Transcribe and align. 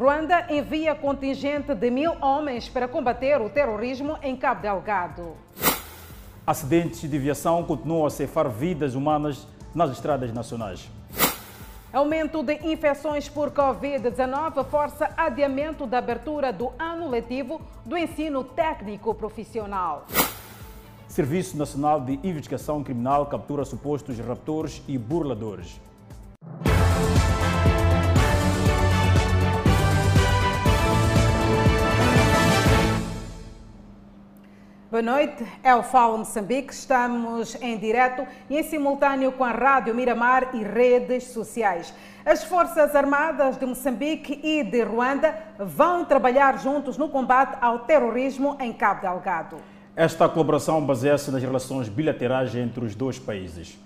Ruanda 0.00 0.46
envia 0.48 0.94
contingente 0.94 1.74
de 1.74 1.90
mil 1.90 2.12
homens 2.22 2.70
para 2.70 2.88
combater 2.88 3.38
o 3.38 3.50
terrorismo 3.50 4.16
em 4.22 4.34
Cabo 4.34 4.62
Delgado. 4.62 5.36
Acidentes 6.46 7.02
de 7.02 7.14
aviação 7.14 7.62
continuam 7.64 8.06
a 8.06 8.10
ceifar 8.10 8.48
vidas 8.48 8.94
humanas 8.94 9.46
nas 9.74 9.90
estradas 9.90 10.32
nacionais. 10.32 10.88
Aumento 11.92 12.42
de 12.42 12.54
infecções 12.66 13.28
por 13.28 13.50
Covid-19 13.50 14.64
força 14.70 15.12
adiamento 15.18 15.86
da 15.86 15.98
abertura 15.98 16.50
do 16.50 16.72
ano 16.78 17.06
letivo 17.06 17.60
do 17.84 17.94
ensino 17.94 18.42
técnico 18.42 19.14
profissional. 19.14 20.06
Serviço 21.08 21.58
Nacional 21.58 22.00
de 22.00 22.18
Investigação 22.26 22.82
Criminal 22.82 23.26
captura 23.26 23.66
supostos 23.66 24.18
raptores 24.18 24.82
e 24.88 24.96
burladores. 24.96 25.78
Boa 34.90 35.02
noite, 35.02 35.46
é 35.62 35.72
o 35.72 35.84
Fala 35.84 36.18
Moçambique. 36.18 36.74
Estamos 36.74 37.54
em 37.62 37.78
direto 37.78 38.26
e 38.50 38.58
em 38.58 38.62
simultâneo 38.64 39.30
com 39.30 39.44
a 39.44 39.52
Rádio 39.52 39.94
Miramar 39.94 40.50
e 40.52 40.64
redes 40.64 41.28
sociais. 41.28 41.94
As 42.24 42.42
Forças 42.42 42.96
Armadas 42.96 43.56
de 43.56 43.64
Moçambique 43.64 44.40
e 44.42 44.64
de 44.64 44.82
Ruanda 44.82 45.32
vão 45.60 46.04
trabalhar 46.04 46.58
juntos 46.58 46.98
no 46.98 47.08
combate 47.08 47.56
ao 47.60 47.78
terrorismo 47.86 48.56
em 48.58 48.72
Cabo 48.72 49.02
Delgado. 49.02 49.58
Esta 49.94 50.28
colaboração 50.28 50.84
baseia-se 50.84 51.30
nas 51.30 51.40
relações 51.40 51.88
bilaterais 51.88 52.52
entre 52.56 52.84
os 52.84 52.96
dois 52.96 53.16
países. 53.16 53.78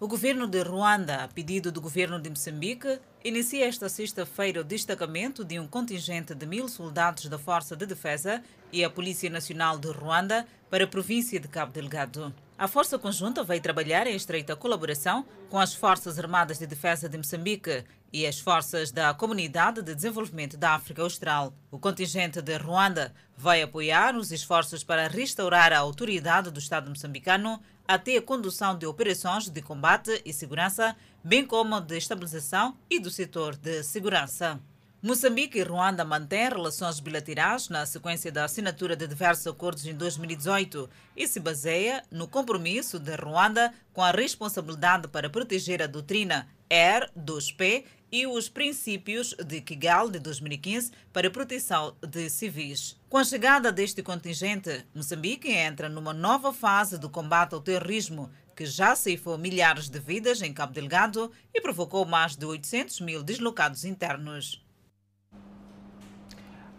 O 0.00 0.08
governo 0.08 0.46
de 0.46 0.62
Ruanda, 0.62 1.24
a 1.24 1.28
pedido 1.28 1.70
do 1.70 1.80
governo 1.82 2.18
de 2.18 2.30
Moçambique, 2.30 3.00
inicia 3.28 3.66
esta 3.66 3.88
sexta-feira 3.88 4.62
o 4.62 4.64
destacamento 4.64 5.44
de 5.44 5.60
um 5.60 5.68
contingente 5.68 6.34
de 6.34 6.46
mil 6.46 6.66
soldados 6.66 7.26
da 7.26 7.38
Força 7.38 7.76
de 7.76 7.84
Defesa 7.84 8.42
e 8.72 8.82
a 8.82 8.88
Polícia 8.88 9.28
Nacional 9.28 9.78
de 9.78 9.88
Ruanda 9.88 10.46
para 10.70 10.84
a 10.84 10.86
província 10.86 11.38
de 11.38 11.46
Cabo 11.46 11.72
Delgado. 11.72 12.34
A 12.56 12.66
força 12.66 12.98
conjunta 12.98 13.44
vai 13.44 13.60
trabalhar 13.60 14.06
em 14.06 14.16
estreita 14.16 14.56
colaboração 14.56 15.24
com 15.48 15.58
as 15.58 15.74
Forças 15.74 16.18
Armadas 16.18 16.58
de 16.58 16.66
Defesa 16.66 17.08
de 17.08 17.16
Moçambique 17.16 17.84
e 18.12 18.26
as 18.26 18.40
forças 18.40 18.90
da 18.90 19.12
Comunidade 19.14 19.82
de 19.82 19.94
Desenvolvimento 19.94 20.56
da 20.56 20.74
África 20.74 21.02
Austral. 21.02 21.52
O 21.70 21.78
contingente 21.78 22.40
de 22.40 22.56
Ruanda 22.56 23.14
vai 23.36 23.62
apoiar 23.62 24.16
os 24.16 24.32
esforços 24.32 24.82
para 24.82 25.06
restaurar 25.06 25.72
a 25.72 25.78
autoridade 25.78 26.50
do 26.50 26.58
Estado 26.58 26.88
moçambicano 26.88 27.60
até 27.86 28.16
a 28.16 28.22
condução 28.22 28.76
de 28.76 28.86
operações 28.86 29.48
de 29.48 29.62
combate 29.62 30.20
e 30.24 30.32
segurança, 30.32 30.96
bem 31.28 31.44
como 31.44 31.78
de 31.78 31.98
estabilização 31.98 32.74
e 32.88 32.98
do 32.98 33.10
setor 33.10 33.54
de 33.54 33.82
segurança. 33.82 34.58
Moçambique 35.02 35.58
e 35.58 35.62
Ruanda 35.62 36.02
mantêm 36.02 36.48
relações 36.48 37.00
bilaterais 37.00 37.68
na 37.68 37.84
sequência 37.84 38.32
da 38.32 38.46
assinatura 38.46 38.96
de 38.96 39.06
diversos 39.06 39.46
acordos 39.46 39.84
em 39.84 39.94
2018 39.94 40.88
e 41.14 41.28
se 41.28 41.38
baseia 41.38 42.02
no 42.10 42.26
compromisso 42.26 42.98
de 42.98 43.14
Ruanda 43.14 43.74
com 43.92 44.02
a 44.02 44.10
responsabilidade 44.10 45.06
para 45.08 45.28
proteger 45.28 45.82
a 45.82 45.86
doutrina 45.86 46.48
R2P 46.70 47.84
e 48.10 48.26
os 48.26 48.48
princípios 48.48 49.34
de 49.34 49.60
Kigali 49.60 50.12
de 50.12 50.18
2015 50.20 50.92
para 51.12 51.30
proteção 51.30 51.94
de 52.00 52.30
civis. 52.30 52.96
Com 53.10 53.18
a 53.18 53.24
chegada 53.24 53.70
deste 53.70 54.02
contingente, 54.02 54.82
Moçambique 54.94 55.50
entra 55.50 55.90
numa 55.90 56.14
nova 56.14 56.54
fase 56.54 56.96
do 56.96 57.10
combate 57.10 57.54
ao 57.54 57.60
terrorismo, 57.60 58.30
que 58.58 58.66
já 58.66 58.96
ceifou 58.96 59.38
milhares 59.38 59.88
de 59.88 60.00
vidas 60.00 60.42
em 60.42 60.52
Cabo 60.52 60.72
Delgado 60.72 61.30
e 61.54 61.60
provocou 61.60 62.04
mais 62.04 62.34
de 62.34 62.44
800 62.44 63.02
mil 63.02 63.22
deslocados 63.22 63.84
internos. 63.84 64.66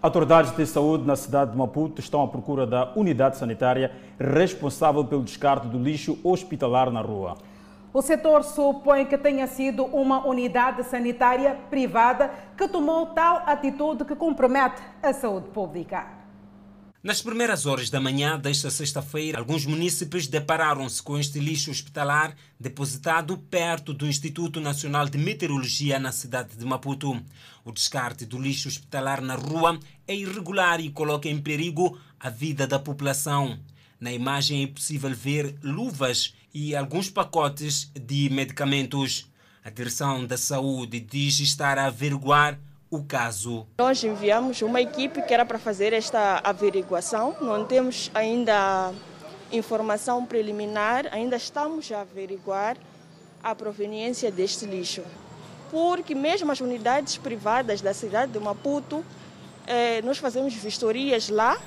Autoridades 0.01 0.53
de 0.53 0.65
saúde 0.65 1.07
na 1.07 1.15
cidade 1.15 1.51
de 1.51 1.57
Maputo 1.57 2.01
estão 2.01 2.21
à 2.21 2.27
procura 2.27 2.67
da 2.67 2.91
unidade 2.97 3.37
sanitária 3.37 3.95
responsável 4.19 5.05
pelo 5.05 5.23
descarte 5.23 5.69
do 5.69 5.81
lixo 5.81 6.19
hospitalar 6.21 6.91
na 6.91 6.99
rua. 6.99 7.37
O 7.93 8.01
setor 8.01 8.43
supõe 8.43 9.05
que 9.05 9.17
tenha 9.17 9.47
sido 9.47 9.85
uma 9.85 10.27
unidade 10.27 10.83
sanitária 10.83 11.57
privada 11.69 12.29
que 12.57 12.67
tomou 12.67 13.05
tal 13.05 13.37
atitude 13.45 14.03
que 14.03 14.17
compromete 14.17 14.81
a 15.01 15.13
saúde 15.13 15.47
pública. 15.47 16.18
Nas 17.01 17.21
primeiras 17.21 17.65
horas 17.65 17.89
da 17.89 18.01
manhã 18.01 18.37
desta 18.37 18.69
sexta-feira, 18.69 19.39
alguns 19.39 19.65
munícipes 19.65 20.27
depararam-se 20.27 21.01
com 21.01 21.17
este 21.17 21.39
lixo 21.39 21.71
hospitalar 21.71 22.35
depositado 22.59 23.37
perto 23.37 23.93
do 23.93 24.05
Instituto 24.05 24.59
Nacional 24.59 25.07
de 25.07 25.17
Meteorologia 25.17 25.97
na 25.97 26.11
cidade 26.11 26.57
de 26.57 26.65
Maputo. 26.65 27.23
O 27.63 27.71
descarte 27.71 28.25
do 28.25 28.37
lixo 28.37 28.67
hospitalar 28.67 29.21
na 29.21 29.35
rua 29.35 29.79
é 30.05 30.13
irregular 30.13 30.81
e 30.81 30.91
coloca 30.91 31.29
em 31.29 31.39
perigo 31.39 31.97
a 32.19 32.29
vida 32.29 32.67
da 32.67 32.77
população. 32.77 33.57
Na 33.97 34.11
imagem 34.11 34.63
é 34.65 34.67
possível 34.67 35.15
ver 35.15 35.55
luvas 35.63 36.33
e 36.53 36.75
alguns 36.75 37.09
pacotes 37.09 37.89
de 37.95 38.29
medicamentos. 38.29 39.25
A 39.63 39.69
Direção 39.69 40.25
da 40.25 40.37
Saúde 40.37 40.99
diz 40.99 41.39
estar 41.39 41.77
a 41.77 41.85
averiguar 41.85 42.59
o 42.91 43.03
caso. 43.03 43.67
Nós 43.77 44.03
enviamos 44.03 44.61
uma 44.61 44.81
equipe 44.81 45.21
que 45.21 45.33
era 45.33 45.45
para 45.45 45.59
fazer 45.59 45.93
esta 45.93 46.41
averiguação. 46.43 47.35
Não 47.39 47.65
temos 47.65 48.09
ainda 48.13 48.91
informação 49.51 50.25
preliminar, 50.25 51.07
ainda 51.11 51.35
estamos 51.35 51.91
a 51.91 52.01
averiguar 52.01 52.77
a 53.43 53.53
proveniência 53.53 54.31
deste 54.31 54.65
lixo. 54.65 55.03
Porque 55.71 56.15
mesmo 56.15 56.51
as 56.51 56.59
unidades 56.61 57.17
privadas 57.17 57.79
da 57.81 57.93
cidade 57.93 58.31
de 58.31 58.39
Maputo, 58.39 59.05
eh, 59.67 60.01
nós 60.01 60.17
fazemos 60.17 60.53
vistorias 60.55 61.29
lá 61.29 61.61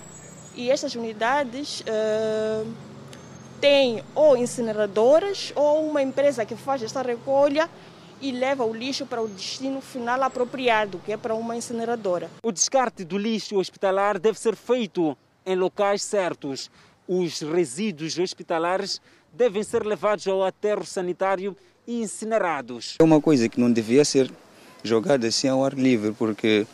e 0.57 0.71
estas 0.71 0.95
unidades 0.97 1.85
eh, 1.87 2.65
têm 3.61 4.03
ou 4.13 4.37
incineradoras 4.37 5.53
ou 5.55 5.89
uma 5.89 6.03
empresa 6.03 6.45
que 6.45 6.57
faz 6.57 6.83
esta 6.83 7.01
recolha 7.01 7.71
e 8.23 8.31
leva 8.31 8.65
o 8.65 8.73
lixo 8.73 9.05
para 9.05 9.21
o 9.21 9.29
destino 9.29 9.81
final 9.81 10.23
apropriado, 10.23 11.01
que 11.05 11.13
é 11.13 11.17
para 11.17 11.35
uma 11.35 11.57
incineradora. 11.57 12.31
O 12.43 12.53
descarte 12.53 13.05
do 13.05 13.19
lixo 13.19 13.59
hospitalar 13.59 14.19
deve 14.19 14.39
ser 14.39 14.55
feito 14.55 15.19
em 15.45 15.57
locais 15.57 16.03
certos. 16.03 16.71
Os 17.07 17.41
resíduos 17.41 18.17
hospitalares 18.17 19.01
devem 19.33 19.65
ser 19.65 19.85
levados 19.85 20.27
ao 20.29 20.45
aterro 20.45 20.87
sanitário 20.87 21.57
e 21.87 22.01
incinerados. 22.01 22.97
É 23.01 23.03
uma 23.03 23.21
coisa 23.21 23.49
que 23.49 23.61
não 23.61 23.71
devia 23.71 24.05
ser 24.05 24.31
jogada 24.85 25.27
assim 25.27 25.49
ao 25.49 25.65
ar 25.65 25.75
livre, 25.75 26.13
porque 26.13 26.65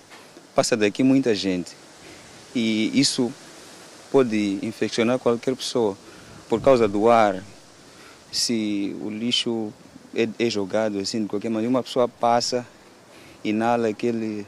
passa 0.55 0.77
daqui 0.77 1.03
muita 1.03 1.35
gente 1.35 1.75
e 2.55 2.91
isso 2.99 3.33
pode 4.11 4.59
infeccionar 4.63 5.19
qualquer 5.19 5.55
pessoa 5.55 5.97
por 6.49 6.61
causa 6.61 6.89
do 6.89 7.09
ar. 7.09 7.43
Se 8.31 8.97
o 9.01 9.09
lixo 9.09 9.73
é, 10.15 10.29
é 10.39 10.51
jogado 10.51 10.99
assim 10.99 11.23
de 11.23 11.29
qualquer 11.29 11.49
maneira, 11.49 11.71
uma 11.71 11.83
pessoa 11.83 12.09
passa, 12.09 12.67
inala 13.45 13.89
aquele. 13.89 14.47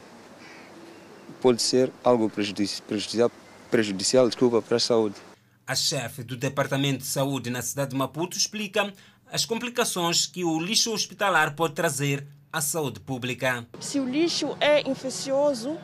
pode 1.40 1.62
ser 1.62 1.90
algo 2.02 2.28
prejudicial, 2.30 3.30
prejudicial 3.70 4.26
desculpa, 4.26 4.60
para 4.62 4.76
a 4.76 4.80
saúde. 4.80 5.16
A 5.66 5.74
chefe 5.74 6.22
do 6.22 6.36
Departamento 6.36 6.98
de 6.98 7.06
Saúde 7.06 7.48
na 7.48 7.62
cidade 7.62 7.90
de 7.90 7.96
Maputo 7.96 8.36
explica 8.36 8.92
as 9.32 9.44
complicações 9.44 10.26
que 10.26 10.44
o 10.44 10.58
lixo 10.58 10.92
hospitalar 10.92 11.54
pode 11.54 11.74
trazer 11.74 12.26
à 12.52 12.60
saúde 12.60 12.98
pública. 12.98 13.64
Se 13.78 14.00
o 14.00 14.08
lixo 14.08 14.56
é 14.60 14.88
infeccioso, 14.88 15.78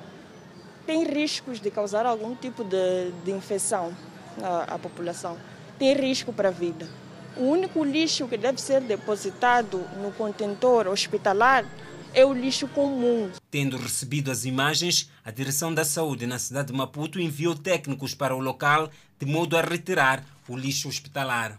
tem 0.84 1.04
riscos 1.04 1.60
de 1.60 1.70
causar 1.70 2.04
algum 2.04 2.34
tipo 2.34 2.64
de, 2.64 3.12
de 3.25 3.31
infecção 3.31 3.97
à, 4.43 4.75
à 4.75 4.78
população. 4.78 5.37
Tem 5.78 5.94
risco 5.94 6.32
para 6.32 6.48
a 6.48 6.53
vida. 6.53 6.88
O 7.36 7.42
único 7.42 7.84
lixo 7.84 8.26
que 8.26 8.38
deve 8.38 8.58
ser 8.58 8.80
depositado 8.80 9.84
no 10.00 10.10
contentor 10.10 10.88
hospitalar 10.88 11.66
é 12.14 12.25
o 12.25 12.32
lixo 12.32 12.66
comum. 12.69 13.31
Tendo 13.50 13.76
recebido 13.76 14.31
as 14.31 14.46
imagens, 14.46 15.11
a 15.22 15.31
Direção 15.31 15.75
da 15.75 15.84
Saúde 15.84 16.26
na 16.26 16.38
cidade 16.38 16.69
de 16.69 16.72
Maputo 16.72 17.20
enviou 17.20 17.55
técnicos 17.55 18.14
para 18.14 18.34
o 18.34 18.38
local 18.38 18.88
de 19.19 19.26
modo 19.26 19.55
a 19.55 19.61
retirar 19.61 20.25
o 20.49 20.56
lixo 20.56 20.88
hospitalar. 20.88 21.58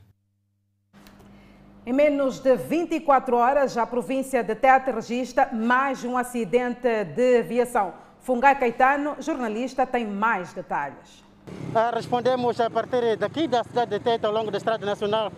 Em 1.86 1.94
menos 1.94 2.40
de 2.40 2.56
24 2.58 3.38
horas, 3.38 3.78
a 3.78 3.86
província 3.86 4.44
de 4.44 4.56
Tete 4.56 4.90
registra 4.90 5.50
mais 5.54 6.04
um 6.04 6.18
acidente 6.18 7.06
de 7.16 7.38
aviação. 7.38 7.94
Fungai 8.22 8.60
Caetano, 8.60 9.16
jornalista, 9.20 9.86
tem 9.86 10.08
mais 10.08 10.54
detalhes. 10.54 11.24
Ah, 11.74 11.92
respondemos 11.94 12.60
a 12.60 12.70
partir 12.70 13.16
daqui 13.16 13.48
da 13.48 13.64
cidade 13.64 13.92
de 13.92 14.00
Tete, 14.00 14.26
ao 14.26 14.34
longo 14.34 14.50
da 14.50 14.58
Estrada 14.58 14.84
Nacional 14.84 15.32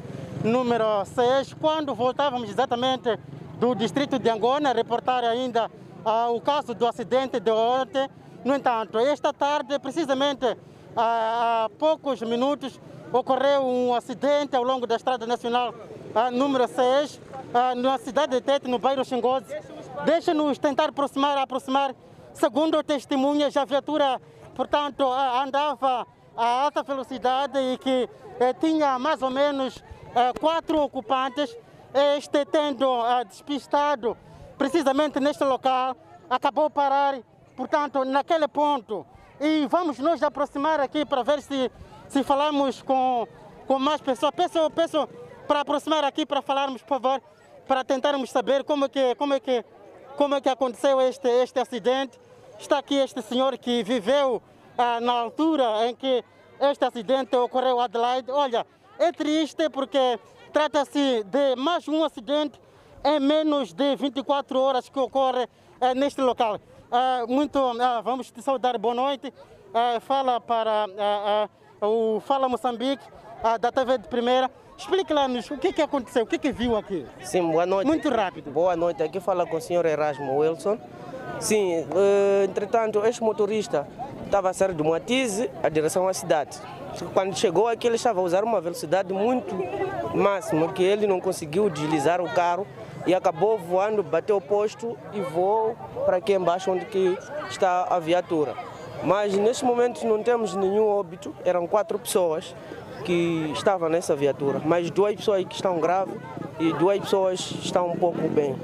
número 0.43 1.05
6, 1.05 1.53
quando 1.55 1.93
voltávamos 1.93 2.49
exatamente 2.49 3.17
do 3.59 3.75
distrito 3.75 4.17
de 4.17 4.29
Angona, 4.29 4.73
reportar 4.73 5.23
ainda 5.23 5.69
ah, 6.05 6.29
o 6.29 6.39
caso 6.39 6.73
do 6.73 6.87
acidente 6.87 7.39
de 7.39 7.51
ontem. 7.51 8.09
No 8.43 8.55
entanto, 8.55 8.97
esta 8.99 9.33
tarde, 9.33 9.77
precisamente 9.79 10.45
ah, 10.95 11.65
há 11.65 11.69
poucos 11.77 12.21
minutos, 12.21 12.79
ocorreu 13.11 13.65
um 13.65 13.93
acidente 13.93 14.55
ao 14.55 14.63
longo 14.63 14.87
da 14.87 14.95
Estrada 14.95 15.25
Nacional 15.25 15.73
ah, 16.15 16.31
número 16.31 16.67
6, 16.67 17.19
ah, 17.53 17.75
na 17.75 17.97
cidade 17.97 18.35
de 18.35 18.41
Tete, 18.41 18.67
no 18.67 18.79
bairro 18.79 19.03
Xingoze, 19.03 19.53
Deixa-nos 20.05 20.57
tentar 20.57 20.89
aproximar, 20.89 21.37
aproximar. 21.37 21.93
Segundo 22.33 22.81
testemunhas, 22.83 23.57
a 23.57 23.65
viatura, 23.65 24.21
portanto, 24.55 25.03
andava 25.11 26.07
a 26.37 26.45
alta 26.63 26.83
velocidade 26.83 27.59
e 27.59 27.77
que 27.77 28.09
eh, 28.39 28.53
tinha 28.53 28.97
mais 28.97 29.21
ou 29.21 29.29
menos 29.29 29.83
quatro 30.39 30.81
ocupantes. 30.81 31.55
Este 31.93 32.45
tendo 32.45 33.03
eh, 33.07 33.25
despistado 33.25 34.15
precisamente 34.57 35.19
neste 35.19 35.43
local, 35.43 35.95
acabou 36.29 36.69
parar, 36.69 37.19
portanto, 37.55 38.05
naquele 38.05 38.47
ponto. 38.47 39.05
E 39.39 39.65
vamos 39.67 39.97
nos 39.97 40.21
aproximar 40.21 40.79
aqui 40.81 41.05
para 41.05 41.23
ver 41.23 41.41
se, 41.41 41.71
se 42.09 42.23
falamos 42.23 42.81
com, 42.81 43.27
com 43.65 43.79
mais 43.79 44.01
pessoas. 44.01 44.33
Peço, 44.35 44.69
peço 44.69 45.07
para 45.47 45.61
aproximar 45.61 46.03
aqui 46.03 46.25
para 46.25 46.41
falarmos, 46.41 46.83
por 46.83 46.99
favor, 46.99 47.21
para 47.67 47.83
tentarmos 47.83 48.29
saber 48.29 48.63
como 48.63 48.85
é 48.85 48.89
que, 48.89 49.15
como 49.15 49.33
é 49.33 49.39
que, 49.39 49.65
como 50.15 50.35
é 50.35 50.41
que 50.41 50.49
aconteceu 50.49 51.01
este, 51.01 51.27
este 51.27 51.59
acidente. 51.59 52.19
Está 52.59 52.77
aqui 52.77 52.95
este 52.95 53.21
senhor 53.21 53.57
que 53.57 53.81
viveu 53.81 54.43
ah, 54.77 54.99
na 54.99 55.13
altura 55.13 55.87
em 55.87 55.95
que 55.95 56.23
este 56.59 56.83
acidente 56.83 57.35
ocorreu 57.37 57.79
Adelaide. 57.79 58.29
Olha, 58.29 58.65
é 58.99 59.13
triste 59.13 59.69
porque 59.69 60.19
trata-se 60.51 61.23
de 61.23 61.55
mais 61.55 61.87
um 61.87 62.03
acidente 62.03 62.59
em 63.03 63.19
menos 63.19 63.73
de 63.73 63.95
24 63.95 64.59
horas 64.59 64.89
que 64.89 64.99
ocorre 64.99 65.47
eh, 65.79 65.95
neste 65.95 66.19
local. 66.21 66.59
Eh, 66.91 67.25
muito, 67.27 67.57
eh, 67.57 68.01
vamos 68.03 68.29
te 68.29 68.41
saudar, 68.41 68.77
boa 68.77 68.93
noite. 68.93 69.33
fala 70.01 70.41
para 70.41 70.87
o 71.81 72.19
Fala 72.21 72.49
Moçambique, 72.49 73.03
da 73.61 73.71
TV 73.71 73.99
de 73.99 74.07
primeira. 74.07 74.49
Explique 74.75 75.13
lá-nos 75.13 75.49
o 75.51 75.57
que, 75.57 75.71
que 75.71 75.81
aconteceu, 75.81 76.23
o 76.23 76.25
que, 76.25 76.39
que 76.39 76.51
viu 76.51 76.75
aqui. 76.75 77.05
Sim, 77.21 77.51
boa 77.51 77.65
noite. 77.67 77.85
Muito 77.85 78.09
rápido. 78.09 78.49
Boa 78.51 78.75
noite, 78.75 79.03
aqui 79.03 79.19
fala 79.19 79.45
com 79.45 79.57
o 79.57 79.61
senhor 79.61 79.85
Erasmo 79.85 80.39
Wilson. 80.39 80.79
Sim, 81.39 81.85
entretanto, 82.43 83.05
este 83.05 83.21
motorista 83.21 83.87
estava 84.25 84.49
a 84.49 84.53
sair 84.53 84.73
de 84.73 84.81
Moatize 84.81 85.51
a 85.61 85.69
direção 85.69 86.07
à 86.07 86.13
cidade. 86.13 86.59
Quando 87.13 87.37
chegou 87.37 87.67
aqui, 87.67 87.87
ele 87.87 87.95
estava 87.95 88.19
a 88.19 88.23
usar 88.23 88.43
uma 88.43 88.59
velocidade 88.59 89.13
muito 89.13 89.55
máxima, 90.13 90.71
que 90.73 90.83
ele 90.83 91.07
não 91.07 91.19
conseguiu 91.19 91.69
deslizar 91.69 92.21
o 92.21 92.29
carro 92.33 92.65
e 93.05 93.13
acabou 93.13 93.57
voando, 93.57 94.03
bateu 94.03 94.37
o 94.37 94.41
posto 94.41 94.97
e 95.13 95.21
voou 95.21 95.75
para 96.05 96.17
aqui 96.17 96.33
embaixo 96.33 96.71
onde 96.71 96.85
que 96.85 97.17
está 97.49 97.87
a 97.89 97.99
viatura. 97.99 98.53
Mas 99.03 99.33
neste 99.33 99.63
momento 99.63 100.05
não 100.05 100.21
temos 100.21 100.55
nenhum 100.55 100.85
óbito, 100.85 101.33
eram 101.45 101.65
quatro 101.65 101.97
pessoas 101.97 102.53
que 103.05 103.51
estavam 103.53 103.87
nessa 103.87 104.15
viatura, 104.15 104.61
mas 104.63 104.91
duas 104.91 105.15
pessoas 105.15 105.45
que 105.45 105.55
estão 105.55 105.79
graves 105.79 106.15
e 106.59 106.73
duas 106.73 106.99
pessoas 106.99 107.39
estão 107.63 107.87
um 107.87 107.95
pouco 107.95 108.27
bem 108.27 108.55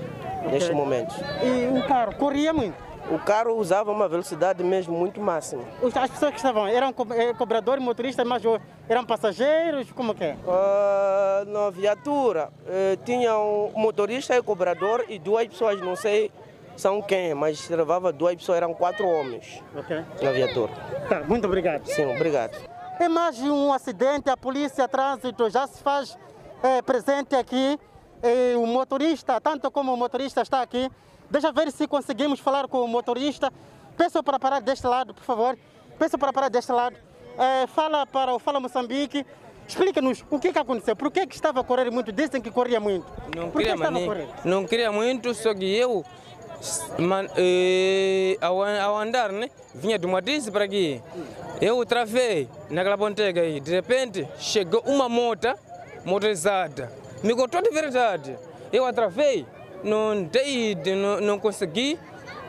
neste 0.51 0.74
momento. 0.74 1.16
E 1.42 1.80
o 1.80 1.88
carro 1.88 2.16
corria 2.16 2.54
muito? 2.54 2.75
O 3.11 3.19
carro 3.19 3.53
usava 3.53 3.91
uma 3.91 4.07
velocidade 4.07 4.63
mesmo 4.63 4.97
muito 4.97 5.21
máxima. 5.21 5.63
As 5.83 6.09
pessoas 6.09 6.31
que 6.31 6.37
estavam 6.37 6.67
eram 6.67 6.93
eh, 7.11 7.33
cobradores, 7.33 7.83
motoristas, 7.83 8.25
mas 8.25 8.41
eram 8.89 9.05
passageiros? 9.05 9.91
Como 9.91 10.15
que 10.15 10.23
é? 10.23 10.37
Uh, 10.43 11.45
na 11.51 11.69
viatura 11.69 12.49
uh, 12.61 12.97
tinha 13.05 13.37
um 13.37 13.71
motorista 13.75 14.35
e 14.35 14.41
cobrador 14.41 15.05
e 15.07 15.19
duas 15.19 15.47
pessoas, 15.47 15.79
não 15.81 15.95
sei 15.95 16.31
são 16.75 17.01
quem, 17.01 17.33
mas 17.33 17.69
levava 17.69 18.11
duas 18.11 18.35
pessoas, 18.35 18.57
eram 18.57 18.73
quatro 18.73 19.07
homens 19.07 19.63
okay. 19.77 20.03
na 20.21 20.31
viatura. 20.31 20.73
Tá, 21.07 21.21
muito 21.21 21.45
obrigado. 21.45 21.85
Sim, 21.85 22.13
obrigado. 22.13 22.57
É 22.99 23.07
mais 23.07 23.39
um 23.39 23.71
acidente, 23.71 24.29
a 24.29 24.35
polícia 24.35 24.87
trânsito 24.87 25.49
já 25.49 25.67
se 25.67 25.81
faz 25.81 26.17
é, 26.63 26.81
presente 26.81 27.35
aqui. 27.35 27.79
E 28.23 28.55
o 28.55 28.65
motorista, 28.65 29.39
tanto 29.39 29.69
como 29.69 29.93
o 29.93 29.97
motorista 29.97 30.41
está 30.41 30.61
aqui, 30.61 30.89
Deixa 31.35 31.51
ver 31.51 31.69
se 31.69 31.85
conseguimos 31.85 32.39
falar 32.39 32.65
com 32.65 32.79
o 32.79 32.87
motorista. 32.87 33.51
Peço 33.97 34.23
para 34.23 34.39
parar 34.39 34.61
deste 34.61 34.87
lado, 34.87 35.13
por 35.13 35.25
favor. 35.25 35.57
Peço 35.99 36.17
para 36.17 36.31
parar 36.31 36.47
deste 36.47 36.71
lado. 36.71 36.95
É, 37.37 37.67
fala 37.67 38.05
para 38.05 38.33
o 38.33 38.39
Fala 38.39 38.57
Moçambique. 38.57 39.25
Explica-nos 39.67 40.23
o 40.29 40.39
que, 40.39 40.53
que 40.53 40.59
aconteceu. 40.59 40.95
Por 40.95 41.11
que, 41.11 41.27
que 41.27 41.35
estava 41.35 41.59
a 41.59 41.63
correr 41.65 41.91
muito? 41.91 42.13
Dizem 42.13 42.41
que 42.41 42.49
corria 42.49 42.79
muito. 42.79 43.05
Não 43.35 43.51
Por 43.51 43.61
queria, 43.61 43.75
que? 43.75 44.47
Não 44.47 44.65
queria 44.65 44.93
muito, 44.93 45.33
só 45.33 45.53
que 45.53 45.65
eu, 45.65 46.05
man, 46.97 47.27
eh, 47.35 48.38
ao, 48.39 48.63
ao, 48.63 48.97
andar, 48.97 49.33
né, 49.33 49.49
vinha 49.73 49.99
de 49.99 50.05
uma 50.05 50.21
Matice 50.21 50.49
para 50.49 50.63
aqui. 50.63 51.03
Eu 51.59 51.85
travei 51.85 52.47
naquela 52.69 52.97
pontega 52.97 53.41
aí. 53.41 53.59
De 53.59 53.71
repente, 53.71 54.25
chegou 54.39 54.81
uma 54.85 55.09
moto 55.09 55.53
motorizada. 56.05 56.89
Me 57.21 57.35
contou 57.35 57.61
de 57.61 57.71
verdade. 57.71 58.39
Eu 58.71 58.85
atravei 58.85 59.45
não 59.85 60.23
dei, 60.23 60.75
não, 60.95 61.21
não 61.21 61.39
consegui, 61.39 61.97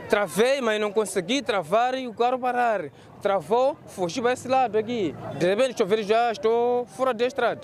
travei, 0.09 0.61
mas 0.61 0.81
não 0.81 0.91
consegui 0.91 1.43
travar 1.43 1.95
e 1.95 2.09
o 2.09 2.15
carro 2.15 2.39
parar. 2.39 2.87
Travou, 3.21 3.77
fugiu 3.87 4.23
para 4.23 4.33
esse 4.33 4.49
lado 4.49 4.79
aqui. 4.79 5.15
De 5.39 5.47
repente, 5.47 5.71
estou 5.73 5.87
ver 5.87 6.03
já, 6.03 6.33
estou 6.33 6.87
fora 6.87 7.13
da 7.13 7.27
estrada. 7.27 7.61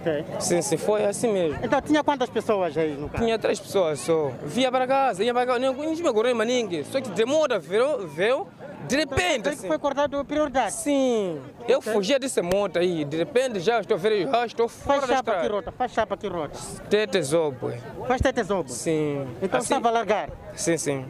Okay. 0.00 0.24
Sim, 0.38 0.62
sim, 0.62 0.76
foi 0.76 1.04
assim 1.04 1.32
mesmo. 1.32 1.58
Então 1.62 1.80
tinha 1.80 2.04
quantas 2.04 2.30
pessoas 2.30 2.76
aí 2.76 2.94
no 2.94 3.08
carro? 3.08 3.24
Tinha 3.24 3.38
três 3.38 3.58
pessoas 3.58 3.98
só. 4.00 4.30
Via 4.44 4.70
para 4.70 4.86
casa, 4.86 5.24
ia 5.24 5.34
para 5.34 5.46
casa, 5.46 5.58
não 5.58 5.94
tinha 5.94 6.12
correr 6.12 6.34
mais 6.34 6.48
ninguém. 6.48 6.84
Só 6.84 7.00
que 7.00 7.10
demora, 7.10 7.58
veio, 7.58 8.06
veio 8.06 8.46
de 8.86 8.96
repente. 8.96 9.48
Assim. 9.48 9.66
Foi 9.66 9.78
cortado 9.78 10.24
prioridade? 10.24 10.72
Sim. 10.72 11.40
Okay. 11.60 11.74
Eu 11.74 11.82
fugia 11.82 12.18
desse 12.18 12.40
monte 12.40 12.78
aí, 12.78 13.04
de 13.04 13.16
repente 13.16 13.60
já 13.60 13.80
estou 13.80 13.98
vendo, 13.98 14.30
já 14.30 14.46
estou 14.46 14.68
fora 14.68 15.00
faz 15.00 15.08
da 15.08 15.14
estrada. 15.16 15.40
Que 15.40 15.48
rota, 15.48 15.72
faz 15.72 15.92
chapa 15.92 16.16
que 16.16 16.28
rota? 16.28 16.58
Tete 16.88 17.22
Zobo. 17.22 17.72
Faz 18.06 18.20
Tete 18.20 18.42
Zobo? 18.44 18.68
Sim. 18.68 19.26
Então 19.42 19.58
assim, 19.58 19.74
estava 19.74 19.88
a 19.88 19.92
largar? 19.92 20.30
Sim, 20.54 20.76
sim. 20.76 21.04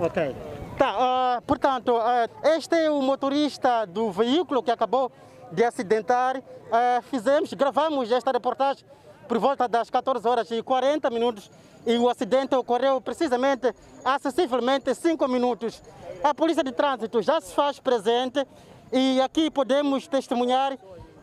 Ok. 0.00 0.34
Tá, 0.78 1.38
uh, 1.38 1.42
portanto, 1.42 1.96
uh, 1.96 2.48
este 2.56 2.74
é 2.74 2.90
o 2.90 3.00
motorista 3.00 3.86
do 3.86 4.10
veículo 4.10 4.62
que 4.62 4.70
acabou 4.70 5.10
de 5.52 5.64
acidentar. 5.64 6.36
Uh, 6.38 7.02
fizemos, 7.02 7.52
gravamos 7.52 8.10
esta 8.10 8.32
reportagem 8.32 8.84
por 9.26 9.38
volta 9.38 9.68
das 9.68 9.90
14 9.90 10.26
horas 10.26 10.50
e 10.50 10.62
40 10.62 11.10
minutos 11.10 11.50
e 11.84 11.96
o 11.98 12.08
acidente 12.08 12.54
ocorreu 12.54 13.00
precisamente 13.00 13.74
há 14.04 14.18
sensivelmente 14.18 14.94
5 14.94 15.28
minutos. 15.28 15.82
A 16.22 16.34
Polícia 16.34 16.64
de 16.64 16.72
Trânsito 16.72 17.22
já 17.22 17.40
se 17.40 17.54
faz 17.54 17.78
presente 17.78 18.46
e 18.92 19.20
aqui 19.20 19.50
podemos 19.50 20.06
testemunhar 20.06 20.76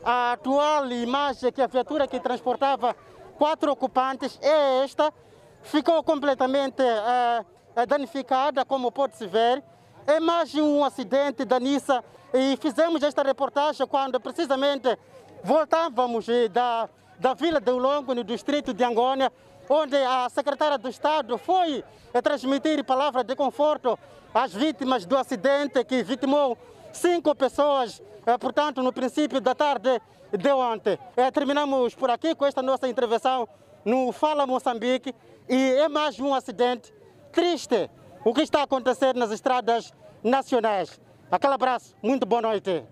a 0.03 0.33
atual 0.33 0.91
imagem 0.91 1.51
que 1.51 1.61
a 1.61 1.67
viatura 1.67 2.07
que 2.07 2.19
transportava 2.19 2.95
quatro 3.37 3.71
ocupantes 3.71 4.37
é 4.41 4.83
esta. 4.83 5.13
Ficou 5.61 6.03
completamente 6.03 6.81
uh, 6.81 7.85
danificada, 7.87 8.65
como 8.65 8.91
pode-se 8.91 9.25
ver. 9.27 9.63
É 10.05 10.19
mais 10.19 10.53
um 10.53 10.83
acidente 10.83 11.45
da 11.45 11.61
Nissa 11.61 12.03
e 12.33 12.57
fizemos 12.57 13.01
esta 13.01 13.23
reportagem 13.23 13.87
quando 13.87 14.19
precisamente 14.19 14.97
voltávamos 15.41 16.25
da, 16.51 16.89
da 17.17 17.33
Vila 17.33 17.61
do 17.61 17.77
Longo, 17.77 18.13
no 18.13 18.21
distrito 18.21 18.73
de 18.73 18.83
Angônia, 18.83 19.31
onde 19.69 19.95
a 19.95 20.27
secretária 20.29 20.77
do 20.77 20.89
Estado 20.89 21.37
foi 21.37 21.85
transmitir 22.21 22.83
palavras 22.83 23.23
de 23.23 23.33
conforto 23.33 23.97
às 24.33 24.53
vítimas 24.53 25.05
do 25.05 25.15
acidente 25.15 25.81
que 25.85 26.03
vitimou 26.03 26.57
cinco 26.91 27.33
pessoas, 27.33 28.03
eh, 28.25 28.37
portanto, 28.37 28.83
no 28.83 28.91
princípio 28.91 29.39
da 29.39 29.55
tarde 29.55 30.01
de 30.37 30.51
ontem. 30.51 30.99
Eh, 31.15 31.31
terminamos 31.31 31.95
por 31.95 32.09
aqui 32.09 32.35
com 32.35 32.45
esta 32.45 32.61
nossa 32.61 32.89
intervenção 32.89 33.47
no 33.85 34.11
Fala 34.11 34.45
Moçambique 34.45 35.15
e 35.47 35.75
é 35.75 35.87
mais 35.87 36.19
um 36.19 36.33
acidente 36.33 36.93
triste 37.31 37.89
o 38.23 38.33
que 38.33 38.41
está 38.41 38.61
a 38.61 38.63
acontecer 38.63 39.13
nas 39.15 39.31
estradas 39.31 39.93
nacionais. 40.23 40.99
Aquele 41.29 41.53
abraço, 41.53 41.95
muito 42.01 42.25
boa 42.25 42.41
noite. 42.41 42.83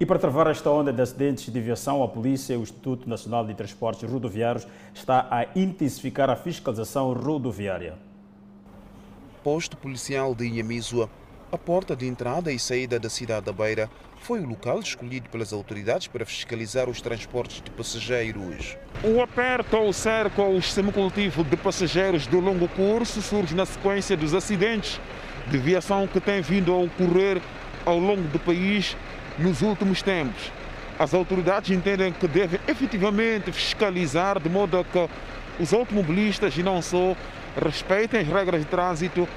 E 0.00 0.06
para 0.06 0.18
travar 0.18 0.46
esta 0.46 0.70
onda 0.70 0.92
de 0.92 1.02
acidentes 1.02 1.52
de 1.52 1.58
aviação, 1.58 2.02
a 2.04 2.08
polícia 2.08 2.54
e 2.54 2.56
o 2.56 2.62
Instituto 2.62 3.08
Nacional 3.08 3.44
de 3.44 3.52
Transportes 3.54 4.08
Rodoviários 4.08 4.66
está 4.94 5.26
a 5.28 5.46
intensificar 5.58 6.30
a 6.30 6.36
fiscalização 6.36 7.12
rodoviária. 7.12 7.96
Posto 9.42 9.76
policial 9.76 10.34
de 10.34 10.46
Inhamizua, 10.46 11.10
a 11.50 11.58
porta 11.58 11.96
de 11.96 12.06
entrada 12.06 12.52
e 12.52 12.58
saída 12.58 13.00
da 13.00 13.10
cidade 13.10 13.46
da 13.46 13.52
Beira, 13.52 13.90
foi 14.20 14.40
o 14.40 14.46
local 14.46 14.80
escolhido 14.80 15.28
pelas 15.28 15.52
autoridades 15.52 16.06
para 16.06 16.24
fiscalizar 16.24 16.88
os 16.88 17.00
transportes 17.00 17.62
de 17.62 17.70
passageiros. 17.70 18.76
O 19.02 19.20
aperto 19.22 19.76
ao 19.76 19.92
cerco 19.92 20.42
ao 20.42 20.60
semicultivo 20.60 21.44
de 21.44 21.56
passageiros 21.56 22.26
do 22.26 22.40
longo 22.40 22.68
curso 22.68 23.22
surge 23.22 23.54
na 23.54 23.64
sequência 23.64 24.16
dos 24.16 24.34
acidentes 24.34 25.00
de 25.48 25.56
aviação 25.56 26.06
que 26.06 26.20
têm 26.20 26.42
vindo 26.42 26.72
a 26.72 26.76
ocorrer 26.76 27.40
ao 27.86 27.98
longo 27.98 28.22
do 28.28 28.38
país 28.38 28.96
nos 29.38 29.62
últimos 29.62 30.02
tempos. 30.02 30.52
As 30.98 31.14
autoridades 31.14 31.70
entendem 31.70 32.12
que 32.12 32.26
devem 32.26 32.60
efetivamente 32.66 33.52
fiscalizar 33.52 34.40
de 34.40 34.48
modo 34.48 34.78
a 34.78 34.84
que 34.84 35.08
os 35.60 35.72
automobilistas 35.72 36.56
e 36.56 36.62
não 36.62 36.82
só 36.82 37.16
respeitem 37.64 38.20
as 38.20 38.26
regras 38.26 38.60
de 38.60 38.66
trânsito 38.66 39.28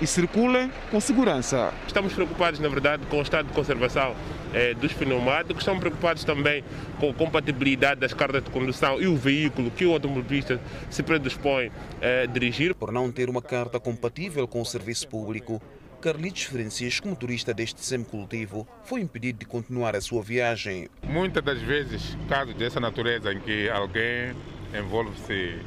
e 0.00 0.06
circulem 0.06 0.72
com 0.90 1.00
segurança. 1.00 1.72
Estamos 1.86 2.12
preocupados, 2.12 2.58
na 2.58 2.68
verdade, 2.68 3.04
com 3.06 3.18
o 3.18 3.22
estado 3.22 3.46
de 3.46 3.52
conservação 3.52 4.14
eh, 4.54 4.74
dos 4.74 4.92
pneumáticos, 4.92 5.58
estamos 5.58 5.80
preocupados 5.80 6.24
também 6.24 6.64
com 6.98 7.10
a 7.10 7.14
compatibilidade 7.14 8.00
das 8.00 8.14
cartas 8.14 8.42
de 8.42 8.50
condução 8.50 9.00
e 9.00 9.06
o 9.06 9.16
veículo 9.16 9.70
que 9.70 9.84
o 9.84 9.92
automobilista 9.92 10.60
se 10.88 11.02
predispõe 11.02 11.70
a 12.00 12.26
dirigir. 12.26 12.74
Por 12.74 12.90
não 12.90 13.12
ter 13.12 13.28
uma 13.28 13.42
carta 13.42 13.78
compatível 13.78 14.48
com 14.48 14.60
o 14.60 14.64
serviço 14.64 15.06
público, 15.08 15.60
Carlitos 16.00 16.44
Francisco, 16.44 17.08
motorista 17.08 17.52
deste 17.52 17.84
semicultivo, 17.84 18.66
foi 18.84 19.02
impedido 19.02 19.40
de 19.40 19.44
continuar 19.44 19.94
a 19.94 20.00
sua 20.00 20.22
viagem. 20.22 20.88
Muitas 21.02 21.44
das 21.44 21.60
vezes, 21.60 22.16
casos 22.26 22.54
dessa 22.54 22.80
natureza 22.80 23.32
em 23.32 23.40
que 23.40 23.68
alguém 23.68 24.34
envolve-se 24.74 25.58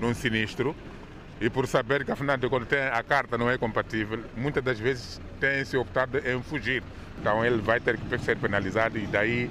num 0.00 0.14
sinistro 0.14 0.74
e 1.40 1.48
por 1.48 1.66
saber 1.66 2.04
que 2.04 2.12
afinal 2.12 2.36
de 2.36 2.48
contas 2.48 2.78
a 2.92 3.02
carta 3.02 3.38
não 3.38 3.50
é 3.50 3.56
compatível, 3.56 4.22
muitas 4.36 4.62
das 4.62 4.78
vezes 4.78 5.20
tem 5.40 5.64
se 5.64 5.76
optado 5.76 6.18
em 6.18 6.42
fugir. 6.42 6.82
Então 7.18 7.44
ele 7.44 7.60
vai 7.62 7.80
ter 7.80 7.98
que 7.98 8.18
ser 8.18 8.36
penalizado 8.36 8.98
e 8.98 9.06
daí 9.06 9.50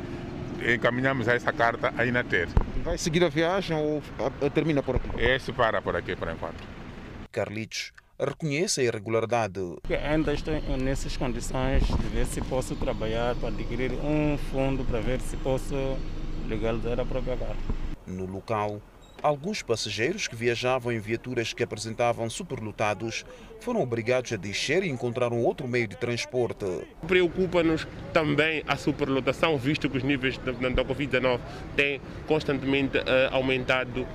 encaminhamos 0.74 1.28
a 1.28 1.34
essa 1.34 1.52
carta 1.52 1.94
aí 1.98 2.12
na 2.12 2.24
ter. 2.24 2.48
Vai 2.84 2.98
seguir 2.98 3.24
a 3.24 3.30
viagem 3.30 3.76
ou 3.76 4.02
termina 4.52 4.84
por 4.84 4.98
aqui? 4.98 5.10
Esse 5.18 5.52
para 5.52 5.82
por 5.82 5.96
aqui 5.96 6.16
por 6.16 6.30
enquanto. 6.30 6.64
Carlitos 7.32 7.92
reconhece 8.20 8.82
a 8.82 8.84
irregularidade. 8.84 9.60
Ainda 10.10 10.34
estou 10.34 10.54
nessas 10.78 11.16
condições 11.16 11.84
de 11.86 12.08
ver 12.10 12.26
se 12.26 12.42
posso 12.42 12.76
trabalhar 12.76 13.36
para 13.36 13.50
adquirir 13.50 13.94
um 13.94 14.38
fundo 14.52 14.84
para 14.84 15.00
ver 15.00 15.22
se 15.22 15.38
posso 15.38 15.74
legalizar 16.48 17.00
a 17.00 17.06
própria 17.06 17.38
carta. 17.38 17.58
No 18.06 18.26
local, 18.26 18.82
alguns 19.22 19.62
passageiros 19.62 20.28
que 20.28 20.36
viajavam 20.36 20.92
em 20.92 21.00
viaturas 21.00 21.54
que 21.54 21.64
apresentavam 21.64 22.30
superlotados 22.30 23.26
foram 23.60 23.82
obrigados 23.82 24.32
a 24.32 24.38
descer 24.38 24.84
e 24.84 24.90
encontrar 24.90 25.32
um 25.34 25.44
outro 25.44 25.68
meio 25.68 25.88
de 25.88 25.96
transporte. 25.96 26.66
Preocupa-nos 27.08 27.88
também 28.14 28.64
a 28.68 28.76
superlotação, 28.76 29.58
visto 29.58 29.90
que 29.90 29.98
os 29.98 30.04
níveis 30.04 30.38
da, 30.38 30.52
da 30.52 30.86
Covid-19 30.86 31.40
têm 31.76 32.02
constantemente 32.28 32.98
uh, 32.98 33.04
aumentado 33.32 34.08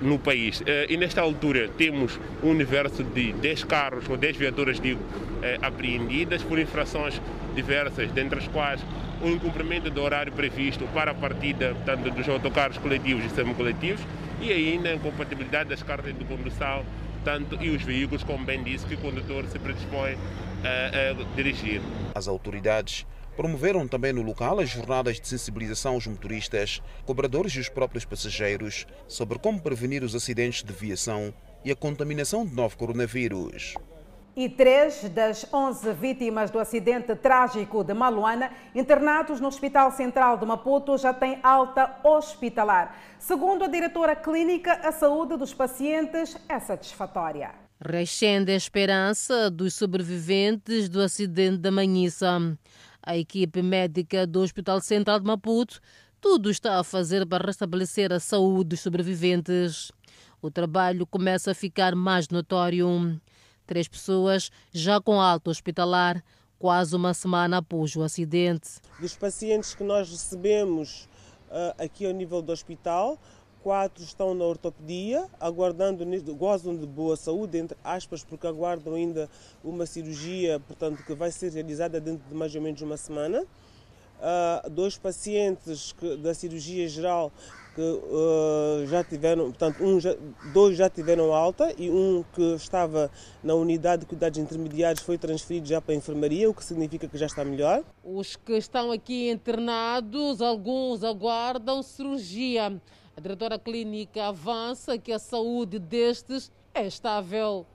no 0.00 0.18
país. 0.18 0.62
Eh, 0.66 0.86
e 0.90 0.96
nesta 0.96 1.20
altura 1.20 1.68
temos 1.78 2.18
um 2.42 2.50
universo 2.50 3.02
de 3.02 3.32
10 3.32 3.64
carros 3.64 4.08
ou 4.08 4.16
10 4.16 4.36
viaturas, 4.36 4.78
digo, 4.78 5.00
eh, 5.42 5.58
apreendidas 5.62 6.42
por 6.42 6.58
infrações 6.58 7.20
diversas, 7.54 8.10
dentre 8.12 8.38
as 8.38 8.48
quais 8.48 8.84
o 9.22 9.28
incumprimento 9.28 9.88
do 9.88 10.02
horário 10.02 10.32
previsto 10.32 10.84
para 10.92 11.12
a 11.12 11.14
partida 11.14 11.76
tanto 11.86 12.10
dos 12.10 12.28
autocarros 12.28 12.76
coletivos 12.78 13.24
e 13.24 13.30
semi-coletivos 13.30 14.00
e 14.42 14.52
ainda 14.52 14.90
a 14.90 14.94
incompatibilidade 14.94 15.70
das 15.70 15.82
cartas 15.82 16.16
de 16.16 16.24
condução 16.24 16.84
tanto 17.24 17.56
e 17.62 17.70
os 17.70 17.82
veículos, 17.82 18.24
como 18.24 18.44
bem 18.44 18.64
disse, 18.64 18.84
que 18.84 18.94
o 18.94 18.98
condutor 18.98 19.46
se 19.46 19.58
predispõe 19.58 20.18
a, 20.64 21.22
a 21.22 21.36
dirigir. 21.36 21.80
As 22.14 22.26
autoridades 22.26 23.06
Promoveram 23.36 23.88
também 23.88 24.12
no 24.12 24.20
local 24.20 24.60
as 24.60 24.68
jornadas 24.68 25.18
de 25.18 25.26
sensibilização 25.26 25.94
aos 25.94 26.06
motoristas, 26.06 26.82
cobradores 27.06 27.54
e 27.54 27.60
os 27.60 27.68
próprios 27.68 28.04
passageiros 28.04 28.86
sobre 29.08 29.38
como 29.38 29.58
prevenir 29.58 30.04
os 30.04 30.14
acidentes 30.14 30.62
de 30.62 30.72
viação 30.72 31.32
e 31.64 31.70
a 31.70 31.76
contaminação 31.76 32.44
de 32.44 32.54
novo 32.54 32.76
coronavírus. 32.76 33.74
E 34.34 34.48
três 34.48 35.08
das 35.10 35.46
11 35.52 35.92
vítimas 35.92 36.50
do 36.50 36.58
acidente 36.58 37.14
trágico 37.14 37.84
de 37.84 37.92
Maluana, 37.92 38.50
internados 38.74 39.40
no 39.40 39.48
Hospital 39.48 39.90
Central 39.90 40.38
de 40.38 40.46
Maputo, 40.46 40.96
já 40.96 41.12
têm 41.12 41.38
alta 41.42 41.98
hospitalar. 42.02 42.96
Segundo 43.18 43.64
a 43.64 43.68
diretora 43.68 44.16
clínica, 44.16 44.72
a 44.82 44.90
saúde 44.90 45.36
dos 45.36 45.52
pacientes 45.52 46.36
é 46.48 46.58
satisfatória. 46.58 47.50
Rescende 47.78 48.52
a 48.52 48.56
esperança 48.56 49.50
dos 49.50 49.74
sobreviventes 49.74 50.88
do 50.88 51.00
acidente 51.00 51.58
da 51.58 51.70
Manhissa 51.70 52.56
a 53.04 53.16
equipe 53.16 53.60
médica 53.62 54.26
do 54.26 54.40
Hospital 54.40 54.80
Central 54.80 55.18
de 55.18 55.26
Maputo 55.26 55.80
tudo 56.20 56.48
está 56.48 56.78
a 56.78 56.84
fazer 56.84 57.26
para 57.26 57.44
restabelecer 57.44 58.12
a 58.12 58.20
saúde 58.20 58.68
dos 58.70 58.80
sobreviventes. 58.80 59.90
O 60.40 60.52
trabalho 60.52 61.04
começa 61.04 61.50
a 61.50 61.54
ficar 61.54 61.96
mais 61.96 62.28
notório. 62.28 63.20
Três 63.66 63.88
pessoas 63.88 64.50
já 64.72 65.00
com 65.00 65.20
alta 65.20 65.50
hospitalar, 65.50 66.22
quase 66.58 66.94
uma 66.94 67.12
semana 67.12 67.58
após 67.58 67.96
o 67.96 68.02
acidente. 68.02 68.80
Dos 69.00 69.16
pacientes 69.16 69.74
que 69.74 69.82
nós 69.82 70.08
recebemos 70.08 71.08
uh, 71.48 71.82
aqui 71.82 72.06
ao 72.06 72.12
nível 72.12 72.40
do 72.40 72.52
hospital, 72.52 73.18
quatro 73.62 74.02
estão 74.02 74.34
na 74.34 74.44
ortopedia, 74.44 75.28
aguardando, 75.40 76.04
gozam 76.34 76.76
de 76.76 76.86
boa 76.86 77.16
saúde, 77.16 77.58
entre 77.58 77.76
aspas, 77.82 78.24
porque 78.24 78.46
aguardam 78.46 78.94
ainda 78.94 79.28
uma 79.62 79.86
cirurgia, 79.86 80.60
portanto, 80.60 81.04
que 81.04 81.14
vai 81.14 81.30
ser 81.30 81.52
realizada 81.52 82.00
dentro 82.00 82.28
de 82.28 82.34
mais 82.34 82.54
ou 82.54 82.60
menos 82.60 82.80
uma 82.80 82.96
semana. 82.96 83.42
Uh, 83.42 84.70
dois 84.70 84.96
pacientes 84.96 85.92
que, 85.92 86.16
da 86.16 86.32
cirurgia 86.32 86.88
geral 86.88 87.32
que 87.74 87.80
uh, 87.80 88.86
já 88.86 89.02
tiveram, 89.02 89.44
portanto, 89.44 89.82
um 89.82 89.98
já, 89.98 90.14
dois 90.52 90.76
já 90.76 90.90
tiveram 90.90 91.32
alta 91.32 91.74
e 91.78 91.90
um 91.90 92.24
que 92.34 92.54
estava 92.54 93.10
na 93.42 93.54
unidade 93.54 94.00
de 94.00 94.06
cuidados 94.06 94.38
intermediários 94.38 95.02
foi 95.02 95.16
transferido 95.16 95.66
já 95.66 95.80
para 95.80 95.94
a 95.94 95.96
enfermaria, 95.96 96.48
o 96.48 96.54
que 96.54 96.64
significa 96.64 97.08
que 97.08 97.16
já 97.18 97.26
está 97.26 97.44
melhor. 97.44 97.82
Os 98.04 98.36
que 98.36 98.52
estão 98.52 98.92
aqui 98.92 99.30
internados, 99.30 100.40
alguns 100.40 101.02
aguardam 101.02 101.82
cirurgia. 101.82 102.80
A 103.16 103.20
diretora 103.20 103.58
clínica 103.58 104.26
avança 104.26 104.96
que 104.98 105.12
a 105.12 105.18
saúde 105.18 105.78
destes 105.78 106.50
é 106.74 106.86
estável. 106.86 107.66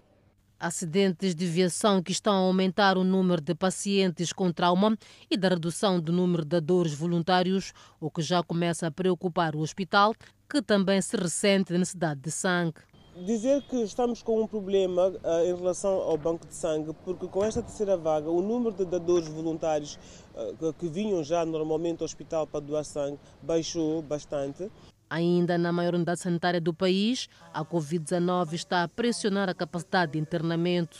Acidentes 0.59 1.35
de 1.35 1.45
viação 1.45 2.01
que 2.01 2.11
estão 2.11 2.33
a 2.33 2.47
aumentar 2.47 2.97
o 2.97 3.03
número 3.03 3.39
de 3.39 3.53
pacientes 3.53 4.33
com 4.33 4.51
trauma 4.51 4.97
e 5.29 5.37
da 5.37 5.49
redução 5.49 5.99
do 5.99 6.11
número 6.11 6.43
de 6.43 6.59
dores 6.59 6.95
voluntários, 6.95 7.73
o 7.99 8.09
que 8.09 8.23
já 8.23 8.41
começa 8.41 8.87
a 8.87 8.91
preocupar 8.91 9.55
o 9.55 9.59
hospital, 9.59 10.15
que 10.49 10.59
também 10.59 10.99
se 10.99 11.15
ressente 11.15 11.71
da 11.71 11.77
necessidade 11.77 12.21
de 12.21 12.31
sangue. 12.31 12.81
Dizer 13.25 13.61
que 13.63 13.77
estamos 13.83 14.23
com 14.23 14.41
um 14.41 14.47
problema 14.47 15.09
uh, 15.09 15.45
em 15.45 15.55
relação 15.55 15.91
ao 16.01 16.17
banco 16.17 16.47
de 16.47 16.53
sangue, 16.55 16.93
porque 17.03 17.27
com 17.27 17.43
esta 17.43 17.61
terceira 17.61 17.95
vaga, 17.95 18.29
o 18.29 18.41
número 18.41 18.75
de 18.75 18.85
dadores 18.85 19.27
voluntários 19.27 19.99
uh, 20.35 20.73
que 20.73 20.87
vinham 20.87 21.23
já 21.23 21.45
normalmente 21.45 22.01
ao 22.01 22.05
hospital 22.05 22.47
para 22.47 22.59
doar 22.59 22.83
sangue 22.83 23.19
baixou 23.41 24.01
bastante. 24.01 24.71
Ainda 25.09 25.57
na 25.57 25.71
maior 25.71 25.95
unidade 25.95 26.19
sanitária 26.19 26.59
do 26.59 26.73
país, 26.73 27.29
a 27.53 27.63
Covid-19 27.63 28.53
está 28.53 28.83
a 28.83 28.87
pressionar 28.87 29.49
a 29.49 29.53
capacidade 29.53 30.13
de 30.13 30.19
internamento. 30.19 30.97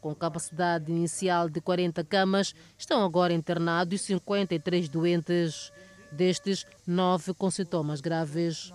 Com 0.00 0.14
capacidade 0.14 0.90
inicial 0.90 1.48
de 1.48 1.60
40 1.60 2.02
camas, 2.04 2.54
estão 2.76 3.04
agora 3.04 3.32
internados 3.32 4.00
53 4.02 4.88
doentes. 4.88 5.72
Destes, 6.10 6.66
9 6.86 7.34
com 7.34 7.50
sintomas 7.50 8.00
graves. 8.00 8.72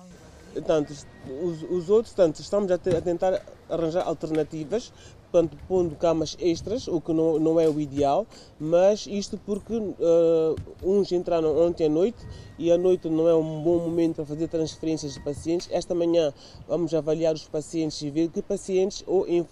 Portanto, 0.53 0.93
os, 1.41 1.63
os 1.63 1.89
outros, 1.89 2.13
tanto, 2.13 2.39
estamos 2.39 2.69
a, 2.69 2.75
a 2.75 3.01
tentar 3.01 3.41
arranjar 3.67 4.05
alternativas 4.05 4.93
portanto, 5.33 5.57
pondo 5.67 5.95
camas 5.95 6.37
extras, 6.39 6.87
o 6.87 7.01
que 7.01 7.11
não, 7.11 7.39
não 7.39 7.59
é 7.59 7.67
o 7.67 7.81
ideal, 7.81 8.27
mas 8.59 9.07
isto 9.07 9.35
porque 9.35 9.73
uh, 9.73 10.55
uns 10.83 11.11
entraram 11.11 11.57
ontem 11.57 11.87
à 11.87 11.89
noite 11.89 12.23
e 12.59 12.71
à 12.71 12.77
noite 12.77 13.09
não 13.09 13.27
é 13.27 13.33
um 13.33 13.63
bom 13.63 13.79
momento 13.79 14.17
para 14.17 14.25
fazer 14.25 14.47
transferências 14.47 15.15
de 15.15 15.19
pacientes. 15.21 15.67
Esta 15.71 15.95
manhã 15.95 16.31
vamos 16.67 16.93
avaliar 16.93 17.33
os 17.33 17.47
pacientes 17.47 17.99
e 18.03 18.11
ver 18.11 18.29
que 18.29 18.43
pacientes 18.43 19.03
ou 19.07 19.25
é 19.27 19.43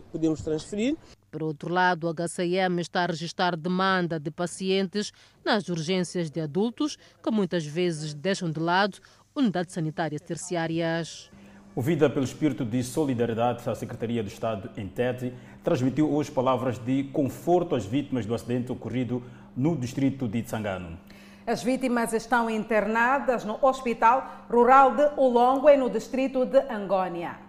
que 0.00 0.08
podemos 0.10 0.42
transferir. 0.42 0.96
Por 1.30 1.44
outro 1.44 1.72
lado, 1.72 2.08
a 2.08 2.14
HCM 2.14 2.80
está 2.80 3.04
a 3.04 3.06
registrar 3.06 3.56
demanda 3.56 4.18
de 4.18 4.32
pacientes 4.32 5.12
nas 5.44 5.68
urgências 5.68 6.32
de 6.32 6.40
adultos, 6.40 6.98
que 7.22 7.30
muitas 7.30 7.64
vezes 7.64 8.12
deixam 8.12 8.50
de 8.50 8.58
lado 8.58 8.98
unidades 9.36 9.72
sanitárias 9.72 10.20
terciárias. 10.20 11.30
Ouvida 11.78 12.10
pelo 12.10 12.24
espírito 12.24 12.64
de 12.64 12.82
solidariedade, 12.82 13.70
a 13.70 13.72
Secretaria 13.72 14.20
do 14.20 14.26
Estado 14.26 14.68
em 14.76 14.88
Tete 14.88 15.32
transmitiu 15.62 16.12
hoje 16.12 16.28
palavras 16.28 16.76
de 16.76 17.04
conforto 17.12 17.76
às 17.76 17.86
vítimas 17.86 18.26
do 18.26 18.34
acidente 18.34 18.72
ocorrido 18.72 19.22
no 19.56 19.76
distrito 19.76 20.26
de 20.26 20.42
Tsangano. 20.42 20.98
As 21.46 21.62
vítimas 21.62 22.12
estão 22.12 22.50
internadas 22.50 23.44
no 23.44 23.64
Hospital 23.64 24.44
Rural 24.50 24.96
de 24.96 25.08
Ulongue, 25.16 25.76
no 25.76 25.88
distrito 25.88 26.44
de 26.44 26.58
Angônia. 26.68 27.47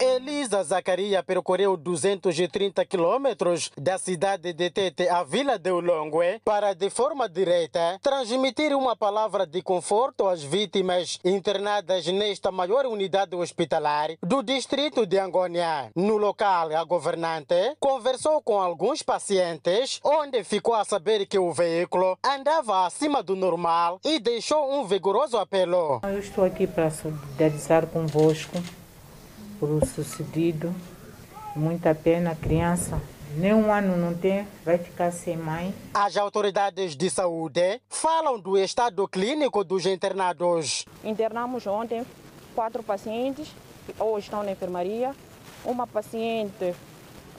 Elisa 0.00 0.62
Zacaria 0.62 1.24
percorreu 1.24 1.76
230 1.76 2.84
quilômetros 2.84 3.72
da 3.76 3.98
cidade 3.98 4.52
de 4.52 4.70
Tete 4.70 5.08
à 5.08 5.24
vila 5.24 5.58
de 5.58 5.72
Ulongue 5.72 6.40
para, 6.44 6.72
de 6.72 6.88
forma 6.88 7.28
direta, 7.28 7.98
transmitir 8.00 8.72
uma 8.76 8.94
palavra 8.94 9.44
de 9.44 9.60
conforto 9.60 10.28
às 10.28 10.40
vítimas 10.40 11.18
internadas 11.24 12.06
nesta 12.06 12.52
maior 12.52 12.86
unidade 12.86 13.34
hospitalar 13.34 14.10
do 14.22 14.40
distrito 14.40 15.04
de 15.04 15.18
Angônia. 15.18 15.90
No 15.96 16.16
local, 16.16 16.76
a 16.76 16.84
governante 16.84 17.74
conversou 17.80 18.40
com 18.40 18.60
alguns 18.60 19.02
pacientes, 19.02 19.98
onde 20.04 20.44
ficou 20.44 20.76
a 20.76 20.84
saber 20.84 21.26
que 21.26 21.40
o 21.40 21.52
veículo 21.52 22.16
andava 22.24 22.86
acima 22.86 23.20
do 23.20 23.34
normal 23.34 24.00
e 24.04 24.20
deixou 24.20 24.72
um 24.72 24.86
vigoroso 24.86 25.36
apelo. 25.36 26.00
Eu 26.04 26.20
estou 26.20 26.44
aqui 26.44 26.68
para 26.68 26.88
solidarizar 26.88 27.84
convosco 27.88 28.58
por 29.58 29.70
o 29.70 29.84
sucedido 29.84 30.74
Muita 31.58 31.92
pena, 31.92 32.36
criança. 32.36 33.00
Nem 33.36 33.52
um 33.52 33.72
ano 33.72 33.96
não 33.96 34.14
tem, 34.14 34.46
vai 34.64 34.78
ficar 34.78 35.10
sem 35.10 35.36
mãe. 35.36 35.74
As 35.92 36.16
autoridades 36.16 36.96
de 36.96 37.10
saúde 37.10 37.80
falam 37.88 38.38
do 38.38 38.56
estado 38.56 39.06
clínico 39.08 39.64
dos 39.64 39.84
internados. 39.84 40.84
Internamos 41.02 41.66
ontem 41.66 42.06
quatro 42.54 42.82
pacientes 42.82 43.48
que 43.84 44.02
hoje 44.02 44.26
estão 44.26 44.44
na 44.44 44.52
enfermaria. 44.52 45.14
Uma 45.64 45.84
paciente 45.84 46.72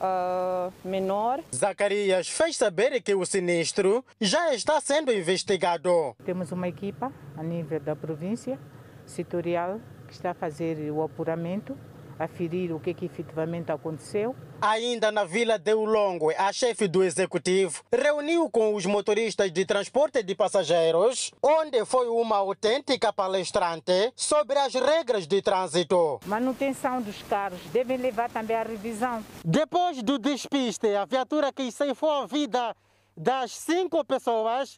uh, 0.02 0.72
menor. 0.84 1.40
Zacarias 1.56 2.28
fez 2.28 2.58
saber 2.58 3.02
que 3.02 3.16
o 3.16 3.26
sinistro 3.26 4.04
já 4.20 4.54
está 4.54 4.82
sendo 4.82 5.14
investigado. 5.14 6.14
Temos 6.26 6.52
uma 6.52 6.68
equipa 6.68 7.12
a 7.38 7.42
nível 7.42 7.80
da 7.80 7.96
província 7.96 8.60
setorial 9.06 9.80
que 10.08 10.14
está 10.14 10.32
a 10.32 10.34
fazer 10.34 10.92
o 10.92 11.02
apuramento, 11.02 11.78
aferir 12.20 12.74
o 12.74 12.80
que, 12.80 12.94
que 12.94 13.06
efetivamente 13.06 13.72
aconteceu. 13.72 14.36
Ainda 14.62 15.10
na 15.10 15.24
Vila 15.24 15.58
de 15.58 15.74
Ulongue, 15.74 16.36
a 16.38 16.52
chefe 16.52 16.88
do 16.90 17.02
executivo 17.02 17.82
reuniu 17.92 18.50
com 18.50 18.76
os 18.76 18.86
motoristas 18.86 19.50
de 19.52 19.66
transporte 19.66 20.22
de 20.22 20.36
passageiros, 20.36 21.32
onde 21.42 21.86
foi 21.86 22.10
uma 22.10 22.36
autêntica 22.36 23.14
palestrante 23.14 24.12
sobre 24.16 24.60
as 24.60 24.74
regras 24.74 25.26
de 25.26 25.42
trânsito. 25.42 26.20
Manutenção 26.26 27.02
dos 27.02 27.24
carros 27.24 27.62
devem 27.72 27.98
levar 27.98 28.30
também 28.30 28.58
à 28.58 28.64
revisão. 28.64 29.24
Depois 29.46 30.04
do 30.04 30.20
despiste, 30.20 30.94
a 30.96 31.06
viatura 31.06 31.54
que 31.54 31.72
ceifou 31.72 32.12
a 32.12 32.26
vida 32.26 32.76
das 33.16 33.52
cinco 33.52 34.04
pessoas 34.04 34.78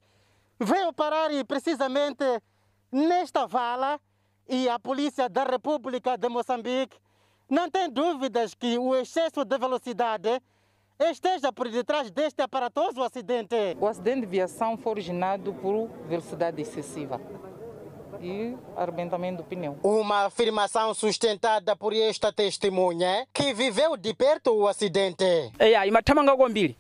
veio 0.60 0.93
parar 0.93 1.29
precisamente 1.48 2.24
nesta 2.91 3.48
vala 3.48 4.00
e 4.48 4.69
a 4.69 4.77
Polícia 4.77 5.27
da 5.27 5.43
República 5.43 6.17
de 6.17 6.29
Moçambique 6.29 6.98
não 7.51 7.70
tem 7.70 7.89
dúvidas 7.89 8.53
que 8.53 8.77
o 8.77 8.96
excesso 8.96 9.43
de 9.43 9.58
velocidade 9.58 10.41
esteja 10.98 11.51
por 11.51 11.67
detrás 11.67 12.10
deste 12.10 12.41
aparatoso 12.41 13.03
acidente. 13.03 13.75
O 13.77 13.88
acidente 13.88 14.22
de 14.22 14.27
viação 14.27 14.77
foi 14.77 14.93
originado 14.93 15.53
por 15.55 15.89
velocidade 16.08 16.62
excessiva 16.62 17.20
e 18.21 18.55
arrebentamento 18.75 19.37
do 19.37 19.43
pneu. 19.43 19.77
Uma 19.83 20.25
afirmação 20.25 20.93
sustentada 20.93 21.75
por 21.75 21.93
esta 21.93 22.31
testemunha 22.31 23.27
que 23.33 23.53
viveu 23.53 23.97
de 23.97 24.13
perto 24.13 24.53
o 24.53 24.67
acidente. 24.67 25.51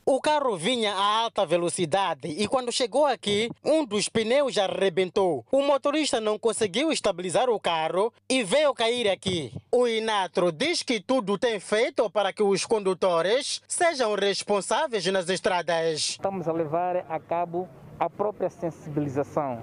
O 0.05 0.21
carro 0.21 0.55
vinha 0.55 0.93
a 0.93 1.23
alta 1.23 1.45
velocidade 1.45 2.27
e 2.27 2.47
quando 2.47 2.71
chegou 2.71 3.05
aqui, 3.05 3.49
um 3.63 3.85
dos 3.85 4.07
pneus 4.07 4.53
já 4.53 4.65
arrebentou. 4.65 5.45
O 5.51 5.61
motorista 5.61 6.21
não 6.21 6.37
conseguiu 6.37 6.91
estabilizar 6.91 7.49
o 7.49 7.59
carro 7.59 8.13
e 8.29 8.43
veio 8.43 8.73
cair 8.73 9.09
aqui. 9.09 9.53
O 9.71 9.87
Inatro 9.87 10.51
diz 10.51 10.83
que 10.83 10.99
tudo 10.99 11.37
tem 11.37 11.59
feito 11.59 12.09
para 12.09 12.31
que 12.31 12.43
os 12.43 12.65
condutores 12.65 13.61
sejam 13.67 14.13
responsáveis 14.15 15.05
nas 15.07 15.29
estradas. 15.29 16.11
Estamos 16.11 16.47
a 16.47 16.51
levar 16.51 17.05
a 17.09 17.19
cabo 17.19 17.67
a 17.99 18.09
própria 18.09 18.49
sensibilização 18.49 19.61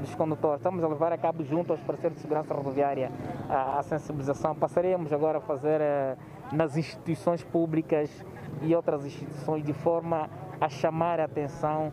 dos 0.00 0.14
condutores. 0.14 0.60
Estamos 0.60 0.82
a 0.82 0.88
levar 0.88 1.12
a 1.12 1.18
cabo 1.18 1.44
junto 1.44 1.72
aos 1.72 1.80
parceiros 1.80 2.16
de 2.16 2.22
segurança 2.22 2.54
rodoviária 2.54 3.10
a, 3.48 3.78
a 3.78 3.82
sensibilização. 3.82 4.54
Passaremos 4.54 5.12
agora 5.12 5.38
a 5.38 5.40
fazer 5.40 5.80
eh, 5.80 6.16
nas 6.52 6.76
instituições 6.76 7.42
públicas 7.42 8.24
e 8.62 8.74
outras 8.74 9.04
instituições 9.04 9.64
de 9.64 9.72
forma 9.72 10.28
a 10.60 10.68
chamar 10.68 11.20
a 11.20 11.24
atenção 11.24 11.92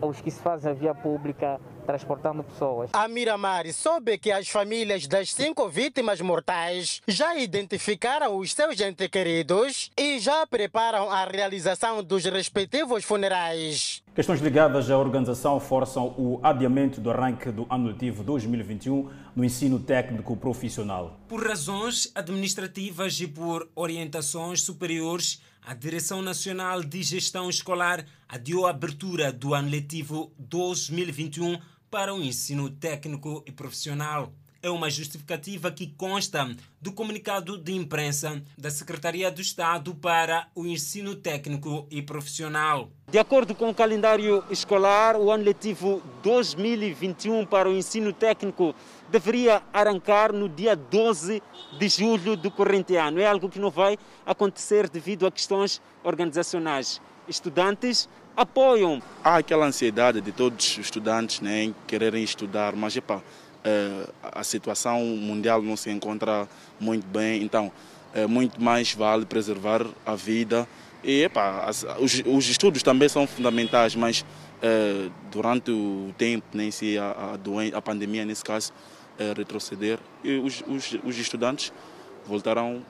aos 0.00 0.20
que 0.20 0.30
se 0.30 0.42
fazem 0.42 0.70
a 0.70 0.74
via 0.74 0.94
pública 0.94 1.60
transportando 1.84 2.42
pessoas. 2.42 2.90
A 2.92 3.08
Miramar 3.08 3.70
soube 3.72 4.18
que 4.18 4.30
as 4.30 4.48
famílias 4.48 5.06
das 5.06 5.32
cinco 5.32 5.68
vítimas 5.68 6.20
mortais 6.20 7.00
já 7.06 7.36
identificaram 7.36 8.36
os 8.36 8.52
seus 8.52 8.80
entes 8.80 9.08
queridos 9.08 9.90
e 9.98 10.18
já 10.18 10.46
preparam 10.46 11.10
a 11.10 11.24
realização 11.24 12.02
dos 12.02 12.24
respectivos 12.24 13.04
funerais. 13.04 14.02
Questões 14.14 14.40
ligadas 14.40 14.90
à 14.90 14.98
organização 14.98 15.58
forçam 15.58 16.08
o 16.18 16.38
adiamento 16.42 17.00
do 17.00 17.10
arranque 17.10 17.50
do 17.50 17.66
ano 17.70 17.88
letivo 17.88 18.22
2021 18.22 19.10
no 19.34 19.44
ensino 19.44 19.78
técnico 19.78 20.36
profissional. 20.36 21.18
Por 21.28 21.46
razões 21.46 22.12
administrativas 22.14 23.18
e 23.20 23.26
por 23.26 23.70
orientações 23.74 24.60
superiores, 24.62 25.40
a 25.64 25.74
Direção 25.74 26.20
Nacional 26.20 26.82
de 26.82 27.02
Gestão 27.02 27.48
Escolar 27.48 28.04
adiou 28.28 28.66
a 28.66 28.70
abertura 28.70 29.32
do 29.32 29.54
ano 29.54 29.70
letivo 29.70 30.32
2021 30.38 31.56
para 31.92 32.14
o 32.14 32.22
ensino 32.22 32.70
técnico 32.70 33.44
e 33.46 33.52
profissional. 33.52 34.32
É 34.62 34.70
uma 34.70 34.88
justificativa 34.88 35.70
que 35.70 35.88
consta 35.88 36.56
do 36.80 36.90
comunicado 36.90 37.58
de 37.58 37.74
imprensa 37.74 38.42
da 38.56 38.70
Secretaria 38.70 39.30
do 39.30 39.42
Estado 39.42 39.94
para 39.96 40.48
o 40.54 40.64
Ensino 40.64 41.14
Técnico 41.14 41.86
e 41.90 42.00
Profissional. 42.00 42.88
De 43.10 43.18
acordo 43.18 43.54
com 43.54 43.68
o 43.68 43.74
calendário 43.74 44.42
escolar, 44.48 45.16
o 45.16 45.30
ano 45.30 45.44
letivo 45.44 46.02
2021 46.22 47.44
para 47.44 47.68
o 47.68 47.76
ensino 47.76 48.10
técnico 48.10 48.74
deveria 49.10 49.62
arrancar 49.70 50.32
no 50.32 50.48
dia 50.48 50.74
12 50.74 51.42
de 51.78 51.88
julho 51.90 52.36
do 52.38 52.50
corrente 52.50 52.96
ano. 52.96 53.20
É 53.20 53.26
algo 53.26 53.50
que 53.50 53.58
não 53.58 53.70
vai 53.70 53.98
acontecer 54.24 54.88
devido 54.88 55.26
a 55.26 55.30
questões 55.30 55.82
organizacionais. 56.02 57.02
Estudantes 57.28 58.08
apoiam. 58.36 59.02
Há 59.22 59.36
aquela 59.36 59.66
ansiedade 59.66 60.20
de 60.20 60.32
todos 60.32 60.72
os 60.72 60.78
estudantes 60.78 61.40
né, 61.40 61.64
em 61.64 61.74
quererem 61.86 62.22
estudar, 62.22 62.74
mas 62.74 62.96
epa, 62.96 63.22
é, 63.64 64.08
a 64.22 64.42
situação 64.42 65.00
mundial 65.00 65.62
não 65.62 65.76
se 65.76 65.90
encontra 65.90 66.48
muito 66.80 67.06
bem, 67.06 67.42
então 67.42 67.70
é, 68.14 68.26
muito 68.26 68.60
mais 68.62 68.92
vale 68.92 69.24
preservar 69.24 69.86
a 70.04 70.14
vida. 70.14 70.66
E 71.04 71.22
epa, 71.22 71.64
as, 71.66 71.84
os, 71.98 72.22
os, 72.24 72.48
estudos 72.48 72.82
também 72.82 73.08
são 73.08 73.26
fundamentais, 73.26 73.94
mas 73.94 74.24
é, 74.60 75.08
durante 75.30 75.70
o 75.70 76.14
tempo, 76.16 76.46
nem 76.54 76.66
né, 76.66 76.70
se 76.72 76.96
a, 76.96 77.32
a, 77.32 77.36
doença, 77.36 77.76
a 77.76 77.82
pandemia 77.82 78.24
nesse 78.24 78.44
caso 78.44 78.72
é, 79.18 79.32
retroceder, 79.36 79.98
e 80.22 80.36
os, 80.38 80.62
os, 80.66 80.98
os 81.04 81.18
estudantes 81.18 81.72
voltarão 82.26 82.84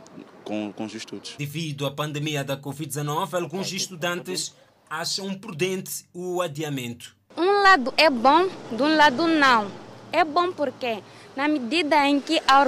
com, 0.44 0.72
com 0.72 0.84
os 0.84 0.94
estudos. 0.94 1.34
Devido 1.38 1.86
à 1.86 1.90
pandemia 1.90 2.44
da 2.44 2.56
Covid-19, 2.56 3.34
alguns 3.34 3.72
estudantes 3.72 4.54
acham 4.92 5.32
prudente 5.34 6.04
o 6.12 6.42
adiamento? 6.42 7.16
Um 7.34 7.62
lado 7.62 7.94
é 7.96 8.10
bom, 8.10 8.46
de 8.70 8.82
um 8.82 8.94
lado 8.94 9.26
não. 9.26 9.70
É 10.12 10.22
bom 10.22 10.52
porque, 10.52 11.02
na 11.34 11.48
medida 11.48 12.06
em 12.06 12.20
que 12.20 12.38
a, 12.46 12.62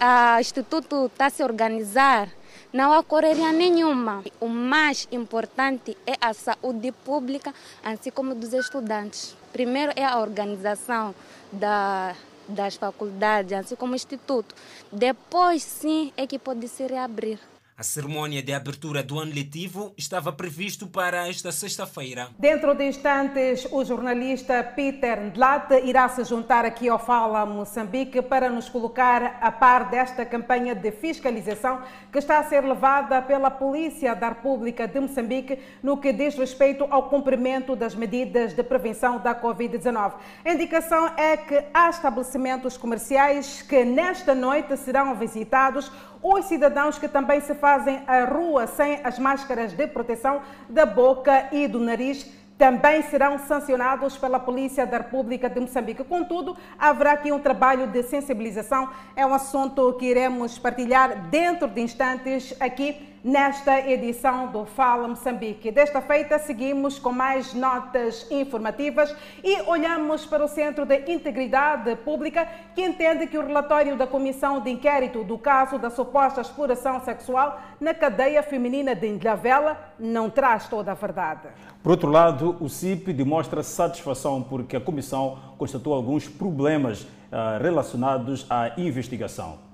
a 0.00 0.40
Instituto 0.40 1.06
está 1.06 1.28
se 1.28 1.44
organizar, 1.44 2.30
não 2.72 2.94
há 2.94 3.02
correria 3.02 3.52
nenhuma. 3.52 4.24
O 4.40 4.48
mais 4.48 5.06
importante 5.12 5.94
é 6.06 6.14
a 6.18 6.32
saúde 6.32 6.90
pública, 6.90 7.54
assim 7.84 8.10
como 8.10 8.34
dos 8.34 8.54
estudantes. 8.54 9.36
Primeiro 9.52 9.92
é 9.94 10.06
a 10.06 10.18
organização 10.20 11.14
da, 11.52 12.16
das 12.48 12.76
faculdades, 12.76 13.52
assim 13.52 13.76
como 13.76 13.92
o 13.92 13.96
instituto. 13.96 14.54
Depois, 14.90 15.62
sim, 15.62 16.14
é 16.16 16.26
que 16.26 16.38
pode 16.38 16.66
se 16.66 16.86
reabrir. 16.86 17.38
A 17.74 17.82
cerimônia 17.82 18.42
de 18.42 18.52
abertura 18.52 19.02
do 19.02 19.18
ano 19.18 19.32
letivo 19.34 19.94
estava 19.96 20.30
previsto 20.30 20.86
para 20.86 21.26
esta 21.26 21.50
sexta-feira. 21.50 22.28
Dentro 22.38 22.74
de 22.74 22.86
instantes, 22.86 23.66
o 23.72 23.82
jornalista 23.82 24.62
Peter 24.62 25.18
Ndlate 25.18 25.76
irá 25.86 26.06
se 26.10 26.22
juntar 26.22 26.66
aqui 26.66 26.90
ao 26.90 26.98
Fala 26.98 27.46
Moçambique 27.46 28.20
para 28.20 28.50
nos 28.50 28.68
colocar 28.68 29.38
a 29.40 29.50
par 29.50 29.88
desta 29.88 30.26
campanha 30.26 30.74
de 30.74 30.92
fiscalização 30.92 31.80
que 32.12 32.18
está 32.18 32.40
a 32.40 32.44
ser 32.44 32.62
levada 32.62 33.22
pela 33.22 33.50
Polícia 33.50 34.14
da 34.14 34.28
República 34.28 34.86
de 34.86 35.00
Moçambique 35.00 35.58
no 35.82 35.96
que 35.96 36.12
diz 36.12 36.36
respeito 36.36 36.86
ao 36.90 37.08
cumprimento 37.08 37.74
das 37.74 37.94
medidas 37.94 38.52
de 38.52 38.62
prevenção 38.62 39.18
da 39.18 39.34
Covid-19. 39.34 40.12
A 40.44 40.52
indicação 40.52 41.06
é 41.16 41.38
que 41.38 41.64
há 41.72 41.88
estabelecimentos 41.88 42.76
comerciais 42.76 43.62
que 43.62 43.82
nesta 43.82 44.34
noite 44.34 44.76
serão 44.76 45.14
visitados 45.14 45.90
os 46.22 46.44
cidadãos 46.44 46.98
que 46.98 47.08
também 47.08 47.40
se 47.40 47.54
fazem 47.54 48.02
a 48.06 48.24
rua 48.24 48.66
sem 48.66 49.00
as 49.02 49.18
máscaras 49.18 49.72
de 49.72 49.86
proteção 49.86 50.40
da 50.68 50.86
boca 50.86 51.48
e 51.50 51.66
do 51.66 51.80
nariz 51.80 52.30
também 52.56 53.02
serão 53.02 53.40
sancionados 53.40 54.16
pela 54.16 54.38
Polícia 54.38 54.86
da 54.86 54.98
República 54.98 55.50
de 55.50 55.58
Moçambique. 55.58 56.04
Contudo, 56.04 56.56
haverá 56.78 57.12
aqui 57.12 57.32
um 57.32 57.40
trabalho 57.40 57.88
de 57.88 58.04
sensibilização. 58.04 58.88
É 59.16 59.26
um 59.26 59.34
assunto 59.34 59.92
que 59.94 60.06
iremos 60.06 60.60
partilhar 60.60 61.28
dentro 61.28 61.66
de 61.66 61.80
instantes 61.80 62.54
aqui 62.60 63.11
nesta 63.24 63.78
edição 63.88 64.48
do 64.48 64.64
Fala 64.64 65.06
Moçambique. 65.06 65.70
Desta 65.70 66.00
feita, 66.00 66.38
seguimos 66.38 66.98
com 66.98 67.12
mais 67.12 67.54
notas 67.54 68.26
informativas 68.30 69.14
e 69.44 69.60
olhamos 69.62 70.26
para 70.26 70.44
o 70.44 70.48
Centro 70.48 70.84
de 70.84 71.12
Integridade 71.12 71.94
Pública, 71.96 72.48
que 72.74 72.82
entende 72.82 73.26
que 73.26 73.38
o 73.38 73.46
relatório 73.46 73.96
da 73.96 74.06
Comissão 74.06 74.60
de 74.60 74.70
Inquérito 74.70 75.22
do 75.22 75.38
caso 75.38 75.78
da 75.78 75.90
suposta 75.90 76.40
exploração 76.40 77.00
sexual 77.00 77.60
na 77.80 77.94
cadeia 77.94 78.42
feminina 78.42 78.94
de 78.94 79.06
Ilhavela 79.06 79.78
não 79.98 80.28
traz 80.28 80.68
toda 80.68 80.90
a 80.90 80.94
verdade. 80.94 81.48
Por 81.82 81.90
outro 81.90 82.10
lado, 82.10 82.56
o 82.60 82.68
CIP 82.68 83.12
demonstra 83.12 83.62
satisfação 83.62 84.42
porque 84.42 84.76
a 84.76 84.80
Comissão 84.80 85.38
constatou 85.58 85.94
alguns 85.94 86.28
problemas 86.28 87.02
uh, 87.02 87.62
relacionados 87.62 88.46
à 88.50 88.72
investigação. 88.76 89.71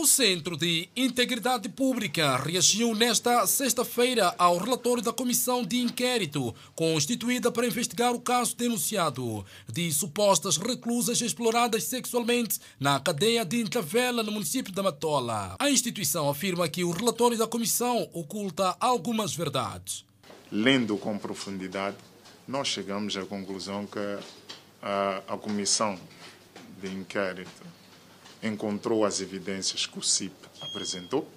O 0.00 0.06
Centro 0.06 0.56
de 0.56 0.88
Integridade 0.94 1.68
Pública 1.68 2.36
reagiu 2.36 2.94
nesta 2.94 3.44
sexta-feira 3.48 4.32
ao 4.38 4.56
relatório 4.56 5.02
da 5.02 5.12
Comissão 5.12 5.64
de 5.64 5.78
Inquérito, 5.78 6.54
constituída 6.76 7.50
para 7.50 7.66
investigar 7.66 8.12
o 8.12 8.20
caso 8.20 8.56
denunciado 8.56 9.44
de 9.66 9.92
supostas 9.92 10.56
reclusas 10.56 11.20
exploradas 11.20 11.82
sexualmente 11.82 12.60
na 12.78 13.00
cadeia 13.00 13.44
de 13.44 13.60
Intravela, 13.60 14.22
no 14.22 14.30
município 14.30 14.72
da 14.72 14.84
Matola. 14.84 15.56
A 15.58 15.68
instituição 15.68 16.30
afirma 16.30 16.68
que 16.68 16.84
o 16.84 16.92
relatório 16.92 17.36
da 17.36 17.48
comissão 17.48 18.08
oculta 18.12 18.76
algumas 18.78 19.34
verdades. 19.34 20.04
Lendo 20.52 20.96
com 20.96 21.18
profundidade, 21.18 21.96
nós 22.46 22.68
chegamos 22.68 23.16
à 23.16 23.26
conclusão 23.26 23.84
que 23.84 23.98
a, 24.80 25.22
a 25.26 25.36
Comissão 25.36 25.98
de 26.80 26.86
Inquérito 26.86 27.77
encontrou 28.42 29.04
as 29.04 29.20
evidências 29.20 29.86
que 29.86 29.98
o 29.98 30.02
CIP 30.02 30.34
apresentou. 30.60 31.28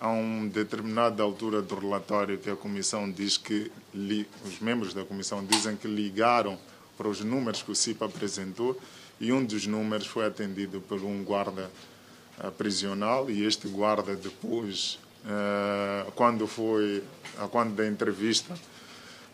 A 0.00 0.08
uma 0.08 0.48
determinada 0.48 1.22
altura 1.22 1.62
do 1.62 1.76
relatório 1.76 2.36
que 2.38 2.50
a 2.50 2.56
Comissão 2.56 3.10
diz 3.10 3.36
que, 3.36 3.70
li, 3.94 4.28
os 4.44 4.58
membros 4.58 4.92
da 4.92 5.04
Comissão 5.04 5.44
dizem 5.44 5.76
que 5.76 5.86
ligaram 5.86 6.58
para 6.96 7.08
os 7.08 7.20
números 7.20 7.62
que 7.62 7.70
o 7.70 7.74
CIP 7.74 8.02
apresentou 8.02 8.78
e 9.20 9.32
um 9.32 9.44
dos 9.44 9.66
números 9.66 10.06
foi 10.06 10.26
atendido 10.26 10.80
por 10.80 11.02
um 11.04 11.22
guarda 11.22 11.70
uh, 12.42 12.50
prisional 12.50 13.30
e 13.30 13.44
este 13.44 13.68
guarda 13.68 14.16
depois, 14.16 14.98
uh, 15.24 16.10
quando 16.12 16.48
foi, 16.48 17.04
quando 17.52 17.76
da 17.76 17.86
entrevista, 17.86 18.54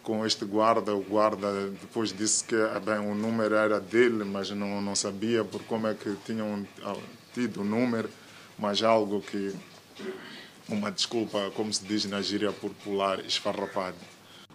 com 0.09 0.25
este 0.25 0.47
guarda. 0.47 0.95
O 0.95 1.03
guarda 1.03 1.69
depois 1.69 2.11
disse 2.11 2.43
que 2.43 2.57
bem, 2.83 2.99
o 2.99 3.15
número 3.15 3.55
era 3.55 3.79
dele, 3.79 4.25
mas 4.25 4.49
não, 4.51 4.81
não 4.81 4.97
sabia 4.97 5.45
por 5.45 5.63
como 5.65 5.87
é 5.87 5.93
que 5.93 6.17
tinham 6.25 6.67
ah, 6.83 6.97
tido 7.35 7.61
o 7.61 7.65
número, 7.65 8.09
mas 8.59 8.83
algo 8.83 9.21
que, 9.21 9.55
uma 10.67 10.91
desculpa, 10.91 11.53
como 11.55 11.71
se 11.71 11.85
diz 11.85 12.07
na 12.07 12.23
gíria 12.23 12.51
popular, 12.51 13.23
esfarrapado. 13.27 13.99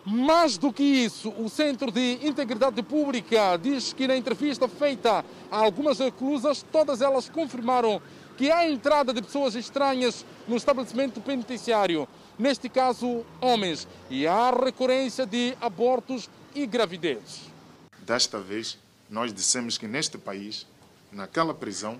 Mais 0.03 0.57
do 0.57 0.73
que 0.73 0.83
isso, 0.83 1.29
o 1.37 1.47
Centro 1.47 1.91
de 1.91 2.17
Integridade 2.23 2.81
Pública 2.81 3.55
diz 3.55 3.93
que 3.93 4.07
na 4.07 4.17
entrevista 4.17 4.67
feita 4.67 5.23
a 5.51 5.57
algumas 5.57 5.99
reclusas, 5.99 6.65
todas 6.71 6.99
elas 6.99 7.29
confirmaram 7.29 8.01
que 8.35 8.51
há 8.51 8.67
entrada 8.67 9.13
de 9.13 9.21
pessoas 9.21 9.53
estranhas 9.53 10.25
no 10.47 10.57
estabelecimento 10.57 11.21
penitenciário 11.21 12.07
neste 12.37 12.69
caso 12.69 13.25
homens, 13.39 13.87
e 14.09 14.27
há 14.27 14.51
recorrência 14.51 15.25
de 15.25 15.55
abortos 15.61 16.29
e 16.55 16.65
gravidez. 16.65 17.51
Desta 17.99 18.39
vez, 18.39 18.77
nós 19.09 19.33
dissemos 19.33 19.77
que 19.77 19.87
neste 19.87 20.17
país, 20.17 20.67
naquela 21.11 21.53
prisão, 21.53 21.99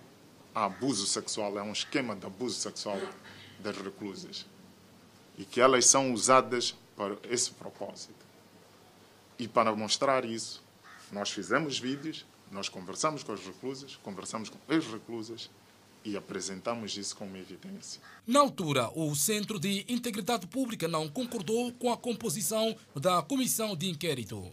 há 0.54 0.66
abuso 0.66 1.06
sexual, 1.06 1.58
é 1.58 1.64
um 1.64 1.72
esquema 1.72 2.16
de 2.16 2.26
abuso 2.26 2.60
sexual 2.60 3.00
das 3.60 3.78
reclusas 3.78 4.46
e 5.38 5.46
que 5.46 5.60
elas 5.60 5.86
são 5.86 6.14
usadas 6.14 6.76
para 6.96 7.18
esse 7.30 7.52
propósito. 7.52 8.24
E 9.40 9.48
para 9.48 9.76
mostrar 9.76 10.26
isso, 10.26 10.64
nós 11.12 11.32
fizemos 11.32 11.80
vídeos, 11.80 12.26
nós 12.52 12.70
conversamos 12.70 13.24
com 13.24 13.34
as 13.34 13.44
reclusas, 13.44 13.96
conversamos 14.04 14.50
com 14.50 14.58
ex-reclusas 14.70 15.50
e 16.06 16.18
apresentamos 16.18 16.98
isso 16.98 17.16
como 17.16 17.38
evidência. 17.38 18.02
Na 18.28 18.40
altura, 18.40 18.90
o 18.96 19.16
Centro 19.16 19.60
de 19.60 19.86
Integridade 19.88 20.48
Pública 20.48 20.88
não 20.88 21.08
concordou 21.08 21.72
com 21.74 21.92
a 21.92 21.98
composição 21.98 22.76
da 22.96 23.22
comissão 23.22 23.76
de 23.76 23.90
inquérito. 23.90 24.44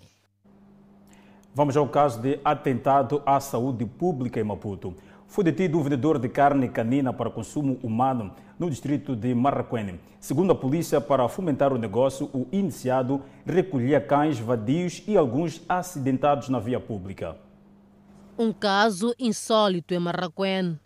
Vamos 1.54 1.76
ao 1.76 1.88
caso 1.88 2.20
de 2.20 2.38
atentado 2.44 3.22
à 3.26 3.40
saúde 3.40 3.84
pública 3.84 4.38
em 4.38 4.44
Maputo. 4.44 4.94
Foi 5.26 5.44
detido 5.44 5.78
um 5.78 5.82
vendedor 5.82 6.18
de 6.18 6.28
carne 6.28 6.68
canina 6.68 7.12
para 7.12 7.30
consumo 7.30 7.78
humano 7.82 8.34
no 8.58 8.68
distrito 8.68 9.16
de 9.16 9.34
Marraquene. 9.34 10.00
Segundo 10.20 10.52
a 10.52 10.54
polícia, 10.54 11.00
para 11.00 11.28
fomentar 11.28 11.72
o 11.72 11.78
negócio, 11.78 12.28
o 12.32 12.46
iniciado 12.52 13.22
recolhia 13.46 14.00
cães 14.00 14.38
vadios 14.38 15.02
e 15.06 15.16
alguns 15.16 15.62
acidentados 15.68 16.48
na 16.48 16.58
via 16.58 16.78
pública. 16.78 17.36
Um 18.38 18.52
caso 18.52 19.14
insólito 19.18 19.94
em 19.94 19.98
Marraquene. 19.98 20.78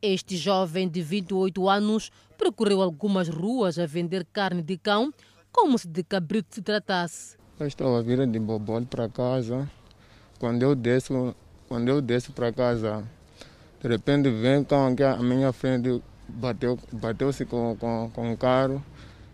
Este 0.00 0.36
jovem 0.36 0.88
de 0.88 1.00
28 1.02 1.68
anos 1.68 2.10
percorreu 2.36 2.82
algumas 2.82 3.28
ruas 3.28 3.78
a 3.78 3.86
vender 3.86 4.26
carne 4.32 4.62
de 4.62 4.76
cão, 4.76 5.12
como 5.50 5.78
se 5.78 5.88
de 5.88 6.02
cabrito 6.02 6.54
se 6.54 6.62
tratasse. 6.62 7.36
Eu 7.58 7.66
estava 7.66 8.02
vindo 8.02 8.26
de 8.26 8.38
Bobol 8.38 8.82
para 8.82 9.08
casa. 9.08 9.70
Quando 10.38 10.62
eu 10.62 10.74
desço, 10.74 11.34
quando 11.68 11.88
eu 11.88 12.02
desço 12.02 12.32
para 12.32 12.52
casa, 12.52 13.04
de 13.80 13.88
repente 13.88 14.28
vem 14.30 14.64
cão 14.64 14.88
aqui 14.88 15.02
à 15.02 15.16
minha 15.18 15.52
frente, 15.52 16.02
bateu, 16.28 16.78
bateu-se 16.92 17.44
com, 17.44 17.76
com, 17.76 18.10
com 18.12 18.32
o 18.32 18.36
carro. 18.36 18.84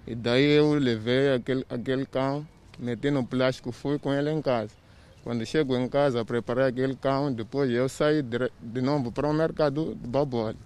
E 0.06 0.14
daí 0.14 0.44
eu 0.44 0.74
levei 0.74 1.32
aquele, 1.32 1.64
aquele 1.68 2.04
cão, 2.04 2.46
meti 2.78 3.10
no 3.10 3.24
plástico, 3.24 3.72
fui 3.72 3.98
com 3.98 4.12
ele 4.12 4.30
em 4.30 4.42
casa. 4.42 4.79
Quando 5.22 5.44
chego 5.44 5.76
em 5.76 5.88
casa, 5.88 6.24
preparei 6.24 6.64
aquele 6.64 6.96
cão, 6.96 7.32
depois 7.32 7.70
eu 7.70 7.88
saí 7.88 8.22
de, 8.22 8.50
de 8.60 8.80
novo 8.80 9.12
para 9.12 9.28
o 9.28 9.34
mercado 9.34 9.94
de 9.94 10.08
Babole. 10.08 10.56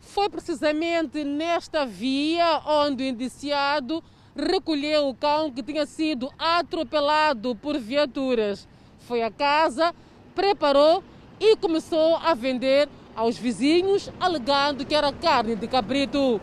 Foi 0.00 0.30
precisamente 0.30 1.22
nesta 1.22 1.84
via 1.84 2.62
onde 2.66 3.04
o 3.04 3.06
indiciado 3.06 4.02
recolheu 4.34 5.08
o 5.08 5.14
cão 5.14 5.52
que 5.52 5.62
tinha 5.62 5.84
sido 5.84 6.30
atropelado 6.38 7.54
por 7.54 7.78
viaturas. 7.78 8.66
Foi 9.00 9.22
a 9.22 9.30
casa, 9.30 9.94
preparou 10.34 11.04
e 11.38 11.54
começou 11.56 12.16
a 12.16 12.32
vender 12.34 12.88
aos 13.14 13.36
vizinhos, 13.36 14.10
alegando 14.18 14.86
que 14.86 14.94
era 14.94 15.12
carne 15.12 15.54
de 15.54 15.68
cabrito. 15.68 16.40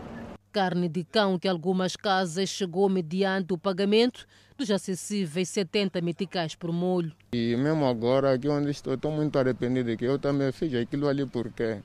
Carne 0.52 0.88
de 0.88 1.02
cão 1.02 1.38
que 1.38 1.48
algumas 1.48 1.96
casas 1.96 2.48
chegou 2.48 2.88
mediante 2.88 3.52
o 3.52 3.58
pagamento 3.58 4.26
dos 4.58 4.70
acessíveis 4.72 5.48
70 5.48 6.00
meticais 6.00 6.54
por 6.56 6.72
molho. 6.72 7.12
E 7.32 7.56
mesmo 7.56 7.86
agora, 7.86 8.34
aqui 8.34 8.48
onde 8.48 8.70
estou, 8.70 8.94
estou 8.94 9.12
muito 9.12 9.38
arrependido 9.38 9.96
que 9.96 10.04
eu 10.04 10.18
também 10.18 10.50
fiz 10.50 10.74
aquilo 10.74 11.06
ali 11.06 11.24
porque 11.24 11.80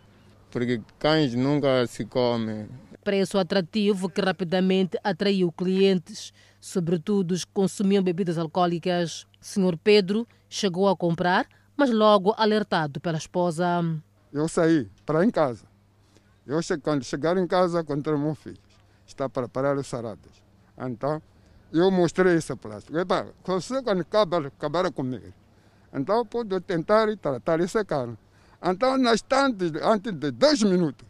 porque 0.50 0.82
cães 1.00 1.34
nunca 1.34 1.86
se 1.88 2.06
comem. 2.06 2.68
Preço 3.04 3.38
atrativo 3.38 4.08
que 4.10 4.22
rapidamente 4.22 4.98
atraiu 5.04 5.52
clientes, 5.52 6.32
sobretudo 6.60 7.32
os 7.32 7.44
que 7.44 7.52
consumiam 7.52 8.04
bebidas 8.04 8.38
alcoólicas. 8.38 9.28
Senhor 9.42 9.78
Pedro 9.78 10.28
chegou 10.48 10.88
a 10.88 10.96
comprar, 10.96 11.48
mas 11.76 11.90
logo 11.90 12.34
alertado 12.38 13.00
pela 13.00 13.18
esposa. 13.18 13.66
Eu 14.32 14.48
saí 14.48 14.88
para 15.06 15.26
em 15.26 15.32
casa. 15.32 15.66
Eu, 16.46 16.60
quando 16.82 17.04
chegar 17.04 17.36
em 17.38 17.48
casa, 17.48 17.82
encontrei 17.82 18.18
meu 18.18 18.36
filho. 18.36 18.58
Está 19.06 19.28
para 19.28 19.48
parar 19.48 19.76
os 19.78 19.88
saradas. 19.88 20.32
Então, 20.78 21.22
eu 21.74 21.90
mostrei 21.90 22.40
plástico. 22.62 22.98
Epa, 22.98 23.28
você 23.44 23.82
quando 23.82 24.02
acabar, 24.02 24.46
acabar 24.46 24.92
comigo, 24.92 25.34
então 25.92 26.26
pode 26.26 26.60
tentar 26.62 27.08
tratar 27.18 27.60
esse 27.60 27.84
carne. 27.84 28.18
Então, 28.64 28.98
na 28.98 29.14
instante, 29.14 29.72
antes 29.82 30.14
de 30.14 30.32
dois 30.32 30.62
minutos, 30.62 31.08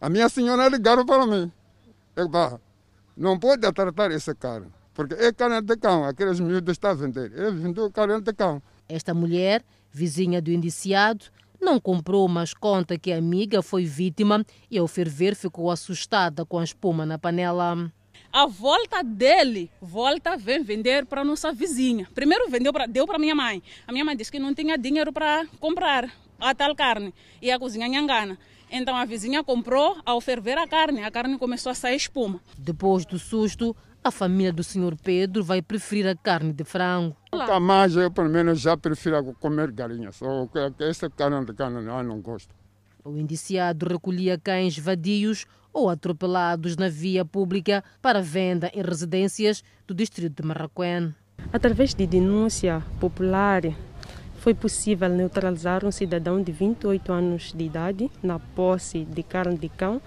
a 0.00 0.08
minha 0.08 0.28
senhora 0.28 0.68
ligaram 0.68 1.04
para 1.04 1.26
mim. 1.26 1.52
Epa, 2.16 2.60
não 3.16 3.38
pode 3.38 3.70
tratar 3.72 4.10
esse 4.10 4.34
carne, 4.34 4.68
porque 4.94 5.14
é 5.14 5.32
carne 5.32 5.60
de 5.60 5.76
cão, 5.76 6.04
aqueles 6.04 6.40
miúdos 6.40 6.72
estão 6.72 6.90
a 6.90 6.94
vender. 6.94 7.32
É 7.38 7.50
vendeu 7.50 7.90
carne 7.90 8.20
de 8.20 8.32
cão. 8.32 8.62
Esta 8.88 9.12
mulher, 9.12 9.62
vizinha 9.92 10.40
do 10.40 10.50
indiciado, 10.50 11.26
não 11.60 11.78
comprou, 11.78 12.26
mas 12.28 12.54
conta 12.54 12.98
que 12.98 13.12
a 13.12 13.18
amiga 13.18 13.60
foi 13.60 13.84
vítima 13.84 14.44
e 14.70 14.78
ao 14.78 14.88
ferver 14.88 15.34
ficou 15.34 15.70
assustada 15.70 16.46
com 16.46 16.58
a 16.58 16.64
espuma 16.64 17.04
na 17.04 17.18
panela 17.18 17.92
a 18.32 18.46
volta 18.46 19.02
dele, 19.02 19.70
volta, 19.80 20.36
vem 20.36 20.62
vender 20.62 21.06
para 21.06 21.24
nossa 21.24 21.52
vizinha. 21.52 22.06
Primeiro 22.14 22.48
vendeu 22.50 22.72
pra, 22.72 22.86
deu 22.86 23.06
para 23.06 23.18
minha 23.18 23.34
mãe. 23.34 23.62
A 23.86 23.92
minha 23.92 24.04
mãe 24.04 24.16
disse 24.16 24.30
que 24.30 24.38
não 24.38 24.54
tinha 24.54 24.76
dinheiro 24.76 25.12
para 25.12 25.46
comprar 25.58 26.12
a 26.38 26.54
tal 26.54 26.74
carne. 26.74 27.14
E 27.40 27.50
a 27.50 27.58
cozinha 27.58 27.88
nhangana. 27.88 28.38
Então 28.70 28.94
a 28.94 29.04
vizinha 29.04 29.42
comprou, 29.42 29.96
ao 30.04 30.20
ferver 30.20 30.58
a 30.58 30.68
carne, 30.68 31.02
a 31.02 31.10
carne 31.10 31.38
começou 31.38 31.72
a 31.72 31.74
sair 31.74 31.96
espuma. 31.96 32.40
Depois 32.56 33.06
do 33.06 33.18
susto, 33.18 33.74
a 34.04 34.10
família 34.10 34.52
do 34.52 34.62
senhor 34.62 34.94
Pedro 34.96 35.42
vai 35.42 35.62
preferir 35.62 36.06
a 36.06 36.14
carne 36.14 36.52
de 36.52 36.64
frango. 36.64 37.16
Nunca 37.32 37.58
mais 37.58 37.96
eu, 37.96 38.10
pelo 38.10 38.28
menos, 38.28 38.60
já 38.60 38.76
prefiro 38.76 39.34
comer 39.40 39.72
galinha. 39.72 40.12
Só 40.12 40.46
que 40.46 40.84
essa 40.84 41.08
carne 41.08 41.44
de 41.46 41.54
carne 41.54 41.78
eu 41.78 42.02
não 42.02 42.20
gosto. 42.20 42.54
O 43.04 43.16
indiciado 43.16 43.88
recolhia 43.88 44.36
cães 44.36 44.78
vadios 44.78 45.46
ou 45.78 45.88
atropelados 45.88 46.76
na 46.76 46.88
via 46.88 47.24
pública 47.24 47.84
para 48.02 48.20
venda 48.20 48.68
em 48.74 48.82
residências 48.82 49.62
do 49.86 49.94
distrito 49.94 50.42
de 50.42 50.48
Marraquém. 50.48 51.14
Através 51.52 51.94
de 51.94 52.04
denúncia 52.04 52.82
popular, 52.98 53.62
foi 54.38 54.54
possível 54.54 55.08
neutralizar 55.08 55.84
um 55.84 55.92
cidadão 55.92 56.42
de 56.42 56.50
28 56.50 57.12
anos 57.12 57.52
de 57.52 57.64
idade 57.64 58.10
na 58.20 58.40
posse 58.40 59.04
de 59.04 59.22
carne 59.22 59.56
de 59.56 59.68
cão 59.68 60.02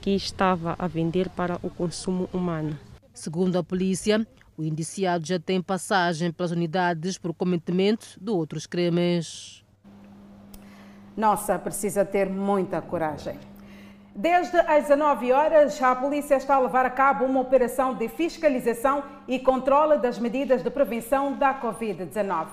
que 0.00 0.10
estava 0.10 0.74
a 0.78 0.88
vender 0.88 1.28
para 1.28 1.58
o 1.62 1.68
consumo 1.68 2.26
humano. 2.32 2.78
Segundo 3.12 3.58
a 3.58 3.62
polícia, 3.62 4.26
o 4.56 4.64
indiciado 4.64 5.26
já 5.26 5.38
tem 5.38 5.60
passagem 5.60 6.32
pelas 6.32 6.50
unidades 6.50 7.18
por 7.18 7.34
cometimento 7.34 8.18
de 8.18 8.30
outros 8.30 8.66
crimes. 8.66 9.62
Nossa, 11.14 11.58
precisa 11.58 12.06
ter 12.06 12.30
muita 12.30 12.80
coragem. 12.80 13.49
Desde 14.20 14.58
as 14.58 14.82
19 14.82 15.32
horas, 15.32 15.82
a 15.82 15.96
polícia 15.96 16.34
está 16.34 16.56
a 16.56 16.60
levar 16.60 16.84
a 16.84 16.90
cabo 16.90 17.24
uma 17.24 17.40
operação 17.40 17.94
de 17.94 18.06
fiscalização 18.06 19.02
e 19.26 19.38
controle 19.38 19.96
das 19.96 20.18
medidas 20.18 20.62
de 20.62 20.68
prevenção 20.68 21.32
da 21.38 21.58
Covid-19. 21.58 22.46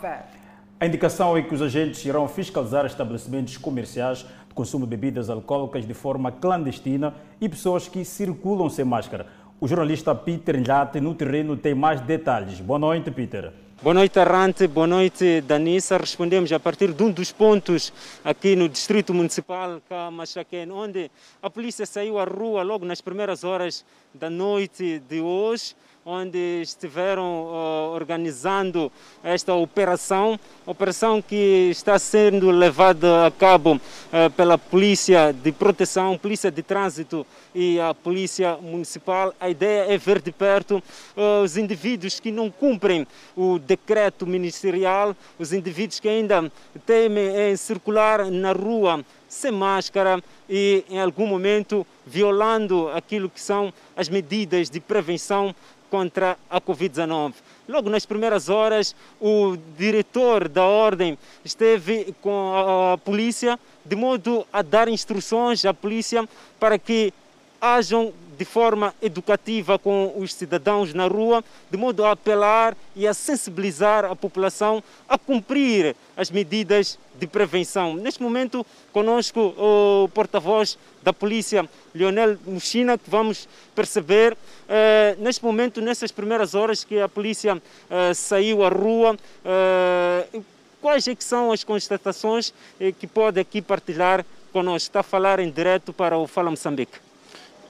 A 0.80 0.86
indicação 0.86 1.36
é 1.36 1.42
que 1.42 1.54
os 1.54 1.62
agentes 1.62 2.06
irão 2.06 2.26
fiscalizar 2.26 2.86
estabelecimentos 2.86 3.58
comerciais 3.58 4.20
de 4.48 4.56
consumo 4.56 4.86
de 4.86 4.92
bebidas 4.92 5.30
alcoólicas 5.30 5.86
de 5.86 5.94
forma 5.94 6.32
clandestina 6.32 7.14
e 7.42 7.50
pessoas 7.50 7.86
que 7.86 8.06
circulam 8.06 8.70
sem 8.70 8.86
máscara. 8.86 9.26
O 9.60 9.68
jornalista 9.68 10.16
Peter 10.16 10.58
Nhate, 10.62 11.02
no 11.02 11.14
terreno, 11.14 11.58
tem 11.58 11.76
mais 11.76 12.00
detalhes. 12.00 12.62
Boa 12.62 12.80
noite, 12.80 13.12
Peter. 13.12 13.52
Boa 13.80 13.94
noite, 13.94 14.20
Arrante. 14.20 14.66
Boa 14.66 14.88
noite, 14.88 15.40
Danissa. 15.42 15.98
Respondemos 15.98 16.52
a 16.52 16.60
partir 16.60 16.92
de 16.94 17.04
um 17.04 17.12
dos 17.12 17.32
pontos 17.32 17.94
aqui 18.24 18.56
no 18.56 18.68
Distrito 18.68 19.14
Municipal 19.14 19.80
Camachaquén, 19.88 20.72
onde 20.72 21.12
a 21.44 21.48
polícia 21.48 21.86
saiu 21.86 22.18
à 22.18 22.24
rua 22.24 22.64
logo 22.64 22.86
nas 22.86 23.02
primeiras 23.02 23.44
horas 23.44 23.86
da 24.16 24.32
noite 24.32 24.98
de 25.08 25.22
hoje 25.22 25.76
onde 26.10 26.62
estiveram 26.62 27.24
uh, 27.24 27.94
organizando 27.94 28.90
esta 29.22 29.54
operação, 29.54 30.40
operação 30.66 31.22
que 31.22 31.68
está 31.70 32.00
sendo 32.00 32.50
levada 32.50 33.28
a 33.28 33.32
cabo 33.32 33.74
uh, 33.76 34.32
pela 34.38 34.58
Polícia 34.58 35.34
de 35.34 35.52
Proteção, 35.52 36.18
Polícia 36.18 36.50
de 36.50 36.64
Trânsito 36.64 37.28
e 37.54 37.78
a 37.82 37.94
Polícia 37.94 38.56
Municipal. 38.56 39.34
A 39.38 39.50
ideia 39.50 39.94
é 39.94 39.98
ver 39.98 40.22
de 40.22 40.32
perto 40.32 40.82
uh, 41.18 41.44
os 41.44 41.58
indivíduos 41.58 42.22
que 42.22 42.32
não 42.32 42.50
cumprem 42.50 43.06
o 43.36 43.60
decreto 43.60 44.26
ministerial, 44.26 45.14
os 45.38 45.52
indivíduos 45.52 46.00
que 46.00 46.08
ainda 46.08 46.50
temem 46.86 47.52
em 47.52 47.58
circular 47.58 48.32
na 48.32 48.54
rua 48.54 49.04
sem 49.28 49.52
máscara 49.52 50.24
e 50.50 50.86
em 50.90 51.00
algum 51.00 51.28
momento 51.28 51.86
violando 52.06 52.90
aquilo 52.90 53.30
que 53.30 53.42
são 53.42 53.74
as 53.96 54.08
medidas 54.08 54.70
de 54.70 54.80
prevenção 54.80 55.54
contra 55.90 56.38
a 56.50 56.60
Covid-19. 56.60 57.34
Logo 57.68 57.90
nas 57.90 58.06
primeiras 58.06 58.50
horas, 58.50 58.96
o 59.20 59.58
diretor 59.78 60.48
da 60.48 60.64
ordem 60.64 61.18
esteve 61.44 62.16
com 62.22 62.54
a 62.94 62.98
polícia 62.98 63.60
de 63.86 63.96
modo 63.96 64.46
a 64.52 64.62
dar 64.62 64.88
instruções 64.88 65.66
à 65.66 65.74
polícia 65.74 66.28
para 66.60 66.78
que 66.78 67.14
hajam 67.60 68.14
de 68.38 68.46
forma 68.46 68.94
educativa 69.02 69.80
com 69.80 70.14
os 70.16 70.34
cidadãos 70.34 70.94
na 70.94 71.08
rua, 71.08 71.44
de 71.72 71.78
modo 71.78 72.06
a 72.06 72.12
apelar 72.12 72.78
e 72.96 73.08
a 73.08 73.14
sensibilizar 73.14 74.06
a 74.06 74.16
população 74.16 74.84
a 75.10 75.18
cumprir 75.18 75.96
as 76.16 76.30
medidas 76.30 77.00
de 77.20 77.28
prevenção. 77.28 77.96
Neste 77.96 78.22
momento, 78.22 78.66
conosco 78.92 79.54
o 79.58 80.10
porta-voz 80.14 80.78
da 81.04 81.12
polícia, 81.14 81.68
Leonel 81.94 82.38
Muxina, 82.46 82.98
que 82.98 83.10
vamos 83.10 83.48
perceber, 83.76 84.38
eh, 84.68 85.16
neste 85.20 85.44
momento, 85.44 85.82
nessas 85.82 86.12
primeiras 86.12 86.54
horas 86.54 86.84
que 86.84 87.00
a 87.00 87.10
polícia 87.10 87.62
eh, 87.90 88.14
saiu 88.14 88.64
à 88.64 88.70
rua, 88.70 89.18
eh, 89.44 90.42
quais 90.82 91.08
é 91.08 91.16
que 91.16 91.24
são 91.24 91.52
as 91.52 91.64
constatações 91.64 92.54
eh, 92.80 92.92
que 92.92 93.08
pode 93.08 93.40
aqui 93.40 93.62
partilhar 93.62 94.26
conosco? 94.54 94.90
Está 94.90 95.00
a 95.00 95.04
falar 95.04 95.40
em 95.40 95.50
direto 95.50 95.92
para 95.94 96.18
o 96.18 96.28
Fala 96.28 96.50
Moçambique. 96.50 97.00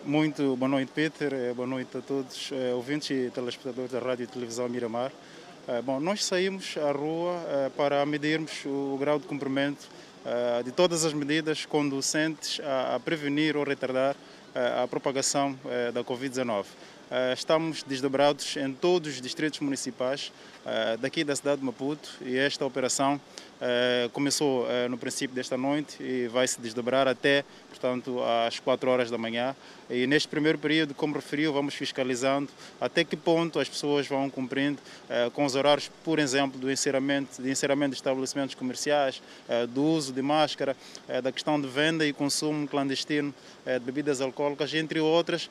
Muito 0.03 0.55
boa 0.55 0.69
noite, 0.69 0.91
Peter. 0.93 1.33
Eh, 1.33 1.53
boa 1.53 1.67
noite 1.67 1.97
a 1.97 2.01
todos, 2.01 2.49
eh, 2.53 2.73
ouvintes 2.73 3.09
e 3.09 3.29
telespectadores 3.29 3.91
da 3.91 3.99
Rádio 3.99 4.23
e 4.23 4.27
Televisão 4.27 4.69
Miramar. 4.69 5.11
Eh, 5.69 5.81
bom, 5.81 5.99
nós 5.99 6.23
saímos 6.23 6.77
à 6.77 6.93
rua 6.93 7.43
para 7.75 8.05
medirmos 8.05 8.65
o 8.65 8.95
grau 8.97 9.19
de 9.19 9.27
cumprimento 9.27 9.89
de 10.63 10.71
todas 10.71 11.03
as 11.03 11.13
medidas 11.13 11.65
conducentes 11.65 12.61
a 12.93 12.99
prevenir 12.99 13.57
ou 13.57 13.63
retardar 13.63 14.15
a 14.83 14.87
propagação 14.87 15.57
da 15.93 16.03
Covid-19. 16.03 16.65
Estamos 17.33 17.83
desdobrados 17.83 18.57
em 18.57 18.73
todos 18.73 19.15
os 19.15 19.21
distritos 19.21 19.61
municipais 19.61 20.33
daqui 20.99 21.23
da 21.23 21.35
cidade 21.35 21.59
de 21.59 21.65
Maputo 21.65 22.09
e 22.21 22.37
esta 22.37 22.65
operação 22.65 23.19
começou 24.13 24.67
no 24.89 24.97
princípio 24.97 25.35
desta 25.35 25.57
noite 25.57 26.01
e 26.01 26.27
vai 26.27 26.47
se 26.47 26.59
desdobrar 26.61 27.07
até, 27.07 27.43
portanto, 27.69 28.21
às 28.45 28.59
4 28.59 28.89
horas 28.89 29.09
da 29.09 29.17
manhã. 29.17 29.55
E 29.89 30.05
neste 30.05 30.27
primeiro 30.27 30.57
período, 30.57 30.93
como 30.93 31.15
referiu, 31.15 31.53
vamos 31.53 31.73
fiscalizando 31.73 32.49
até 32.79 33.05
que 33.05 33.15
ponto 33.15 33.57
as 33.57 33.69
pessoas 33.69 34.05
vão 34.05 34.29
cumprindo 34.29 34.79
eh, 35.09 35.29
com 35.33 35.45
os 35.45 35.55
horários, 35.55 35.89
por 36.03 36.19
exemplo, 36.19 36.59
do 36.59 36.69
encerramento, 36.69 37.41
de 37.41 37.49
encerramento 37.49 37.91
de 37.91 37.95
estabelecimentos 37.95 38.53
comerciais, 38.53 39.21
eh, 39.47 39.65
do 39.65 39.81
uso 39.81 40.11
de 40.11 40.21
máscara, 40.21 40.75
eh, 41.07 41.21
da 41.21 41.31
questão 41.31 41.59
de 41.59 41.67
venda 41.67 42.05
e 42.05 42.11
consumo 42.11 42.67
clandestino 42.67 43.33
de 43.65 43.79
bebidas 43.79 44.21
alcoólicas, 44.21 44.73
entre 44.73 45.01
outras 45.01 45.49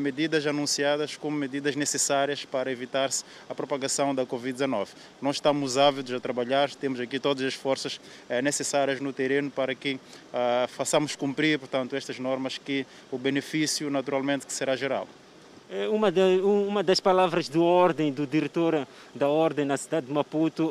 medidas 0.00 0.44
anunciadas 0.44 1.16
como 1.16 1.36
medidas 1.36 1.76
necessárias 1.76 2.44
para 2.44 2.68
evitar-se 2.72 3.24
a 3.48 3.54
propagação 3.54 4.12
da 4.12 4.26
Covid-19. 4.44 4.88
Nós 5.22 5.36
estamos 5.36 5.78
ávidos 5.78 6.12
a 6.12 6.20
trabalhar, 6.20 6.70
temos 6.74 7.00
aqui 7.00 7.18
todas 7.18 7.44
as 7.44 7.54
forças 7.54 8.00
necessárias 8.42 9.00
no 9.00 9.12
terreno 9.12 9.50
para 9.50 9.74
que 9.74 9.98
façamos 10.68 11.16
cumprir, 11.16 11.58
portanto, 11.58 11.96
estas 11.96 12.18
normas 12.18 12.58
que 12.58 12.86
o 13.10 13.18
benefício 13.18 13.90
naturalmente 13.90 14.46
que 14.46 14.52
será 14.52 14.76
geral. 14.76 15.08
É 15.70 15.88
uma, 15.88 16.12
de, 16.12 16.20
uma 16.42 16.82
das 16.82 17.00
palavras 17.00 17.48
de 17.48 17.58
ordem 17.58 18.12
do 18.12 18.26
diretor 18.26 18.86
da 19.14 19.28
ordem 19.28 19.64
na 19.64 19.76
cidade 19.76 20.06
de 20.06 20.12
Maputo, 20.12 20.70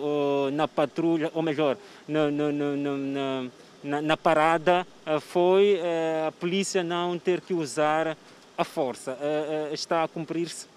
na 0.53 0.67
patrulha, 0.67 1.31
ou 1.33 1.41
melhor, 1.41 1.77
na, 2.07 2.29
na, 2.29 3.49
na, 3.83 4.01
na 4.01 4.17
parada, 4.17 4.87
eh, 5.05 5.19
foi 5.19 5.79
eh, 5.83 6.25
a 6.27 6.31
polícia 6.31 6.83
não 6.83 7.19
ter 7.19 7.41
que 7.41 7.53
usar 7.53 8.17
a 8.57 8.63
força. 8.63 9.17
Eh, 9.19 9.71
está 9.73 10.03
a 10.03 10.07
cumprir-se? 10.07 10.67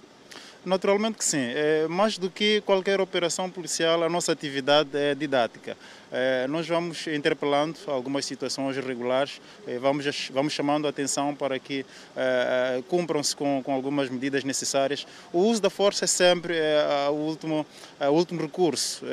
Naturalmente 0.66 1.18
que 1.18 1.24
sim. 1.24 1.52
É, 1.54 1.86
mais 1.86 2.18
do 2.18 2.28
que 2.28 2.60
qualquer 2.62 3.00
operação 3.00 3.48
policial, 3.48 4.02
a 4.02 4.08
nossa 4.08 4.32
atividade 4.32 4.90
é 4.94 5.14
didática. 5.14 5.76
É, 6.12 6.46
nós 6.46 6.68
vamos 6.68 7.06
interpelando 7.08 7.76
algumas 7.86 8.24
situações 8.24 8.76
irregulares, 8.76 9.40
é, 9.66 9.76
vamos, 9.78 10.30
vamos 10.30 10.52
chamando 10.52 10.86
a 10.86 10.90
atenção 10.90 11.34
para 11.34 11.58
que 11.58 11.84
é, 12.16 12.82
cumpram-se 12.88 13.34
com, 13.34 13.60
com, 13.62 13.72
algumas 13.72 14.08
medidas 14.08 14.44
necessárias. 14.44 15.06
O 15.32 15.40
uso 15.40 15.60
da 15.60 15.70
força 15.70 16.04
é 16.04 16.08
sempre 16.08 16.54
o, 17.10 17.14
último, 17.14 17.66
o 18.00 18.10
último 18.10 18.40
recurso. 18.40 19.04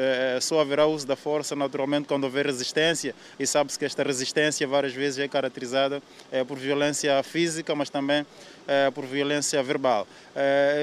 só 0.41 0.61
haverá 0.61 0.85
uso 0.85 1.05
da 1.07 1.15
força, 1.15 1.55
naturalmente, 1.55 2.07
quando 2.07 2.25
houver 2.25 2.45
resistência, 2.45 3.15
e 3.39 3.47
sabe-se 3.47 3.77
que 3.79 3.85
esta 3.85 4.03
resistência 4.03 4.67
várias 4.67 4.93
vezes 4.93 5.19
é 5.19 5.27
caracterizada 5.27 6.01
por 6.47 6.57
violência 6.57 7.21
física, 7.23 7.75
mas 7.75 7.89
também 7.89 8.25
por 8.93 9.05
violência 9.05 9.61
verbal. 9.61 10.07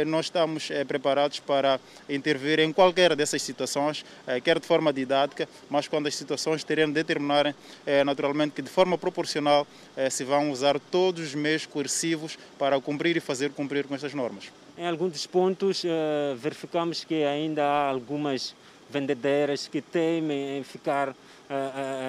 nós 0.07 0.27
estamos 0.27 0.69
preparados 0.87 1.41
para 1.41 1.81
intervir 2.09 2.61
em 2.61 2.73
qualquer 2.73 3.17
dessas 3.17 3.43
situações, 3.43 4.05
quer 4.45 4.59
de 4.59 4.67
forma 4.67 4.93
didática, 4.93 5.49
mas 5.69 5.89
quando 5.89 6.00
as 6.09 6.17
situações 6.17 6.65
terem 6.65 6.87
de 6.87 6.93
determinar 6.93 7.55
eh, 7.87 8.05
naturalmente 8.05 8.53
que 8.53 8.63
de 8.63 8.71
forma 8.71 8.97
proporcional 8.97 9.67
eh, 9.97 10.11
se 10.11 10.25
vão 10.25 10.51
usar 10.51 10.79
todos 10.79 11.23
os 11.23 11.35
meios 11.35 11.67
coercivos 11.67 12.39
para 12.59 12.81
cumprir 12.81 13.17
e 13.17 13.21
fazer 13.21 13.51
cumprir 13.51 13.87
com 13.87 13.95
estas 13.95 14.15
normas. 14.15 14.51
Em 14.77 14.87
alguns 14.87 15.27
pontos 15.27 15.83
eh, 15.85 16.35
verificamos 16.37 17.05
que 17.05 17.25
ainda 17.25 17.65
há 17.65 17.89
algumas 17.89 18.55
vendedeiras 18.89 19.69
que 19.69 19.81
temem 19.81 20.59
em 20.59 20.63
ficar 20.65 21.15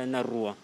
na 0.08 0.21
rua. 0.21 0.56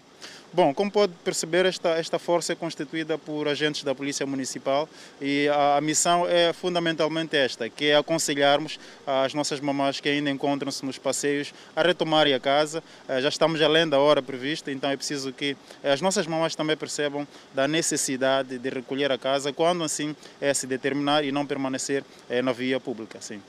Bom, 0.53 0.73
como 0.73 0.89
pode 0.89 1.13
perceber, 1.25 1.65
esta, 1.65 1.89
esta 1.89 2.17
força 2.17 2.53
é 2.53 2.55
constituída 2.55 3.17
por 3.17 3.47
agentes 3.49 3.83
da 3.83 3.93
Polícia 3.93 4.25
Municipal 4.25 4.87
e 5.21 5.47
a, 5.49 5.77
a 5.77 5.81
missão 5.81 6.25
é 6.25 6.53
fundamentalmente 6.53 7.35
esta, 7.35 7.69
que 7.69 7.85
é 7.85 7.97
aconselharmos 7.97 8.79
as 9.05 9.33
nossas 9.33 9.59
mamás 9.59 9.99
que 9.99 10.07
ainda 10.07 10.29
encontram-se 10.29 10.85
nos 10.85 10.97
passeios 10.97 11.53
a 11.75 11.81
retomarem 11.81 12.33
a 12.33 12.39
casa. 12.39 12.81
Eh, 13.09 13.21
já 13.21 13.29
estamos 13.29 13.61
além 13.61 13.87
da 13.87 13.99
hora 13.99 14.21
prevista, 14.21 14.71
então 14.71 14.89
é 14.89 14.95
preciso 14.95 15.33
que 15.33 15.57
eh, 15.83 15.91
as 15.91 15.99
nossas 16.01 16.25
mamás 16.25 16.55
também 16.55 16.77
percebam 16.77 17.27
da 17.53 17.67
necessidade 17.67 18.57
de 18.57 18.69
recolher 18.69 19.11
a 19.11 19.17
casa 19.17 19.51
quando 19.51 19.83
assim 19.83 20.15
é 20.39 20.53
se 20.53 20.65
determinar 20.65 21.25
e 21.25 21.31
não 21.31 21.45
permanecer 21.45 22.03
na 22.43 22.53
via 22.53 22.79
pública. 22.79 23.19
Sim. 23.19 23.41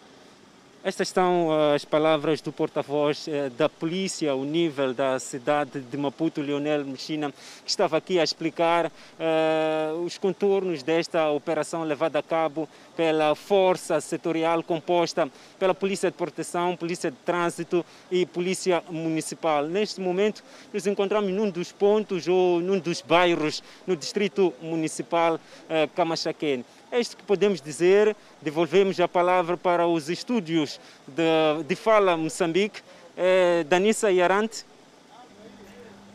Estas 0.88 1.10
são 1.10 1.50
eh, 1.52 1.74
as 1.74 1.84
palavras 1.84 2.40
do 2.40 2.50
porta-voz 2.50 3.28
eh, 3.28 3.50
da 3.50 3.68
polícia 3.68 4.30
ao 4.30 4.42
nível 4.42 4.94
da 4.94 5.18
cidade 5.18 5.82
de 5.82 5.96
Maputo, 5.98 6.40
Leonel 6.40 6.82
Mechina, 6.82 7.30
que 7.30 7.68
estava 7.68 7.98
aqui 7.98 8.18
a 8.18 8.24
explicar 8.24 8.86
uh, 8.86 10.02
os 10.02 10.16
contornos 10.16 10.82
desta 10.82 11.28
operação 11.28 11.84
levada 11.84 12.20
a 12.20 12.22
cabo 12.22 12.66
pela 12.96 13.34
força 13.34 14.00
setorial 14.00 14.62
composta 14.62 15.30
pela 15.58 15.74
Polícia 15.74 16.10
de 16.10 16.16
Proteção, 16.16 16.74
Polícia 16.74 17.10
de 17.10 17.18
Trânsito 17.18 17.84
e 18.10 18.24
Polícia 18.24 18.82
Municipal. 18.88 19.64
Neste 19.66 20.00
momento, 20.00 20.42
nos 20.72 20.86
encontramos 20.86 21.30
num 21.30 21.50
dos 21.50 21.70
pontos 21.70 22.26
ou 22.26 22.62
num 22.62 22.78
dos 22.78 23.02
bairros 23.02 23.62
no 23.86 23.94
Distrito 23.94 24.54
Municipal 24.62 25.34
uh, 25.34 25.88
Camachaquene. 25.94 26.64
É 26.90 26.98
isto 26.98 27.16
que 27.16 27.22
podemos 27.22 27.60
dizer. 27.60 28.16
Devolvemos 28.40 28.98
a 28.98 29.06
palavra 29.06 29.56
para 29.56 29.86
os 29.86 30.08
estúdios 30.08 30.80
de, 31.06 31.62
de 31.64 31.76
Fala 31.76 32.16
Moçambique. 32.16 32.80
É, 33.16 33.64
Danissa 33.64 34.10
Yarante. 34.10 34.64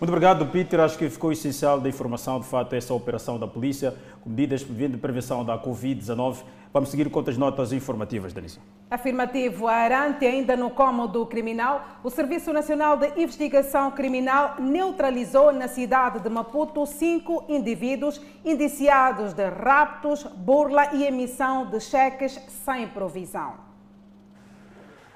Muito 0.03 0.09
obrigado, 0.09 0.45
Peter. 0.47 0.81
Acho 0.81 0.97
que 0.97 1.09
ficou 1.09 1.31
essencial 1.31 1.79
da 1.79 1.87
informação, 1.87 2.37
de 2.37 2.45
fato, 2.45 2.75
essa 2.75 2.93
operação 2.93 3.39
da 3.39 3.47
polícia, 3.47 3.95
com 4.21 4.29
medidas 4.29 4.59
de 4.59 4.97
prevenção 4.97 5.45
da 5.45 5.57
Covid-19. 5.57 6.43
Vamos 6.73 6.89
seguir 6.89 7.09
com 7.09 7.19
outras 7.19 7.37
notas 7.37 7.71
informativas, 7.71 8.33
Denise. 8.33 8.59
Afirmativo. 8.91 9.65
Arante, 9.65 10.25
ainda 10.25 10.57
no 10.57 10.69
cômodo 10.71 11.25
criminal, 11.25 11.87
o 12.03 12.09
Serviço 12.09 12.51
Nacional 12.51 12.97
de 12.97 13.13
Investigação 13.17 13.91
Criminal 13.91 14.57
neutralizou 14.59 15.53
na 15.53 15.69
cidade 15.69 16.19
de 16.19 16.27
Maputo 16.27 16.85
cinco 16.85 17.45
indivíduos 17.47 18.19
indiciados 18.43 19.31
de 19.31 19.47
raptos, 19.47 20.23
burla 20.35 20.93
e 20.93 21.05
emissão 21.05 21.69
de 21.69 21.79
cheques 21.79 22.37
sem 22.65 22.89
provisão. 22.89 23.53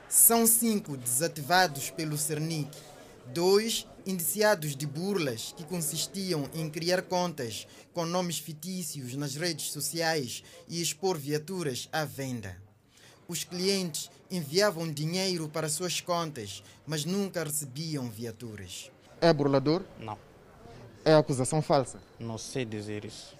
São 0.07 0.47
cinco 0.47 0.95
desativados 0.95 1.89
pelo 1.89 2.17
Cernic, 2.17 2.71
dois 3.33 3.85
indiciados 4.07 4.73
de 4.73 4.87
burlas 4.87 5.53
que 5.57 5.65
consistiam 5.65 6.49
em 6.53 6.69
criar 6.69 7.01
contas 7.01 7.67
com 7.93 8.05
nomes 8.05 8.39
fictícios 8.39 9.13
nas 9.15 9.35
redes 9.35 9.69
sociais 9.71 10.43
e 10.69 10.81
expor 10.81 11.17
viaturas 11.17 11.89
à 11.91 12.05
venda. 12.05 12.55
Os 13.27 13.43
clientes 13.43 14.09
enviavam 14.31 14.89
dinheiro 14.89 15.49
para 15.49 15.67
suas 15.67 15.99
contas, 15.99 16.63
mas 16.85 17.03
nunca 17.03 17.43
recebiam 17.43 18.09
viaturas. 18.09 18.89
É 19.19 19.33
burlador? 19.33 19.83
Não. 19.99 20.17
É 21.03 21.13
acusação 21.13 21.61
falsa? 21.61 21.99
Não 22.17 22.37
sei 22.37 22.63
dizer 22.63 23.03
isso. 23.03 23.35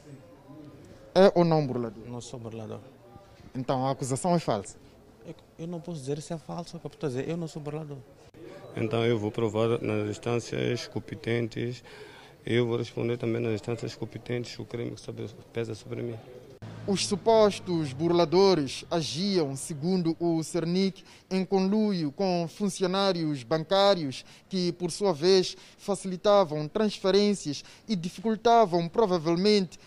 É 1.15 1.32
ou 1.34 1.45
não 1.45 1.65
burlador? 1.65 2.06
Não 2.06 2.19
sou 2.19 2.38
burlador. 2.38 2.82
Então 3.56 3.88
a 3.88 3.91
acusação 3.91 4.36
é 4.36 4.39
falsa? 4.39 4.75
Eu, 5.58 5.67
não 5.67 5.80
posso 5.80 5.99
dizer 5.99 6.21
se 6.21 6.34
é 6.34 6.38
posso 6.38 6.80
dizer, 6.99 7.30
eu 7.30 7.38
não 7.38 7.47
sou 7.47 7.62
burlador. 7.62 7.97
Então 8.75 9.05
eu 9.05 9.17
vou 9.17 9.31
provar 9.31 9.81
nas 9.81 10.10
instâncias 10.10 10.88
competentes, 10.88 11.83
eu 12.45 12.67
vou 12.67 12.77
responder 12.77 13.17
também 13.17 13.41
nas 13.41 13.53
instâncias 13.53 13.95
competentes 13.95 14.57
o 14.60 14.65
crime 14.65 14.91
que 14.91 15.33
pesa 15.51 15.73
sobre 15.73 16.01
mim. 16.01 16.15
Os 16.88 17.05
supostos 17.05 17.91
burladores 17.91 18.86
agiam, 18.89 19.57
segundo 19.57 20.15
o 20.21 20.41
Cernic, 20.41 21.03
em 21.29 21.43
conluio 21.43 22.13
com 22.13 22.47
funcionários 22.47 23.43
bancários 23.43 24.23
que, 24.47 24.71
por 24.71 24.89
sua 24.89 25.12
vez, 25.12 25.57
facilitavam 25.77 26.65
transferências 26.65 27.62
e 27.89 27.95
dificultavam, 27.95 28.88
provavelmente, 28.88 29.77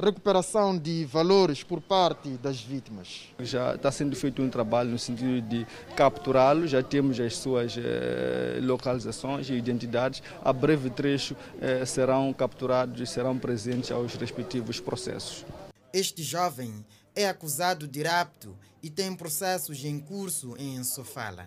recuperação 0.00 0.76
de 0.76 1.04
valores 1.04 1.62
por 1.62 1.80
parte 1.80 2.30
das 2.30 2.60
vítimas. 2.60 3.28
Já 3.38 3.74
está 3.74 3.92
sendo 3.92 4.16
feito 4.16 4.42
um 4.42 4.48
trabalho 4.48 4.90
no 4.90 4.98
sentido 4.98 5.40
de 5.42 5.66
capturá-los, 5.94 6.70
já 6.70 6.82
temos 6.82 7.20
as 7.20 7.36
suas 7.36 7.76
eh, 7.76 8.58
localizações 8.62 9.48
e 9.48 9.54
identidades. 9.54 10.22
A 10.42 10.52
breve 10.52 10.90
trecho 10.90 11.36
eh, 11.60 11.84
serão 11.84 12.32
capturados 12.32 13.00
e 13.00 13.06
serão 13.06 13.38
presentes 13.38 13.92
aos 13.92 14.14
respectivos 14.14 14.80
processos. 14.80 15.44
Este 15.92 16.22
jovem 16.22 16.84
é 17.14 17.28
acusado 17.28 17.86
de 17.86 18.02
rapto 18.02 18.56
e 18.82 18.88
tem 18.88 19.14
processos 19.14 19.84
em 19.84 19.98
curso 19.98 20.56
em 20.58 20.82
Sofala. 20.82 21.46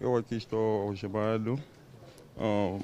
Eu 0.00 0.16
aqui 0.16 0.34
estou 0.36 0.82
algemado, 0.88 1.60
uh, 2.36 2.80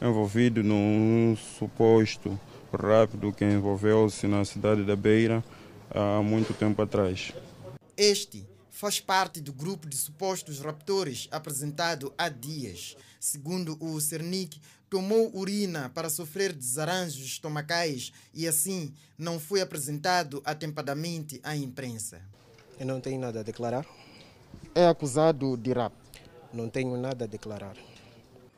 envolvido 0.00 0.62
num 0.62 1.36
suposto 1.36 2.38
rápido 2.76 3.32
que 3.32 3.44
envolveu-se 3.44 4.26
na 4.26 4.44
cidade 4.44 4.84
da 4.84 4.94
Beira 4.94 5.42
há 5.90 6.22
muito 6.22 6.54
tempo 6.54 6.82
atrás. 6.82 7.32
Este 7.96 8.46
faz 8.70 9.00
parte 9.00 9.40
do 9.40 9.52
grupo 9.52 9.88
de 9.88 9.96
supostos 9.96 10.60
raptores 10.60 11.28
apresentado 11.30 12.12
há 12.18 12.28
dias. 12.28 12.96
Segundo 13.18 13.76
o 13.80 13.98
Cernic, 14.00 14.60
tomou 14.90 15.34
urina 15.34 15.90
para 15.94 16.10
sofrer 16.10 16.52
desarranjos 16.52 17.24
estomacais 17.24 18.12
e 18.34 18.46
assim 18.46 18.92
não 19.18 19.40
foi 19.40 19.60
apresentado 19.60 20.42
atempadamente 20.44 21.40
à 21.42 21.56
imprensa. 21.56 22.20
Eu 22.78 22.86
não 22.86 23.00
tenho 23.00 23.18
nada 23.18 23.40
a 23.40 23.42
declarar. 23.42 23.86
É 24.74 24.86
acusado 24.86 25.56
de 25.56 25.72
rapto. 25.72 26.20
Não 26.52 26.68
tenho 26.68 26.96
nada 26.96 27.24
a 27.24 27.28
declarar. 27.28 27.76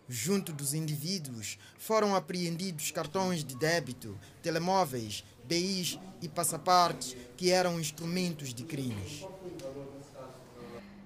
Junto 0.08 0.52
dos 0.52 0.72
indivíduos 0.72 1.58
foram 1.76 2.16
apreendidos 2.16 2.90
cartões 2.90 3.44
de 3.44 3.54
débito, 3.54 4.16
telemóveis, 4.42 5.22
BIs 5.44 5.98
e 6.22 6.28
passaportes 6.28 7.14
que 7.36 7.50
eram 7.50 7.78
instrumentos 7.78 8.54
de 8.54 8.64
crimes. 8.64 9.26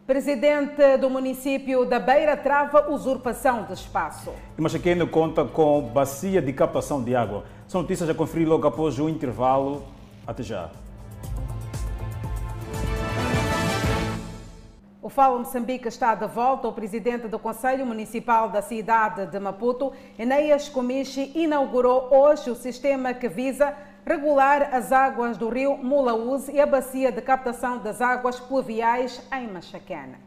Presidente 0.07 0.97
do 0.99 1.11
município 1.11 1.85
da 1.85 1.99
Beira 1.99 2.37
trava 2.37 2.91
usurpação 2.91 3.65
de 3.65 3.73
espaço. 3.73 4.33
E 4.57 4.61
Machaqueno 4.61 5.09
conta 5.09 5.45
com 5.45 5.83
bacia 5.83 6.41
de 6.41 6.53
captação 6.53 7.03
de 7.03 7.17
água. 7.17 7.45
São 7.67 7.83
notícias 7.83 8.09
a 8.09 8.15
conferir 8.15 8.49
logo 8.49 8.67
após 8.67 8.99
o 9.01 9.09
intervalo. 9.09 9.85
Até 10.27 10.45
já. 10.45 10.71
O 15.03 15.09
Fala 15.09 15.37
Moçambique 15.37 15.89
está 15.89 16.15
de 16.15 16.29
volta. 16.29 16.69
O 16.69 16.73
presidente 16.73 17.27
do 17.27 17.37
Conselho 17.37 17.85
Municipal 17.85 18.49
da 18.49 18.63
cidade 18.63 19.27
de 19.27 19.41
Maputo, 19.41 19.93
Enéas 20.17 20.69
Comichi, 20.69 21.33
inaugurou 21.35 22.09
hoje 22.15 22.49
o 22.49 22.55
sistema 22.55 23.13
que 23.13 23.29
visa 23.29 23.77
regular 24.07 24.73
as 24.73 24.93
águas 24.93 25.37
do 25.37 25.49
rio 25.49 25.77
Mulaúze 25.77 26.53
e 26.53 26.61
a 26.61 26.67
bacia 26.67 27.11
de 27.11 27.21
captação 27.21 27.79
das 27.79 28.01
águas 28.01 28.39
pluviais 28.39 29.21
em 29.33 29.49
Machacana. 29.49 30.21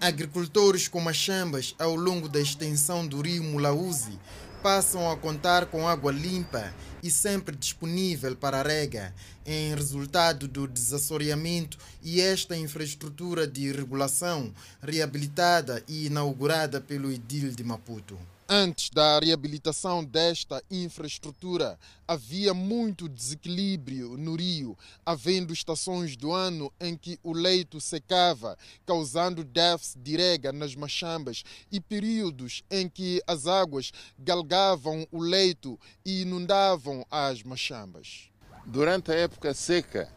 Agricultores 0.00 0.88
com 0.88 1.00
machambas 1.00 1.72
ao 1.78 1.94
longo 1.94 2.28
da 2.28 2.40
extensão 2.40 3.06
do 3.06 3.20
rio 3.20 3.44
Mulaúze 3.44 4.18
passam 4.62 5.10
a 5.10 5.16
contar 5.16 5.66
com 5.66 5.88
água 5.88 6.12
limpa 6.12 6.72
e 7.02 7.10
sempre 7.10 7.54
disponível 7.54 8.34
para 8.34 8.62
rega, 8.62 9.14
em 9.44 9.74
resultado 9.74 10.48
do 10.48 10.66
desassoreamento 10.66 11.78
e 12.02 12.20
esta 12.20 12.56
infraestrutura 12.56 13.46
de 13.46 13.70
regulação 13.72 14.52
reabilitada 14.82 15.82
e 15.86 16.06
inaugurada 16.06 16.80
pelo 16.80 17.12
Edil 17.12 17.50
de 17.50 17.62
Maputo. 17.62 18.18
Antes 18.48 18.90
da 18.90 19.18
reabilitação 19.18 20.04
desta 20.04 20.62
infraestrutura, 20.70 21.76
havia 22.06 22.54
muito 22.54 23.08
desequilíbrio 23.08 24.16
no 24.16 24.36
rio, 24.36 24.78
havendo 25.04 25.52
estações 25.52 26.16
do 26.16 26.30
ano 26.30 26.72
em 26.80 26.96
que 26.96 27.18
o 27.24 27.32
leito 27.32 27.80
secava, 27.80 28.56
causando 28.86 29.42
déficit 29.42 29.98
de 29.98 30.16
rega 30.16 30.52
nas 30.52 30.76
machambas, 30.76 31.42
e 31.72 31.80
períodos 31.80 32.62
em 32.70 32.88
que 32.88 33.20
as 33.26 33.48
águas 33.48 33.90
galgavam 34.16 35.08
o 35.10 35.20
leito 35.20 35.76
e 36.04 36.22
inundavam 36.22 37.04
as 37.10 37.42
machambas. 37.42 38.30
Durante 38.64 39.10
a 39.10 39.16
época 39.16 39.52
seca, 39.54 40.08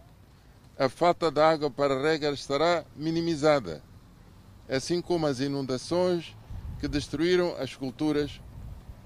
a 0.78 0.88
falta 0.88 1.32
de 1.32 1.42
água 1.42 1.72
para 1.72 2.00
rega 2.00 2.30
estará 2.30 2.86
minimizada, 2.96 3.82
assim 4.70 5.02
como 5.02 5.26
as 5.26 5.40
inundações 5.40 6.38
que 6.80 6.88
destruíram 6.88 7.56
as 7.58 7.76
culturas 7.76 8.40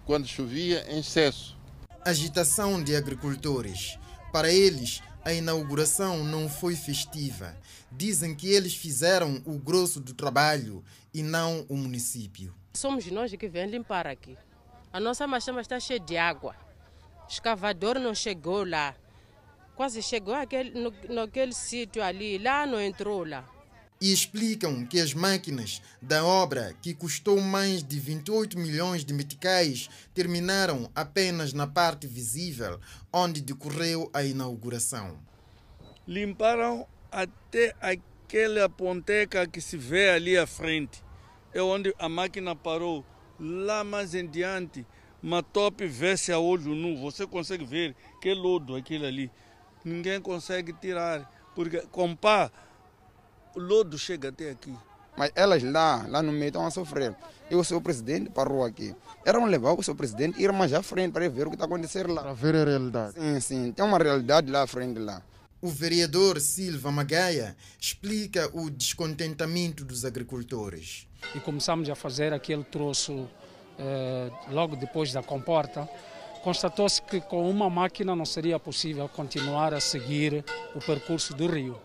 quando 0.06 0.28
chovia 0.28 0.86
em 0.90 1.00
excesso. 1.00 1.58
Agitação 2.06 2.84
de 2.84 2.96
agricultores. 2.96 3.98
Para 4.32 4.52
eles, 4.52 5.02
a 5.24 5.34
inauguração 5.34 6.24
não 6.24 6.50
foi 6.50 6.76
festiva. 6.76 7.56
Dizem 7.92 8.36
que 8.36 8.48
eles 8.50 8.76
fizeram 8.76 9.42
o 9.46 9.58
grosso 9.58 10.00
do 10.00 10.14
trabalho 10.14 10.84
e 11.14 11.24
não 11.24 11.66
o 11.70 11.76
município. 11.78 12.54
Somos 12.74 13.06
nós 13.08 13.34
que 13.34 13.48
vem 13.48 13.68
limpar 13.68 14.08
aqui. 14.08 14.38
A 14.92 15.00
nossa 15.00 15.26
machama 15.26 15.62
está 15.62 15.80
cheia 15.80 16.00
de 16.00 16.18
água. 16.18 16.56
O 17.26 17.32
escavador 17.32 18.00
não 18.00 18.14
chegou 18.14 18.66
lá. 18.66 18.96
Quase 19.76 20.04
chegou 20.04 20.36
aquele, 20.36 20.72
no, 20.72 20.94
naquele 21.10 21.54
sítio 21.54 22.04
ali, 22.04 22.38
lá 22.38 22.66
não 22.66 22.80
entrou 22.80 23.26
lá 23.26 23.53
e 24.02 24.12
explicam 24.12 24.86
que 24.86 25.00
as 25.00 25.14
máquinas 25.14 25.82
da 26.02 26.26
obra, 26.26 26.76
que 26.82 26.94
custou 26.94 27.40
mais 27.40 27.84
de 27.84 28.00
28 28.00 28.58
milhões 28.60 29.06
de 29.06 29.14
meticais, 29.14 29.90
terminaram 30.14 30.92
apenas 30.94 31.54
na 31.54 31.66
parte 31.66 32.06
visível, 32.06 32.80
onde 33.12 33.42
decorreu 33.42 34.10
a 34.14 34.24
inauguração. 34.24 35.18
Limparam 36.08 36.86
até 37.12 37.76
aquela 37.80 38.68
ponteca 38.68 39.48
que 39.48 39.62
se 39.62 39.78
vê 39.78 40.10
ali 40.10 40.38
à 40.38 40.46
frente. 40.46 41.04
É 41.54 41.62
onde 41.62 41.94
a 41.98 42.10
máquina 42.10 42.56
parou. 42.56 43.06
Lá 43.40 43.84
mais 43.84 44.14
em 44.14 44.28
diante, 44.28 44.86
uma 45.22 45.42
top 45.42 45.88
vê-se 45.88 46.32
a 46.32 46.40
olho 46.40 46.76
nu. 46.76 46.98
Você 46.98 47.26
consegue 47.26 47.64
ver 47.64 47.96
que 48.22 48.34
lodo 48.34 48.76
aquilo 48.76 49.06
ali. 49.06 49.32
Ninguém 49.86 50.20
consegue 50.20 50.74
tirar. 50.74 51.32
Porque 51.56 51.82
com 51.92 52.16
pá, 52.16 52.52
o 53.56 53.60
lodo 53.60 53.98
chega 53.98 54.30
até 54.30 54.52
aqui. 54.52 54.74
Mas 55.16 55.32
elas 55.36 55.62
lá, 55.62 56.06
lá 56.08 56.22
no 56.24 56.32
meio 56.32 56.48
estão 56.48 56.66
a 56.66 56.72
sofrer. 56.72 57.16
Eu 57.50 57.64
sou 57.64 57.78
o 57.78 57.82
presidente, 57.82 58.30
parou 58.30 58.64
aqui. 58.64 58.96
Eram 59.24 59.46
levar 59.46 59.74
o 59.74 59.84
seu 59.84 59.96
presidente 59.96 60.40
e 60.40 60.44
ir 60.44 60.52
mais 60.52 60.74
à 60.74 60.82
frente 60.82 61.12
para 61.12 61.30
ver 61.30 61.46
o 61.46 61.50
que 61.50 61.56
está 61.56 61.66
acontecendo 61.66 62.14
lá. 62.14 62.24
Para 62.24 62.34
ver 62.34 62.56
a 62.56 62.66
realidade. 62.66 63.14
Sim, 63.14 63.40
sim. 63.40 63.72
Tem 63.72 63.86
uma 63.86 63.98
realidade 63.98 64.52
lá 64.52 64.64
à 64.64 64.68
frente 64.68 65.00
lá. 65.00 65.22
O 65.62 65.70
vereador 65.70 66.42
Silva 66.42 66.92
Magaia 66.92 67.56
explica 67.80 68.50
o 68.54 68.70
descontentamento 68.70 69.86
dos 69.86 70.04
agricultores. 70.04 71.08
E 71.36 71.40
começamos 71.40 71.90
a 71.90 71.96
fazer 71.96 72.34
aquele 72.34 72.64
troço 72.64 73.30
eh, 73.78 74.30
logo 74.50 74.76
depois 74.76 75.14
da 75.14 75.24
comporta, 75.24 75.88
constatou-se 76.44 77.02
que 77.02 77.22
com 77.22 77.50
uma 77.50 77.70
máquina 77.70 78.16
não 78.16 78.26
seria 78.26 78.60
possível 78.60 79.08
continuar 79.08 79.74
a 79.74 79.80
seguir 79.80 80.44
o 80.76 80.80
percurso 80.80 81.34
do 81.34 81.48
rio. 81.48 81.80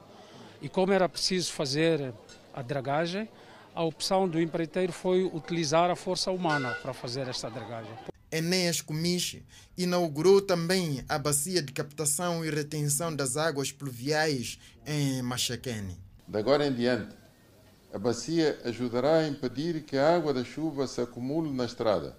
E 0.60 0.68
como 0.68 0.92
era 0.92 1.08
preciso 1.08 1.52
fazer 1.52 2.12
a 2.52 2.62
dragagem, 2.62 3.28
a 3.74 3.82
opção 3.84 4.28
do 4.28 4.40
empreiteiro 4.40 4.92
foi 4.92 5.22
utilizar 5.24 5.90
a 5.90 5.94
força 5.94 6.30
humana 6.30 6.74
para 6.82 6.92
fazer 6.92 7.28
esta 7.28 7.48
dragagem. 7.48 7.92
Enéas 8.30 8.80
Comiche 8.80 9.44
inaugurou 9.76 10.42
também 10.42 11.04
a 11.08 11.18
bacia 11.18 11.62
de 11.62 11.72
captação 11.72 12.44
e 12.44 12.50
retenção 12.50 13.14
das 13.14 13.36
águas 13.36 13.72
pluviais 13.72 14.58
em 14.84 15.22
Machaquene. 15.22 15.96
De 16.26 16.38
agora 16.38 16.66
em 16.66 16.74
diante, 16.74 17.16
a 17.94 17.98
bacia 17.98 18.58
ajudará 18.64 19.18
a 19.18 19.28
impedir 19.28 19.82
que 19.84 19.96
a 19.96 20.16
água 20.16 20.34
da 20.34 20.44
chuva 20.44 20.86
se 20.86 21.00
acumule 21.00 21.50
na 21.50 21.64
estrada 21.64 22.18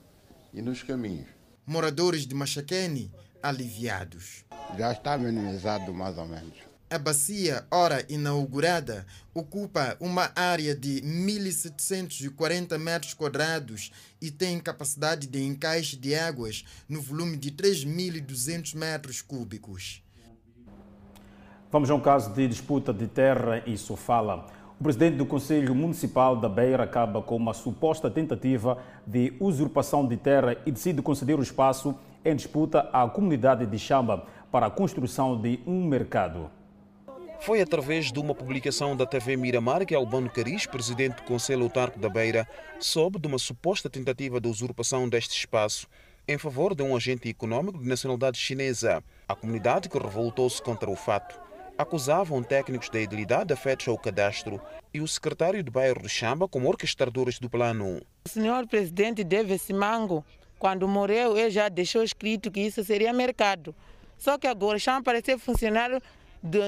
e 0.52 0.62
nos 0.62 0.82
caminhos. 0.82 1.28
Moradores 1.66 2.26
de 2.26 2.34
Machaquene 2.34 3.12
aliviados. 3.44 4.46
Já 4.78 4.92
está 4.92 5.18
minimizado 5.18 5.94
mais 5.94 6.18
ou 6.18 6.26
menos. 6.26 6.69
A 6.92 6.98
bacia, 6.98 7.68
ora 7.70 8.04
inaugurada, 8.10 9.06
ocupa 9.32 9.96
uma 10.00 10.32
área 10.36 10.76
de 10.76 11.04
1.740 11.04 12.80
metros 12.80 13.14
quadrados 13.14 13.92
e 14.20 14.32
tem 14.32 14.60
capacidade 14.60 15.28
de 15.28 15.44
encaixe 15.44 15.96
de 15.96 16.16
águas 16.16 16.66
no 16.90 17.00
volume 17.00 17.38
de 17.38 17.52
3.200 17.52 18.76
metros 18.76 19.22
cúbicos. 19.22 20.02
Vamos 21.72 21.92
a 21.92 21.94
um 21.94 22.00
caso 22.00 22.34
de 22.34 22.48
disputa 22.48 22.92
de 22.92 23.06
terra 23.06 23.62
em 23.68 23.78
Sofala. 23.78 24.48
O 24.80 24.84
presidente 24.84 25.16
do 25.16 25.28
Conselho 25.28 25.76
Municipal 25.76 26.38
da 26.38 26.50
Beira 26.50 26.86
acaba 26.86 27.22
com 27.22 27.36
uma 27.36 27.54
suposta 27.54 28.10
tentativa 28.10 28.84
de 29.06 29.32
usurpação 29.40 30.08
de 30.08 30.18
terra 30.18 30.58
e 30.66 30.72
decide 30.72 31.04
conceder 31.04 31.38
o 31.38 31.44
espaço 31.44 31.94
em 32.26 32.36
disputa 32.36 32.90
à 32.92 33.08
comunidade 33.08 33.68
de 33.68 33.78
Chamba 33.78 34.26
para 34.52 34.66
a 34.66 34.72
construção 34.72 35.40
de 35.40 35.60
um 35.68 35.86
mercado. 35.86 36.50
Foi 37.42 37.62
através 37.62 38.12
de 38.12 38.20
uma 38.20 38.36
publicação 38.36 38.96
da 38.96 39.06
TV 39.06 39.38
Miramar 39.38 39.86
que 39.86 39.96
Albano 39.96 40.30
Caris, 40.30 40.66
presidente 40.66 41.18
do 41.18 41.24
Conselho 41.24 41.64
Autarco 41.64 41.98
da 41.98 42.10
Beira, 42.10 42.48
soube 42.80 43.18
de 43.18 43.28
uma 43.28 43.40
suposta 43.40 43.90
tentativa 43.90 44.42
de 44.42 44.48
usurpação 44.50 45.08
deste 45.08 45.38
espaço 45.38 45.88
em 46.28 46.38
favor 46.38 46.76
de 46.76 46.84
um 46.84 46.96
agente 46.96 47.30
econômico 47.30 47.80
de 47.80 47.88
nacionalidade 47.88 48.38
chinesa. 48.38 49.02
A 49.28 49.36
comunidade 49.36 49.88
que 49.88 49.98
revoltou-se 49.98 50.62
contra 50.62 50.90
o 50.90 50.96
fato 50.96 51.40
acusavam 51.78 52.44
técnicos 52.44 52.90
da 52.90 53.00
idilidade 53.00 53.54
afetos 53.54 53.88
ao 53.88 53.98
cadastro 53.98 54.62
e 54.94 55.00
o 55.00 55.08
secretário 55.08 55.64
do 55.64 55.72
bairro 55.72 56.02
de 56.02 56.10
Chamba 56.10 56.46
como 56.46 56.68
orquestradores 56.68 57.40
do 57.40 57.50
plano. 57.50 58.02
O 58.26 58.30
senhor 58.30 58.68
presidente 58.68 59.24
David 59.24 59.60
Simango, 59.60 60.26
quando 60.60 60.86
morreu, 60.90 61.38
ele 61.38 61.50
já 61.50 61.70
deixou 61.70 62.04
escrito 62.04 62.52
que 62.52 62.60
isso 62.60 62.84
seria 62.84 63.14
mercado. 63.14 63.74
Só 64.18 64.38
que 64.38 64.46
agora 64.46 64.78
Chamba 64.78 65.04
parece 65.04 65.38
funcionário 65.38 66.02
do, 66.42 66.60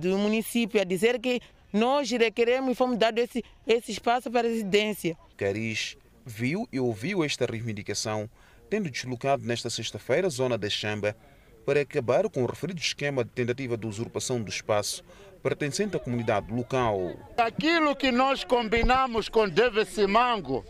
do 0.00 0.18
município 0.18 0.80
a 0.80 0.84
dizer 0.84 1.18
que 1.18 1.40
nós 1.72 2.10
requeremos 2.10 2.72
e 2.72 2.74
fomos 2.74 2.96
dados 2.96 3.24
esse, 3.24 3.44
esse 3.66 3.92
espaço 3.92 4.30
para 4.30 4.48
residência. 4.48 5.16
Caris 5.36 5.96
viu 6.24 6.68
e 6.72 6.80
ouviu 6.80 7.24
esta 7.24 7.46
reivindicação, 7.46 8.28
tendo 8.70 8.90
deslocado 8.90 9.44
nesta 9.44 9.70
sexta-feira 9.70 10.26
a 10.26 10.30
zona 10.30 10.58
da 10.58 10.68
Chamba 10.68 11.16
para 11.64 11.80
acabar 11.82 12.28
com 12.30 12.42
o 12.42 12.46
referido 12.46 12.80
esquema 12.80 13.22
de 13.22 13.30
tentativa 13.30 13.76
de 13.76 13.86
usurpação 13.86 14.40
do 14.42 14.48
espaço 14.48 15.04
pertencente 15.42 15.96
à 15.96 16.00
comunidade 16.00 16.52
local. 16.52 17.14
Aquilo 17.36 17.94
que 17.94 18.10
nós 18.10 18.44
combinamos 18.44 19.28
com 19.28 19.48
Deve 19.48 19.84
Simango 19.84 20.64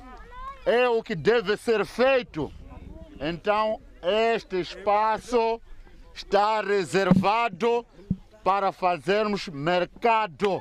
é 0.66 0.88
o 0.88 1.02
que 1.02 1.14
deve 1.14 1.56
ser 1.56 1.86
feito. 1.86 2.52
Então, 3.20 3.80
este 4.02 4.61
espaço 4.61 5.61
está 6.14 6.61
reservado 6.61 7.86
para 8.49 8.72
fazermos 8.72 9.46
mercado. 9.49 10.59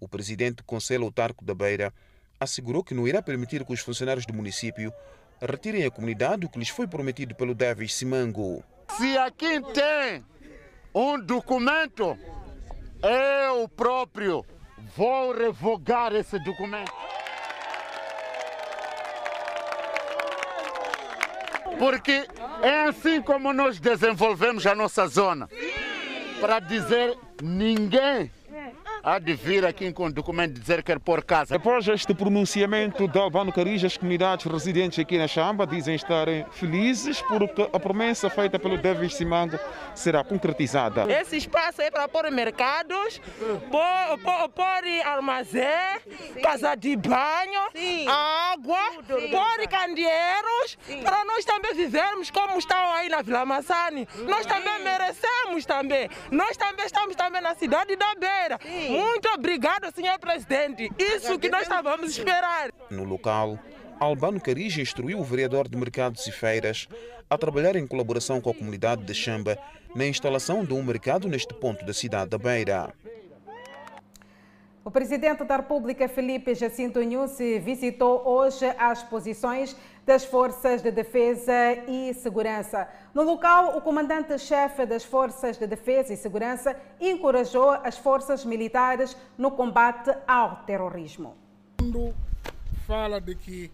O 0.00 0.08
presidente 0.08 0.56
do 0.56 0.64
Conselho 0.64 1.04
Autarco 1.04 1.44
da 1.44 1.54
Beira 1.54 1.92
assegurou 2.40 2.82
que 2.82 2.94
não 2.94 3.06
irá 3.06 3.20
permitir 3.20 3.62
que 3.62 3.74
os 3.74 3.80
funcionários 3.80 4.24
do 4.24 4.32
município 4.32 4.90
retirem 5.38 5.84
a 5.84 5.90
comunidade 5.90 6.46
o 6.46 6.48
que 6.48 6.58
lhes 6.58 6.70
foi 6.70 6.86
prometido 6.86 7.34
pelo 7.34 7.54
Davis 7.54 7.94
Simango. 7.94 8.64
Se 8.96 9.18
aqui 9.18 9.60
tem 9.74 10.24
um 10.94 11.20
documento, 11.20 12.18
eu 13.02 13.68
próprio 13.68 14.46
vou 14.96 15.36
revogar 15.36 16.14
esse 16.14 16.38
documento. 16.38 16.90
Porque 21.78 22.26
é 22.62 22.86
assim 22.88 23.20
como 23.20 23.52
nós 23.52 23.78
desenvolvemos 23.78 24.66
a 24.66 24.74
nossa 24.74 25.06
zona 25.06 25.46
para 26.40 26.60
dizer 26.60 27.16
ninguém 27.42 28.30
há 29.02 29.18
de 29.18 29.34
vir 29.34 29.64
aqui 29.64 29.92
com 29.92 30.10
documento 30.10 30.58
dizer 30.58 30.78
que 30.78 30.84
quer 30.84 30.98
pôr 30.98 31.22
casa. 31.22 31.54
Após 31.56 31.86
este 31.88 32.14
pronunciamento 32.14 33.06
de 33.06 33.18
Albano 33.18 33.52
Carija, 33.52 33.86
as 33.86 33.96
comunidades 33.96 34.46
residentes 34.46 34.98
aqui 34.98 35.18
na 35.18 35.28
Chamba 35.28 35.66
dizem 35.66 35.94
estarem 35.94 36.44
felizes 36.52 37.20
porque 37.22 37.68
a 37.72 37.78
promessa 37.78 38.30
feita 38.30 38.58
pelo 38.58 38.78
Davis 38.78 39.14
Simango 39.14 39.58
será 39.94 40.24
concretizada. 40.24 41.10
Esse 41.10 41.36
espaço 41.36 41.82
é 41.82 41.90
para 41.90 42.08
pôr 42.08 42.30
mercados, 42.30 43.20
pôr, 43.70 44.18
pôr, 44.22 44.48
pôr 44.50 44.78
armazém, 45.04 45.64
Sim. 46.34 46.40
casa 46.40 46.74
de 46.74 46.96
banho, 46.96 47.60
Sim. 47.74 48.06
água, 48.08 48.80
Sim. 49.06 49.28
pôr 49.30 49.68
candeeiros, 49.68 50.78
para 51.02 51.24
nós 51.24 51.44
também 51.44 51.74
vivermos 51.74 52.30
como 52.30 52.58
estão 52.58 52.92
aí 52.94 53.08
na 53.08 53.22
Vila 53.22 53.44
Massani. 53.44 54.08
Nós 54.26 54.46
também 54.46 54.82
merecemos 54.82 55.66
também. 55.66 56.08
Nós 56.30 56.56
também 56.56 56.86
estamos 56.86 57.16
também 57.16 57.40
na 57.40 57.54
cidade 57.54 57.96
da 57.96 58.14
Beira. 58.14 58.58
Muito 58.88 59.28
obrigado, 59.28 59.94
senhor 59.94 60.18
presidente. 60.18 60.90
Isso 60.98 61.38
que 61.38 61.48
nós 61.48 61.62
estávamos 61.62 62.06
a 62.06 62.08
esperar. 62.08 62.70
No 62.90 63.04
local, 63.04 63.58
Albano 64.00 64.40
Carija 64.40 64.80
instruiu 64.80 65.18
o 65.18 65.24
vereador 65.24 65.68
de 65.68 65.76
Mercados 65.76 66.26
e 66.26 66.32
Feiras 66.32 66.88
a 67.28 67.36
trabalhar 67.36 67.76
em 67.76 67.86
colaboração 67.86 68.40
com 68.40 68.48
a 68.48 68.54
comunidade 68.54 69.04
de 69.04 69.14
Chamba 69.14 69.58
na 69.94 70.06
instalação 70.06 70.64
de 70.64 70.72
um 70.72 70.82
mercado 70.82 71.28
neste 71.28 71.52
ponto 71.52 71.84
da 71.84 71.92
cidade 71.92 72.30
da 72.30 72.38
Beira. 72.38 72.94
O 74.84 74.90
presidente 74.90 75.44
da 75.44 75.56
República, 75.56 76.08
Felipe 76.08 76.54
Jacinto 76.54 77.02
Nussi, 77.04 77.58
visitou 77.58 78.26
hoje 78.26 78.64
as 78.78 79.02
posições 79.02 79.76
das 80.08 80.24
Forças 80.24 80.80
de 80.80 80.90
Defesa 80.90 81.52
e 81.86 82.14
Segurança. 82.14 82.88
No 83.12 83.22
local, 83.24 83.76
o 83.76 83.82
comandante-chefe 83.82 84.86
das 84.86 85.04
Forças 85.04 85.58
de 85.58 85.66
Defesa 85.66 86.14
e 86.14 86.16
Segurança 86.16 86.74
encorajou 86.98 87.72
as 87.72 87.98
forças 87.98 88.42
militares 88.42 89.14
no 89.36 89.50
combate 89.50 90.10
ao 90.26 90.64
terrorismo. 90.64 91.36
O 91.78 91.82
mundo 91.84 92.14
fala 92.86 93.20
de 93.20 93.34
que 93.34 93.70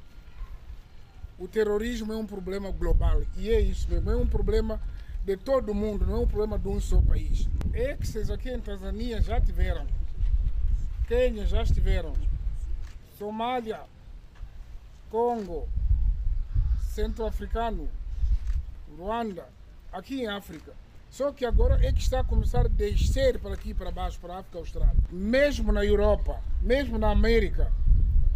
o 1.39 1.47
terrorismo 1.47 2.13
é 2.13 2.17
um 2.17 2.27
problema 2.27 2.69
global 2.73 3.23
e 3.37 3.51
é 3.51 3.61
isso 3.61 3.89
mesmo, 3.89 4.11
é 4.11 4.17
um 4.17 4.27
problema 4.27 4.81
de 5.25 5.37
todo 5.37 5.73
mundo, 5.73 6.05
não 6.05 6.17
é 6.17 6.19
um 6.19 6.27
problema 6.27 6.59
de 6.59 6.67
um 6.67 6.81
só 6.81 7.01
país. 7.01 7.49
Exes 7.73 8.29
aqui 8.29 8.51
em 8.51 8.61
Tanzânia 8.61 9.23
já 9.23 9.41
tiveram 9.41 9.87
Quênia 11.07 11.47
já 11.47 11.63
estiveram, 11.63 12.15
Somália, 13.19 13.83
Congo, 15.11 15.69
Centro-Africano, 16.95 17.89
Ruanda, 18.97 19.49
aqui 19.93 20.23
em 20.23 20.29
África. 20.29 20.73
Só 21.11 21.33
que 21.33 21.45
agora 21.45 21.85
é 21.85 21.93
que 21.93 22.01
está 22.01 22.21
a 22.21 22.25
começar 22.25 22.67
a 22.67 22.69
descer 22.69 23.41
para 23.41 23.55
aqui 23.55 23.75
para 23.75 23.91
baixo, 23.91 24.21
para 24.21 24.35
a 24.35 24.39
África 24.39 24.59
Austral. 24.59 24.95
Mesmo 25.11 25.73
na 25.73 25.85
Europa, 25.85 26.41
mesmo 26.63 26.97
na 26.97 27.11
América, 27.11 27.73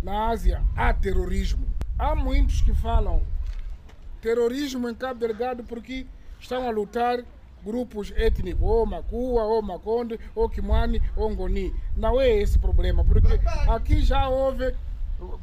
na 0.02 0.28
Ásia, 0.28 0.60
há 0.76 0.92
terrorismo. 0.92 1.66
Há 1.96 2.16
muitos 2.16 2.60
que 2.60 2.74
falam 2.74 3.22
terrorismo 4.20 4.88
em 4.88 4.94
Cabo 4.94 5.20
Delgado 5.20 5.62
porque 5.62 6.04
estão 6.40 6.66
a 6.66 6.70
lutar 6.72 7.22
grupos 7.64 8.12
étnicos, 8.16 8.62
ou 8.62 8.86
Macua, 8.86 9.44
ou 9.44 9.62
Maconde, 9.62 10.18
ou 10.34 10.48
Kimani, 10.48 11.00
ou 11.14 11.30
Ngoni. 11.30 11.72
Não 11.96 12.20
é 12.20 12.28
esse 12.28 12.58
problema, 12.58 13.04
porque 13.04 13.38
aqui 13.68 14.00
já 14.00 14.28
houve, 14.28 14.74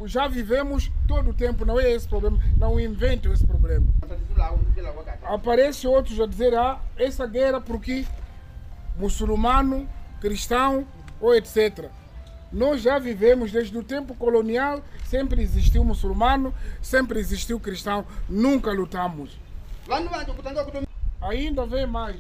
já 0.05 0.27
vivemos 0.27 0.91
todo 1.07 1.31
o 1.31 1.33
tempo, 1.33 1.65
não 1.65 1.79
é 1.79 1.91
esse 1.91 2.07
problema, 2.07 2.39
não 2.57 2.79
inventem 2.79 3.31
esse 3.31 3.45
problema. 3.45 3.85
Aparece 5.23 5.87
outros 5.87 6.19
a 6.19 6.25
dizer, 6.25 6.55
ah, 6.55 6.79
essa 6.97 7.25
guerra 7.25 7.59
porque 7.59 8.05
muçulmano, 8.97 9.87
cristão 10.21 10.87
ou 11.19 11.35
etc. 11.35 11.89
Nós 12.51 12.81
já 12.81 12.97
vivemos 12.99 13.51
desde 13.51 13.77
o 13.77 13.83
tempo 13.83 14.15
colonial, 14.15 14.81
sempre 15.05 15.41
existiu 15.41 15.83
muçulmano, 15.83 16.53
sempre 16.81 17.19
existiu 17.19 17.59
cristão, 17.59 18.05
nunca 18.29 18.71
lutamos. 18.71 19.37
Ainda 21.21 21.65
vem 21.65 21.85
mais. 21.85 22.17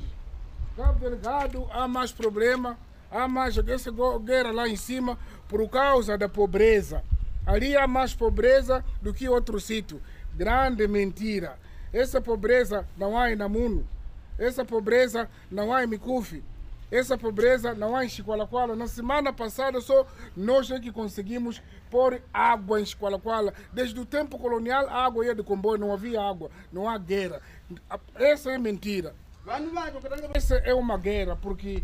Cabo 0.75 0.99
Delgado 0.99 1.67
há 1.71 1.87
mais 1.87 2.11
problema, 2.11 2.77
há 3.09 3.27
mais 3.27 3.57
essa 3.57 3.91
guerra 4.21 4.51
lá 4.51 4.67
em 4.67 4.75
cima 4.75 5.17
por 5.47 5.69
causa 5.69 6.17
da 6.17 6.27
pobreza. 6.27 7.01
Ali 7.45 7.77
há 7.77 7.87
mais 7.87 8.13
pobreza 8.13 8.83
do 9.01 9.13
que 9.13 9.29
outro 9.29 9.59
sítio. 9.59 10.01
Grande 10.33 10.87
mentira. 10.87 11.59
Essa 11.93 12.19
pobreza 12.19 12.87
não 12.97 13.17
há 13.17 13.31
em 13.31 13.35
Namuno. 13.35 13.87
Essa 14.37 14.65
pobreza 14.65 15.29
não 15.51 15.71
há 15.71 15.83
em 15.83 15.87
Mikufi. 15.87 16.43
Essa 16.91 17.17
pobreza 17.17 17.73
não 17.73 17.95
há 17.95 18.03
em 18.03 18.09
Chiqualaquala. 18.09 18.75
Na 18.75 18.87
semana 18.87 19.31
passada 19.31 19.79
só 19.79 20.05
nós 20.35 20.69
é 20.71 20.79
que 20.79 20.91
conseguimos 20.91 21.61
pôr 21.89 22.21
água 22.33 22.81
em 22.81 22.85
Chiqualaquala. 22.85 23.53
Desde 23.71 23.99
o 23.99 24.05
tempo 24.05 24.39
colonial 24.39 24.87
a 24.89 25.05
água 25.05 25.25
ia 25.25 25.35
de 25.35 25.43
comboio, 25.43 25.79
não 25.79 25.93
havia 25.93 26.21
água, 26.21 26.49
não 26.71 26.89
há 26.89 26.97
guerra. 26.97 27.41
Essa 28.15 28.51
é 28.51 28.57
mentira. 28.57 29.15
Essa 30.33 30.55
é 30.55 30.73
uma 30.73 30.97
guerra 30.97 31.35
porque 31.35 31.83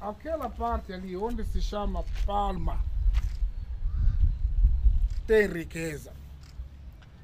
aquela 0.00 0.50
parte 0.50 0.92
ali 0.92 1.16
onde 1.16 1.44
se 1.44 1.60
chama 1.62 2.04
Palma 2.26 2.91
tem 5.26 5.46
riqueza. 5.46 6.12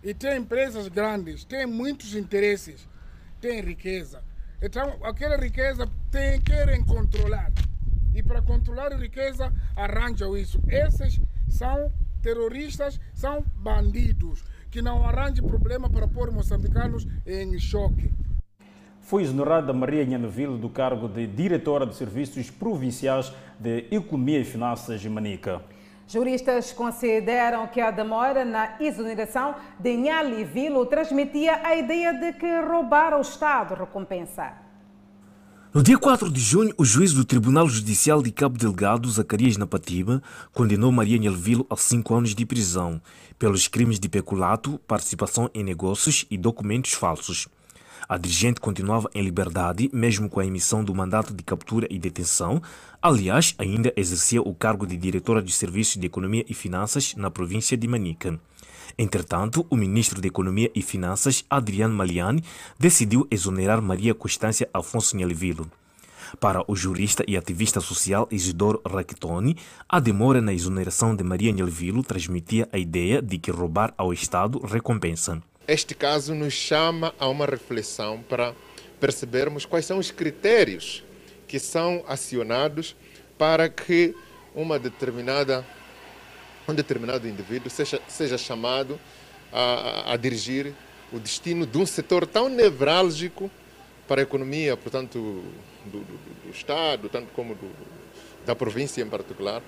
E 0.02 0.14
tem 0.14 0.38
empresas 0.38 0.88
grandes, 0.88 1.44
tem 1.44 1.66
muitos 1.66 2.14
interesses, 2.14 2.88
tem 3.40 3.60
riqueza. 3.60 4.22
Então, 4.62 4.98
aquela 5.02 5.36
riqueza 5.36 5.88
tem, 6.10 6.40
querem 6.40 6.84
controlar. 6.84 7.52
E 8.14 8.22
para 8.22 8.42
controlar 8.42 8.92
a 8.92 8.96
riqueza, 8.96 9.52
arranjam 9.76 10.36
isso. 10.36 10.60
Esses 10.68 11.20
são 11.48 11.92
terroristas, 12.22 13.00
são 13.14 13.44
bandidos, 13.56 14.44
que 14.70 14.82
não 14.82 15.04
arranjam 15.04 15.46
problema 15.46 15.88
para 15.88 16.08
pôr 16.08 16.30
moçambicanos 16.30 17.06
em 17.26 17.58
choque. 17.58 18.12
Foi 19.00 19.22
exonerada 19.22 19.72
Maria 19.72 20.04
Nhaneville 20.04 20.58
do 20.58 20.68
cargo 20.68 21.08
de 21.08 21.26
diretora 21.26 21.86
de 21.86 21.94
Serviços 21.94 22.50
Provinciais 22.50 23.32
de 23.58 23.86
Economia 23.90 24.40
e 24.40 24.44
Finanças 24.44 25.00
de 25.00 25.08
Manica. 25.08 25.62
Juristas 26.08 26.72
consideram 26.72 27.66
que 27.66 27.82
a 27.82 27.90
demora 27.90 28.42
na 28.42 28.76
exoneração 28.80 29.54
de 29.78 29.94
Nhali 29.94 30.42
Vilo 30.42 30.86
transmitia 30.86 31.60
a 31.62 31.76
ideia 31.76 32.14
de 32.14 32.32
que 32.32 32.60
roubar 32.62 33.12
ao 33.12 33.20
Estado 33.20 33.74
recompensa. 33.74 34.54
No 35.74 35.82
dia 35.82 35.98
4 35.98 36.30
de 36.30 36.40
junho, 36.40 36.72
o 36.78 36.84
juiz 36.84 37.12
do 37.12 37.26
Tribunal 37.26 37.68
Judicial 37.68 38.22
de 38.22 38.32
Cabo 38.32 38.56
Delgado, 38.56 39.10
Zacarias 39.10 39.58
Napatiba, 39.58 40.22
condenou 40.50 40.90
Maria 40.90 41.18
Nhelvilo 41.18 41.66
a 41.68 41.76
cinco 41.76 42.14
anos 42.14 42.34
de 42.34 42.46
prisão 42.46 43.02
pelos 43.38 43.68
crimes 43.68 44.00
de 44.00 44.08
peculato, 44.08 44.80
participação 44.88 45.50
em 45.52 45.62
negócios 45.62 46.24
e 46.30 46.38
documentos 46.38 46.94
falsos. 46.94 47.48
A 48.08 48.16
dirigente 48.16 48.58
continuava 48.58 49.10
em 49.14 49.22
liberdade, 49.22 49.90
mesmo 49.92 50.30
com 50.30 50.40
a 50.40 50.46
emissão 50.46 50.82
do 50.82 50.94
mandato 50.94 51.34
de 51.34 51.42
captura 51.42 51.86
e 51.90 51.98
detenção. 51.98 52.62
Aliás, 53.02 53.54
ainda 53.58 53.92
exercia 53.94 54.40
o 54.40 54.54
cargo 54.54 54.86
de 54.86 54.96
diretora 54.96 55.42
de 55.42 55.52
Serviços 55.52 56.00
de 56.00 56.06
Economia 56.06 56.42
e 56.48 56.54
Finanças 56.54 57.14
na 57.16 57.30
província 57.30 57.76
de 57.76 57.86
Manica. 57.86 58.40
Entretanto, 58.96 59.66
o 59.68 59.76
ministro 59.76 60.22
de 60.22 60.28
Economia 60.28 60.70
e 60.74 60.80
Finanças, 60.80 61.44
Adriano 61.50 61.94
Maliani, 61.94 62.42
decidiu 62.78 63.28
exonerar 63.30 63.82
Maria 63.82 64.14
Constância 64.14 64.70
Afonso 64.72 65.14
Nhelvilo. 65.14 65.70
Para 66.40 66.64
o 66.66 66.74
jurista 66.74 67.22
e 67.28 67.36
ativista 67.36 67.78
social 67.78 68.26
Isidoro 68.30 68.80
Raquitoni, 68.86 69.54
a 69.86 70.00
demora 70.00 70.40
na 70.40 70.54
exoneração 70.54 71.14
de 71.14 71.22
Maria 71.22 71.52
Nhelvilo 71.52 72.02
transmitia 72.02 72.68
a 72.72 72.78
ideia 72.78 73.20
de 73.20 73.36
que 73.38 73.50
roubar 73.50 73.92
ao 73.98 74.14
Estado 74.14 74.58
recompensa. 74.60 75.42
Este 75.68 75.94
caso 75.94 76.34
nos 76.34 76.54
chama 76.54 77.14
a 77.18 77.28
uma 77.28 77.44
reflexão 77.44 78.22
para 78.22 78.54
percebermos 78.98 79.66
quais 79.66 79.84
são 79.84 79.98
os 79.98 80.10
critérios 80.10 81.04
que 81.46 81.58
são 81.58 82.02
acionados 82.08 82.96
para 83.36 83.68
que 83.68 84.14
uma 84.54 84.78
determinada, 84.78 85.62
um 86.66 86.72
determinado 86.72 87.28
indivíduo 87.28 87.68
seja, 87.68 88.00
seja 88.08 88.38
chamado 88.38 88.98
a, 89.52 90.14
a 90.14 90.16
dirigir 90.16 90.72
o 91.12 91.18
destino 91.18 91.66
de 91.66 91.76
um 91.76 91.84
setor 91.84 92.26
tão 92.26 92.48
nevrálgico 92.48 93.50
para 94.08 94.22
a 94.22 94.24
economia, 94.24 94.74
portanto, 94.74 95.44
do, 95.84 95.98
do, 95.98 96.18
do 96.46 96.50
Estado, 96.50 97.10
tanto 97.10 97.30
como 97.34 97.54
do, 97.54 97.70
da 98.46 98.56
província 98.56 99.02
em 99.02 99.06
particular. 99.06 99.62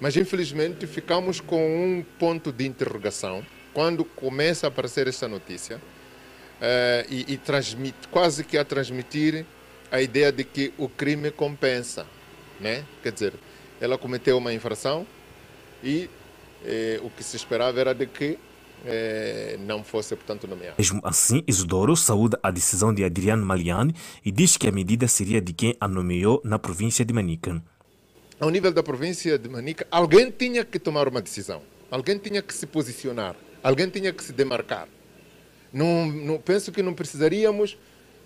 Mas, 0.00 0.16
infelizmente, 0.16 0.84
ficamos 0.88 1.40
com 1.40 1.64
um 1.64 2.04
ponto 2.18 2.50
de 2.50 2.66
interrogação 2.66 3.46
quando 3.74 4.04
começa 4.04 4.66
a 4.66 4.68
aparecer 4.68 5.08
essa 5.08 5.28
notícia 5.28 5.76
uh, 5.76 7.06
e, 7.10 7.34
e 7.34 7.36
transmite, 7.36 8.08
quase 8.10 8.44
que 8.44 8.56
a 8.56 8.64
transmitir 8.64 9.44
a 9.90 10.00
ideia 10.00 10.32
de 10.32 10.44
que 10.44 10.72
o 10.78 10.88
crime 10.88 11.30
compensa, 11.30 12.06
né? 12.60 12.84
Quer 13.02 13.12
dizer, 13.12 13.34
ela 13.80 13.98
cometeu 13.98 14.38
uma 14.38 14.52
infração 14.52 15.06
e 15.82 16.08
eh, 16.64 16.98
o 17.02 17.10
que 17.10 17.22
se 17.22 17.36
esperava 17.36 17.78
era 17.78 17.94
de 17.94 18.06
que 18.06 18.38
eh, 18.84 19.56
não 19.60 19.84
fosse, 19.84 20.16
portanto, 20.16 20.48
nomeado. 20.48 20.76
Mesmo 20.78 21.00
assim, 21.04 21.44
Isidoro 21.46 21.94
saúda 21.94 22.40
a 22.42 22.50
decisão 22.50 22.92
de 22.92 23.04
Adriano 23.04 23.44
Maliani 23.44 23.94
e 24.24 24.32
diz 24.32 24.56
que 24.56 24.66
a 24.66 24.72
medida 24.72 25.06
seria 25.06 25.40
de 25.40 25.52
quem 25.52 25.76
a 25.78 25.86
nomeou 25.86 26.40
na 26.44 26.58
província 26.58 27.04
de 27.04 27.12
Manica. 27.12 27.62
Ao 28.40 28.50
nível 28.50 28.72
da 28.72 28.82
província 28.82 29.38
de 29.38 29.48
Manica, 29.48 29.86
alguém 29.90 30.30
tinha 30.30 30.64
que 30.64 30.78
tomar 30.78 31.06
uma 31.06 31.22
decisão, 31.22 31.62
alguém 31.90 32.18
tinha 32.18 32.42
que 32.42 32.52
se 32.52 32.66
posicionar. 32.66 33.36
Alguém 33.64 33.88
tinha 33.88 34.12
que 34.12 34.22
se 34.22 34.30
demarcar. 34.30 34.86
Não, 35.72 36.06
não 36.06 36.38
penso 36.38 36.70
que 36.70 36.82
não 36.82 36.92
precisaríamos 36.92 37.78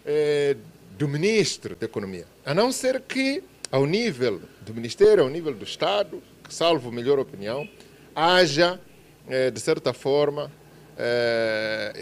eh, 0.04 0.56
do 0.98 1.06
ministro 1.06 1.76
da 1.76 1.86
Economia, 1.86 2.26
a 2.44 2.52
não 2.52 2.72
ser 2.72 3.00
que, 3.02 3.44
ao 3.70 3.86
nível 3.86 4.42
do 4.62 4.74
Ministério, 4.74 5.22
ao 5.22 5.30
nível 5.30 5.54
do 5.54 5.62
Estado, 5.64 6.20
salvo 6.48 6.90
melhor 6.90 7.20
opinião, 7.20 7.68
haja, 8.16 8.80
eh, 9.28 9.48
de 9.52 9.60
certa 9.60 9.92
forma, 9.92 10.50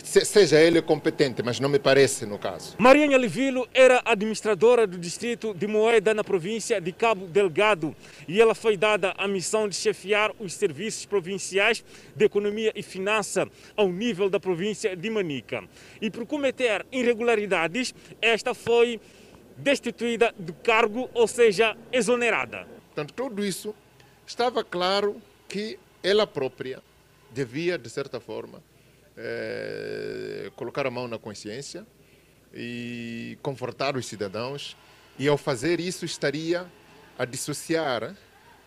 seja 0.02 0.58
ele 0.60 0.80
competente, 0.80 1.42
mas 1.42 1.60
não 1.60 1.68
me 1.68 1.78
parece 1.78 2.24
no 2.24 2.38
caso. 2.38 2.74
Marinha 2.78 3.18
Livilo 3.18 3.68
era 3.74 4.00
administradora 4.04 4.86
do 4.86 4.96
distrito 4.96 5.52
de 5.52 5.66
Moeda 5.66 6.14
na 6.14 6.24
província 6.24 6.80
de 6.80 6.92
Cabo 6.92 7.26
Delgado 7.26 7.94
e 8.26 8.40
ela 8.40 8.54
foi 8.54 8.76
dada 8.76 9.14
a 9.18 9.28
missão 9.28 9.68
de 9.68 9.74
chefiar 9.74 10.32
os 10.40 10.54
serviços 10.54 11.04
provinciais 11.04 11.84
de 12.14 12.24
economia 12.24 12.72
e 12.74 12.82
finança 12.82 13.46
ao 13.76 13.88
nível 13.88 14.30
da 14.30 14.40
província 14.40 14.96
de 14.96 15.10
Manica. 15.10 15.62
E 16.00 16.10
por 16.10 16.24
cometer 16.26 16.86
irregularidades, 16.90 17.94
esta 18.22 18.54
foi 18.54 18.98
destituída 19.56 20.34
do 20.38 20.52
cargo, 20.52 21.10
ou 21.14 21.26
seja, 21.26 21.76
exonerada. 21.92 22.66
Portanto, 22.86 23.12
tudo 23.14 23.44
isso 23.44 23.74
estava 24.26 24.64
claro 24.64 25.20
que 25.48 25.78
ela 26.02 26.26
própria 26.26 26.82
devia, 27.30 27.76
de 27.76 27.90
certa 27.90 28.20
forma, 28.20 28.62
é, 29.16 30.50
colocar 30.56 30.86
a 30.86 30.90
mão 30.90 31.08
na 31.08 31.18
consciência 31.18 31.86
e 32.54 33.38
confortar 33.42 33.96
os 33.96 34.06
cidadãos, 34.06 34.76
e 35.18 35.28
ao 35.28 35.36
fazer 35.36 35.80
isso 35.80 36.04
estaria 36.04 36.66
a 37.18 37.24
dissociar 37.24 38.14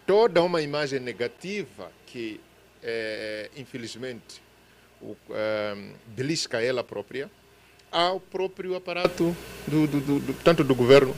toda 0.06 0.42
uma 0.42 0.62
imagem 0.62 1.00
negativa 1.00 1.92
que, 2.06 2.40
é, 2.82 3.50
infelizmente, 3.56 4.42
o, 5.02 5.16
é, 5.32 5.76
belisca 6.08 6.62
ela 6.62 6.84
própria 6.84 7.30
ao 7.92 8.20
próprio 8.20 8.76
aparato 8.76 9.36
do, 9.68 9.88
do, 9.88 10.00
do, 10.00 10.20
do, 10.20 10.34
tanto 10.44 10.64
do 10.64 10.76
governo. 10.76 11.16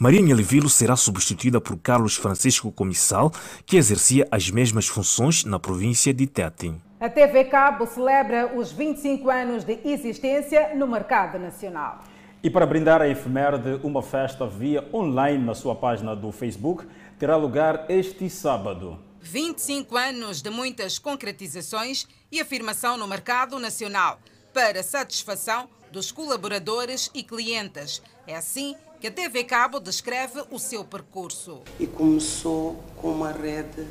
Maria 0.00 0.22
Nhelvilo 0.22 0.68
será 0.68 0.96
substituída 0.96 1.60
por 1.60 1.76
Carlos 1.78 2.16
Francisco 2.16 2.72
Comissal, 2.72 3.32
que 3.66 3.76
exercia 3.76 4.26
as 4.30 4.50
mesmas 4.50 4.86
funções 4.86 5.44
na 5.44 5.58
província 5.58 6.12
de 6.14 6.26
Tete. 6.26 6.74
A 7.00 7.08
TV 7.08 7.44
Cabo 7.44 7.86
celebra 7.86 8.58
os 8.58 8.72
25 8.72 9.30
anos 9.30 9.62
de 9.62 9.78
existência 9.84 10.74
no 10.74 10.84
mercado 10.88 11.38
nacional. 11.38 12.02
E 12.42 12.50
para 12.50 12.66
brindar 12.66 13.00
a 13.00 13.06
efeméride, 13.06 13.78
uma 13.84 14.02
festa 14.02 14.48
via 14.48 14.84
online 14.92 15.44
na 15.44 15.54
sua 15.54 15.76
página 15.76 16.16
do 16.16 16.32
Facebook 16.32 16.84
terá 17.16 17.36
lugar 17.36 17.86
este 17.88 18.28
sábado. 18.28 18.98
25 19.20 19.96
anos 19.96 20.42
de 20.42 20.50
muitas 20.50 20.98
concretizações 20.98 22.08
e 22.32 22.40
afirmação 22.40 22.96
no 22.96 23.06
mercado 23.06 23.60
nacional 23.60 24.18
para 24.52 24.82
satisfação 24.82 25.68
dos 25.92 26.10
colaboradores 26.10 27.12
e 27.14 27.22
clientes. 27.22 28.02
É 28.26 28.34
assim 28.34 28.74
que 29.00 29.06
a 29.06 29.12
TV 29.12 29.44
Cabo 29.44 29.78
descreve 29.78 30.42
o 30.50 30.58
seu 30.58 30.84
percurso. 30.84 31.62
E 31.78 31.86
começou 31.86 32.82
com 32.96 33.12
uma 33.12 33.30
rede 33.30 33.86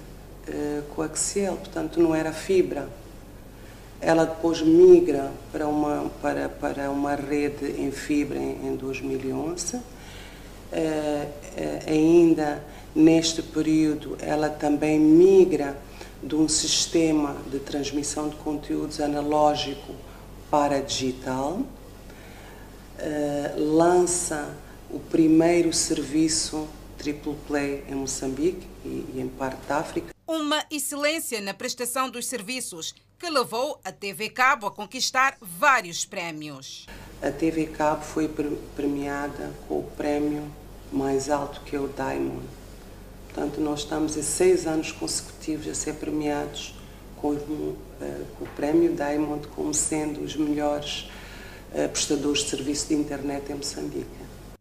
uh, 0.50 0.84
coaxial, 0.93 1.56
portanto 1.58 2.00
não 2.00 2.14
era 2.14 2.32
fibra. 2.32 2.88
Ela 4.00 4.26
depois 4.26 4.62
migra 4.62 5.32
para 5.52 5.68
uma, 5.68 6.12
para, 6.22 6.50
para 6.50 6.91
uma 6.91 7.16
rede 7.16 7.82
em 7.82 7.91
fibra 7.91 8.38
em, 8.38 8.68
em 8.68 8.76
2011. 8.76 9.78
Uh, 9.78 9.80
uh, 9.80 11.30
ainda 11.88 12.64
neste 12.95 13.41
período, 13.41 14.18
ela 14.20 14.50
também 14.50 15.00
migra 15.00 15.78
de 16.22 16.36
um 16.36 16.48
sistema 16.48 17.36
de 17.52 17.60
transmissão 17.60 18.30
de 18.30 18.36
conteúdos 18.38 19.00
analógico 19.00 19.93
para 20.50 20.80
digital, 20.82 21.62
lança 23.56 24.50
o 24.89 25.00
primeiro 25.00 25.72
serviço 25.72 26.68
triple 26.98 27.36
play 27.48 27.84
em 27.88 27.95
Moçambique 27.95 28.68
e, 28.84 29.06
e 29.16 29.22
em 29.22 29.28
parte 29.28 29.60
da 29.68 29.78
África. 29.78 30.16
Uma 30.28 30.65
excelência 30.69 31.39
na 31.39 31.53
prestação 31.53 32.09
dos 32.09 32.28
serviços 32.28 32.93
que 33.17 33.30
levou 33.30 33.80
a 33.84 33.91
TV 33.93 34.30
Cabo 34.30 34.67
a 34.67 34.71
conquistar 34.71 35.38
vários 35.39 36.03
prémios. 36.03 36.86
A 37.21 37.32
TV 37.32 37.67
Cabo 37.67 38.03
foi 38.03 38.30
premiada 38.75 39.53
com 39.67 39.80
o 39.80 39.84
prémio 39.95 40.51
mais 40.91 41.30
alto 41.30 41.61
que 41.61 41.75
é 41.75 41.80
o 41.80 41.88
Diamond. 41.88 42.45
Portanto, 43.25 43.61
nós 43.61 43.80
estamos 43.80 44.17
há 44.17 44.23
seis 44.23 44.67
anos 44.67 44.91
consecutivos 44.91 45.67
a 45.67 45.73
ser 45.73 45.93
premiados 45.93 46.75
com, 47.15 47.30
uh, 47.30 47.75
com 48.38 48.45
o 48.45 48.47
prémio 48.55 48.93
Diamond 48.93 49.47
como 49.47 49.73
sendo 49.73 50.21
os 50.21 50.36
melhores 50.36 51.09
uh, 51.73 51.88
prestadores 51.89 52.43
de 52.43 52.49
serviço 52.49 52.89
de 52.89 52.95
internet 52.95 53.51
em 53.51 53.55
Moçambique 53.55 54.16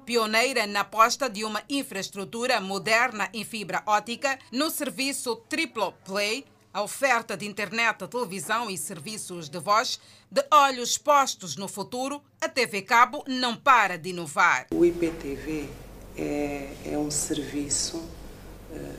pioneira 0.06 0.68
na 0.68 0.80
aposta 0.80 1.28
de 1.28 1.44
uma 1.44 1.60
infraestrutura 1.68 2.60
moderna 2.60 3.28
em 3.34 3.44
fibra 3.44 3.82
ótica 3.84 4.38
no 4.52 4.70
serviço 4.70 5.34
Triplo 5.48 5.92
Play, 6.04 6.46
a 6.72 6.80
oferta 6.80 7.36
de 7.36 7.44
internet, 7.44 8.06
televisão 8.06 8.70
e 8.70 8.78
serviços 8.78 9.48
de 9.48 9.58
voz, 9.58 9.98
de 10.30 10.44
olhos 10.52 10.96
postos 10.96 11.56
no 11.56 11.66
futuro, 11.66 12.22
a 12.40 12.48
TV 12.48 12.82
Cabo 12.82 13.24
não 13.26 13.56
para 13.56 13.98
de 13.98 14.10
inovar. 14.10 14.68
O 14.72 14.84
IPTV 14.84 15.68
é, 16.16 16.68
é 16.92 16.96
um 16.96 17.10
serviço 17.10 17.96
uh, 17.96 18.94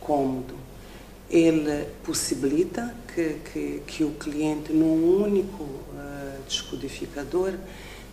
cômodo. 0.00 0.56
Ele 1.28 1.84
possibilita 2.02 2.94
que, 3.14 3.36
que, 3.52 3.82
que 3.86 4.04
o 4.04 4.12
cliente, 4.12 4.72
num 4.72 5.22
único 5.22 5.62
uh, 5.62 6.42
descodificador, 6.48 7.54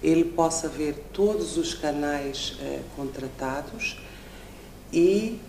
ele 0.02 0.26
possa 0.26 0.68
ver 0.68 0.96
todos 1.14 1.58
os 1.58 1.74
canais 1.74 2.56
eh, 2.62 2.82
contratados 2.96 3.98
e 4.92 5.40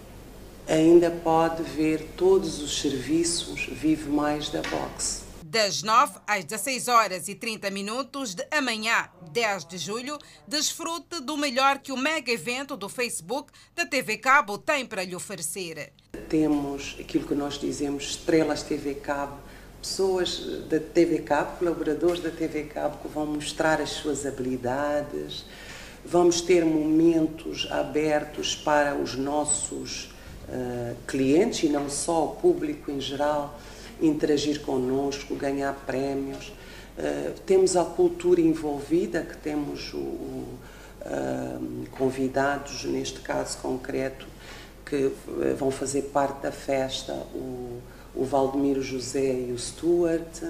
ainda 0.66 1.10
pode 1.10 1.62
ver 1.62 2.12
todos 2.16 2.60
os 2.60 2.80
serviços 2.80 3.66
Vive 3.70 4.08
Mais 4.08 4.50
da 4.50 4.62
Box. 4.62 5.28
Das 5.42 5.82
9 5.82 6.18
às 6.26 6.44
16 6.44 6.88
horas 6.88 7.26
e 7.26 7.34
30 7.34 7.70
minutos 7.70 8.34
de 8.34 8.46
amanhã, 8.50 9.08
10 9.32 9.64
de 9.64 9.78
julho, 9.78 10.18
desfrute 10.46 11.22
do 11.22 11.38
melhor 11.38 11.78
que 11.78 11.90
o 11.90 11.96
mega 11.96 12.30
evento 12.30 12.76
do 12.76 12.86
Facebook 12.86 13.50
da 13.74 13.86
TV 13.86 14.18
Cabo 14.18 14.58
tem 14.58 14.84
para 14.84 15.02
lhe 15.02 15.16
oferecer. 15.16 15.90
Temos 16.28 16.96
aquilo 17.00 17.26
que 17.26 17.34
nós 17.34 17.58
dizemos 17.58 18.10
Estrelas 18.10 18.62
TV 18.62 18.96
Cabo, 18.96 19.38
pessoas 19.88 20.42
da 20.68 20.78
TV 20.78 21.20
Cabo, 21.20 21.56
colaboradores 21.58 22.20
da 22.20 22.30
TV 22.30 22.64
Cabo 22.64 22.98
que 22.98 23.08
vão 23.08 23.24
mostrar 23.24 23.80
as 23.80 23.88
suas 23.88 24.26
habilidades. 24.26 25.46
Vamos 26.04 26.42
ter 26.42 26.62
momentos 26.62 27.66
abertos 27.70 28.54
para 28.54 28.94
os 28.94 29.16
nossos 29.16 30.12
uh, 30.46 30.94
clientes 31.06 31.62
e 31.62 31.70
não 31.70 31.88
só 31.88 32.26
o 32.26 32.36
público 32.36 32.90
em 32.90 33.00
geral 33.00 33.58
interagir 33.98 34.60
conosco, 34.60 35.34
ganhar 35.34 35.72
prémios. 35.86 36.48
Uh, 36.98 37.32
temos 37.46 37.74
a 37.74 37.84
cultura 37.84 38.42
envolvida, 38.42 39.22
que 39.22 39.38
temos 39.38 39.94
o, 39.94 39.96
o, 39.96 40.58
uh, 41.00 41.86
convidados, 41.92 42.84
neste 42.84 43.20
caso 43.20 43.56
concreto, 43.58 44.26
que 44.84 45.10
vão 45.58 45.70
fazer 45.70 46.02
parte 46.02 46.42
da 46.42 46.52
festa, 46.52 47.12
o, 47.34 47.80
o 48.14 48.24
Valdemiro 48.24 48.82
José 48.82 49.32
e 49.32 49.52
o 49.52 49.58
Stuart. 49.58 50.42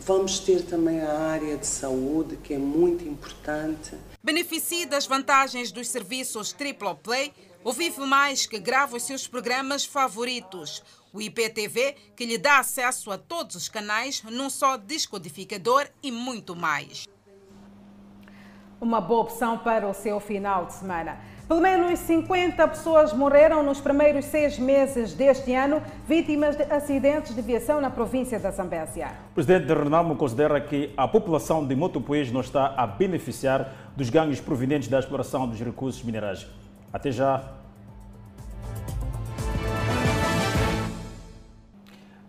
Vamos 0.00 0.38
ter 0.38 0.62
também 0.62 1.00
a 1.00 1.12
área 1.12 1.56
de 1.56 1.66
saúde, 1.66 2.36
que 2.36 2.54
é 2.54 2.58
muito 2.58 3.06
importante. 3.08 3.94
Beneficie 4.22 4.86
das 4.86 5.06
vantagens 5.06 5.72
dos 5.72 5.88
serviços 5.88 6.52
Triple 6.52 6.94
Play, 7.02 7.32
o 7.64 7.72
Vive 7.72 8.00
Mais, 8.00 8.46
que 8.46 8.58
grava 8.58 8.96
os 8.96 9.02
seus 9.02 9.26
programas 9.26 9.84
favoritos. 9.84 10.82
O 11.12 11.20
IPTV, 11.20 11.96
que 12.14 12.26
lhe 12.26 12.38
dá 12.38 12.58
acesso 12.58 13.10
a 13.10 13.18
todos 13.18 13.56
os 13.56 13.68
canais 13.68 14.22
num 14.22 14.50
só 14.50 14.76
descodificador 14.76 15.88
e 16.02 16.12
muito 16.12 16.54
mais. 16.54 17.06
Uma 18.78 19.00
boa 19.00 19.22
opção 19.22 19.56
para 19.56 19.88
o 19.88 19.94
seu 19.94 20.20
final 20.20 20.66
de 20.66 20.74
semana. 20.74 21.16
Pelo 21.48 21.62
menos 21.62 21.98
50 22.00 22.68
pessoas 22.68 23.10
morreram 23.10 23.62
nos 23.62 23.80
primeiros 23.80 24.26
seis 24.26 24.58
meses 24.58 25.14
deste 25.14 25.54
ano, 25.54 25.82
vítimas 26.06 26.56
de 26.56 26.64
acidentes 26.64 27.34
de 27.34 27.40
viação 27.40 27.80
na 27.80 27.88
província 27.88 28.38
da 28.38 28.50
Zambésia. 28.50 29.12
O 29.30 29.34
presidente 29.34 29.64
de 29.64 29.72
Renamo 29.72 30.14
considera 30.16 30.60
que 30.60 30.92
a 30.94 31.08
população 31.08 31.66
de 31.66 31.74
Motopoês 31.74 32.30
não 32.30 32.42
está 32.42 32.74
a 32.76 32.86
beneficiar 32.86 33.72
dos 33.96 34.10
ganhos 34.10 34.40
provenientes 34.40 34.88
da 34.88 34.98
exploração 34.98 35.48
dos 35.48 35.58
recursos 35.58 36.02
minerais. 36.02 36.46
Até 36.92 37.10
já. 37.10 37.44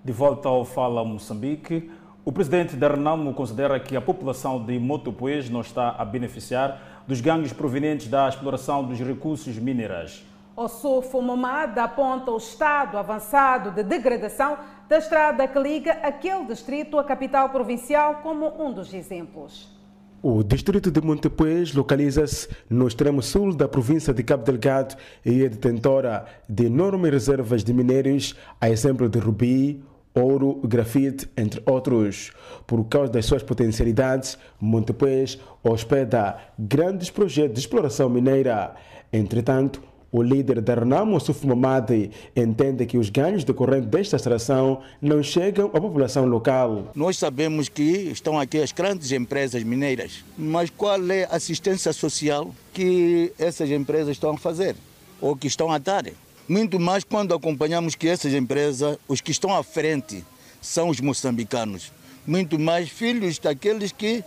De 0.02 0.14
volta 0.14 0.48
ao 0.48 0.64
Fala 0.64 1.04
Moçambique, 1.04 1.92
o 2.28 2.32
presidente 2.34 2.76
da 2.76 2.90
Renamo 2.90 3.34
considera 3.34 3.80
que 3.80 3.96
a 3.96 4.02
população 4.02 4.62
de 4.62 4.78
Motopoês 4.78 5.50
não 5.50 5.62
está 5.62 5.96
a 5.98 6.04
beneficiar 6.04 7.06
dos 7.08 7.22
ganhos 7.22 7.54
provenientes 7.54 8.10
da 8.10 8.28
exploração 8.28 8.84
dos 8.84 9.00
recursos 9.00 9.58
minerais. 9.58 10.26
O 10.54 10.68
Sufo 10.68 11.22
Momada 11.22 11.86
aponta 11.86 12.30
o 12.32 12.36
estado 12.36 12.98
avançado 12.98 13.72
de 13.72 13.82
degradação 13.82 14.58
da 14.90 14.98
estrada 14.98 15.48
que 15.48 15.58
liga 15.58 15.94
aquele 16.04 16.44
distrito 16.48 17.00
à 17.00 17.04
capital 17.06 17.48
provincial 17.48 18.16
como 18.16 18.62
um 18.62 18.74
dos 18.74 18.94
exemplos. 18.94 19.74
O 20.22 20.44
distrito 20.44 20.92
de 20.92 21.00
Montepuez 21.00 21.74
localiza-se 21.74 22.50
no 22.70 22.90
extremo 22.90 23.22
sul 23.22 23.56
da 23.56 23.70
província 23.70 24.14
de 24.14 24.22
Cabo 24.22 24.44
Delgado 24.44 24.98
e 25.26 25.46
é 25.46 25.48
detentora 25.48 26.26
de 26.50 26.66
enormes 26.66 27.10
reservas 27.10 27.64
de 27.64 27.74
minérios, 27.74 28.36
a 28.60 28.70
exemplo 28.70 29.08
de 29.08 29.18
rubi, 29.18 29.82
ouro, 30.18 30.60
grafite, 30.64 31.30
entre 31.38 31.62
outros. 31.66 32.32
Por 32.66 32.84
causa 32.86 33.12
das 33.12 33.26
suas 33.26 33.44
potencialidades, 33.44 34.38
Montepuez 34.60 35.40
hospeda 35.64 36.38
grandes 36.58 37.10
projetos 37.10 37.54
de 37.54 37.60
exploração 37.60 38.10
mineira. 38.10 38.76
Entretanto, 39.12 39.82
o 40.12 40.22
líder 40.22 40.62
da 40.62 40.76
Renamo, 40.76 41.20
Suf 41.20 41.46
Mamadi, 41.46 42.12
entende 42.36 42.86
que 42.86 42.98
os 42.98 43.10
ganhos 43.10 43.44
decorrentes 43.44 43.90
desta 43.90 44.16
extração 44.16 44.82
não 45.02 45.22
chegam 45.22 45.68
à 45.68 45.82
população 45.82 46.26
local. 46.26 46.92
Nós 46.96 47.18
sabemos 47.18 47.70
que 47.70 47.84
estão 47.84 48.40
aqui 48.40 48.62
as 48.62 48.72
grandes 48.72 49.12
empresas 49.12 49.64
mineiras, 49.64 50.24
mas 50.38 50.70
qual 50.70 51.00
é 51.12 51.26
a 51.26 51.36
assistência 51.36 51.92
social 51.94 52.54
que 52.74 53.34
essas 53.38 53.70
empresas 53.70 54.10
estão 54.10 54.32
a 54.32 54.38
fazer 54.38 54.76
ou 55.20 55.36
que 55.36 55.48
estão 55.48 55.72
a 55.72 55.78
dar? 55.78 56.06
Muito 56.48 56.80
mais 56.80 57.04
quando 57.04 57.34
acompanhamos 57.34 57.94
que 57.94 58.08
essas 58.08 58.34
empresas, 58.34 58.98
os 59.06 59.20
que 59.20 59.32
estão 59.32 59.54
à 59.54 59.62
frente, 59.64 60.24
são 60.62 60.88
os 60.88 61.02
moçambicanos. 61.02 61.92
Muito 62.26 62.58
mais 62.58 62.88
filhos 62.88 63.38
daqueles 63.38 63.92
que 63.92 64.24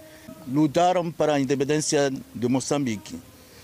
lutaram 0.47 1.11
para 1.11 1.35
a 1.35 1.41
independência 1.41 2.13
de 2.35 2.49
Moçambique. 2.49 3.19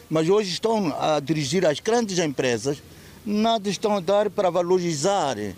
Mas 0.09 0.29
hoje 0.29 0.53
estão 0.53 0.95
a 0.99 1.21
dirigir 1.21 1.67
as 1.67 1.81
grandes 1.81 2.19
empresas, 2.19 2.83
nada 3.27 3.69
estão 3.69 3.95
a 3.95 4.01
dar 4.01 4.31
para 4.31 4.49
valorizar 4.49 5.39
hein, 5.39 5.55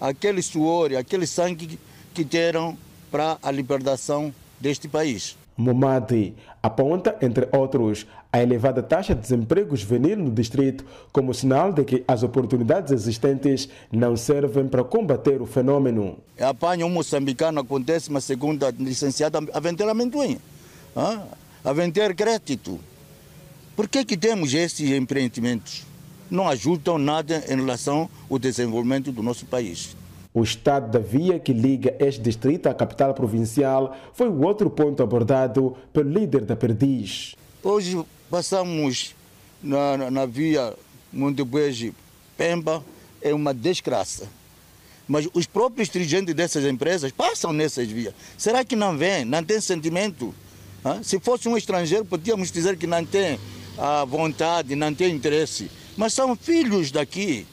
aquele 0.00 0.42
suor, 0.42 0.94
aquele 0.94 1.26
sangue 1.26 1.78
que 2.14 2.22
deram 2.22 2.78
para 3.10 3.36
a 3.42 3.50
libertação 3.50 4.32
deste 4.60 4.86
país. 4.86 5.36
Momadi 5.56 6.34
aponta, 6.62 7.16
entre 7.22 7.48
outros, 7.50 8.06
a 8.30 8.42
elevada 8.42 8.82
taxa 8.82 9.14
de 9.14 9.22
desemprego 9.22 9.74
juvenil 9.74 10.16
no 10.18 10.30
distrito 10.30 10.84
como 11.10 11.32
sinal 11.32 11.72
de 11.72 11.84
que 11.84 12.04
as 12.06 12.22
oportunidades 12.22 12.92
existentes 12.92 13.68
não 13.90 14.16
servem 14.16 14.68
para 14.68 14.84
combater 14.84 15.40
o 15.40 15.46
fenômeno. 15.46 16.18
Apanha 16.38 16.84
um 16.84 16.90
moçambicano, 16.90 17.66
uma 18.10 18.20
segunda 18.20 18.70
licenciada 18.78 19.38
a 19.52 19.60
vender 19.60 19.88
amendoim, 19.88 20.38
a 21.64 21.72
vender 21.72 22.14
crédito. 22.14 22.78
Por 23.74 23.88
que, 23.88 24.04
que 24.04 24.16
temos 24.16 24.52
esses 24.52 24.90
empreendimentos? 24.90 25.84
Não 26.30 26.48
ajudam 26.48 26.98
nada 26.98 27.44
em 27.48 27.56
relação 27.56 28.10
ao 28.28 28.38
desenvolvimento 28.38 29.12
do 29.12 29.22
nosso 29.22 29.46
país. 29.46 29.96
O 30.36 30.42
estado 30.42 30.90
da 30.90 30.98
via 30.98 31.38
que 31.38 31.50
liga 31.50 31.96
este 31.98 32.20
distrito 32.20 32.66
à 32.66 32.74
capital 32.74 33.14
provincial 33.14 33.96
foi 34.12 34.28
o 34.28 34.44
outro 34.44 34.68
ponto 34.68 35.02
abordado 35.02 35.74
pelo 35.94 36.10
líder 36.10 36.44
da 36.44 36.54
Perdiz. 36.54 37.34
Hoje 37.62 38.04
passamos 38.30 39.14
na, 39.62 39.96
na, 39.96 40.10
na 40.10 40.26
via 40.26 40.74
Montebuege-Pemba, 41.10 42.84
é 43.22 43.32
uma 43.32 43.54
desgraça. 43.54 44.28
Mas 45.08 45.26
os 45.32 45.46
próprios 45.46 45.88
dirigentes 45.88 46.34
dessas 46.34 46.66
empresas 46.66 47.10
passam 47.12 47.50
nessas 47.50 47.88
vias. 47.88 48.12
Será 48.36 48.62
que 48.62 48.76
não 48.76 48.94
vêm, 48.94 49.24
não 49.24 49.42
tem 49.42 49.58
sentimento? 49.58 50.34
Se 51.02 51.18
fosse 51.18 51.48
um 51.48 51.56
estrangeiro, 51.56 52.04
podíamos 52.04 52.52
dizer 52.52 52.76
que 52.76 52.86
não 52.86 53.06
tem 53.06 53.40
a 53.78 54.04
vontade, 54.04 54.76
não 54.76 54.92
tem 54.92 55.14
interesse. 55.14 55.70
Mas 55.96 56.12
são 56.12 56.36
filhos 56.36 56.90
daqui. 56.90 57.46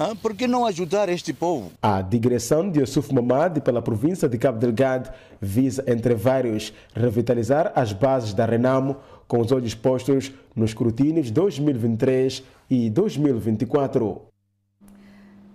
Ah, 0.00 0.14
por 0.14 0.32
que 0.32 0.46
não 0.46 0.64
ajudar 0.64 1.08
este 1.08 1.32
povo? 1.32 1.72
A 1.82 2.00
digressão 2.00 2.70
de 2.70 2.78
Yusuf 2.78 3.12
Mamadi 3.12 3.60
pela 3.60 3.82
província 3.82 4.28
de 4.28 4.38
Cabo 4.38 4.56
Delgado 4.56 5.12
visa, 5.40 5.82
entre 5.88 6.14
vários, 6.14 6.72
revitalizar 6.94 7.72
as 7.74 7.92
bases 7.92 8.32
da 8.32 8.46
Renamo 8.46 8.98
com 9.26 9.40
os 9.40 9.50
olhos 9.50 9.74
postos 9.74 10.32
nos 10.54 10.70
escrutínios 10.70 11.32
2023 11.32 12.44
e 12.70 12.88
2024. 12.88 14.22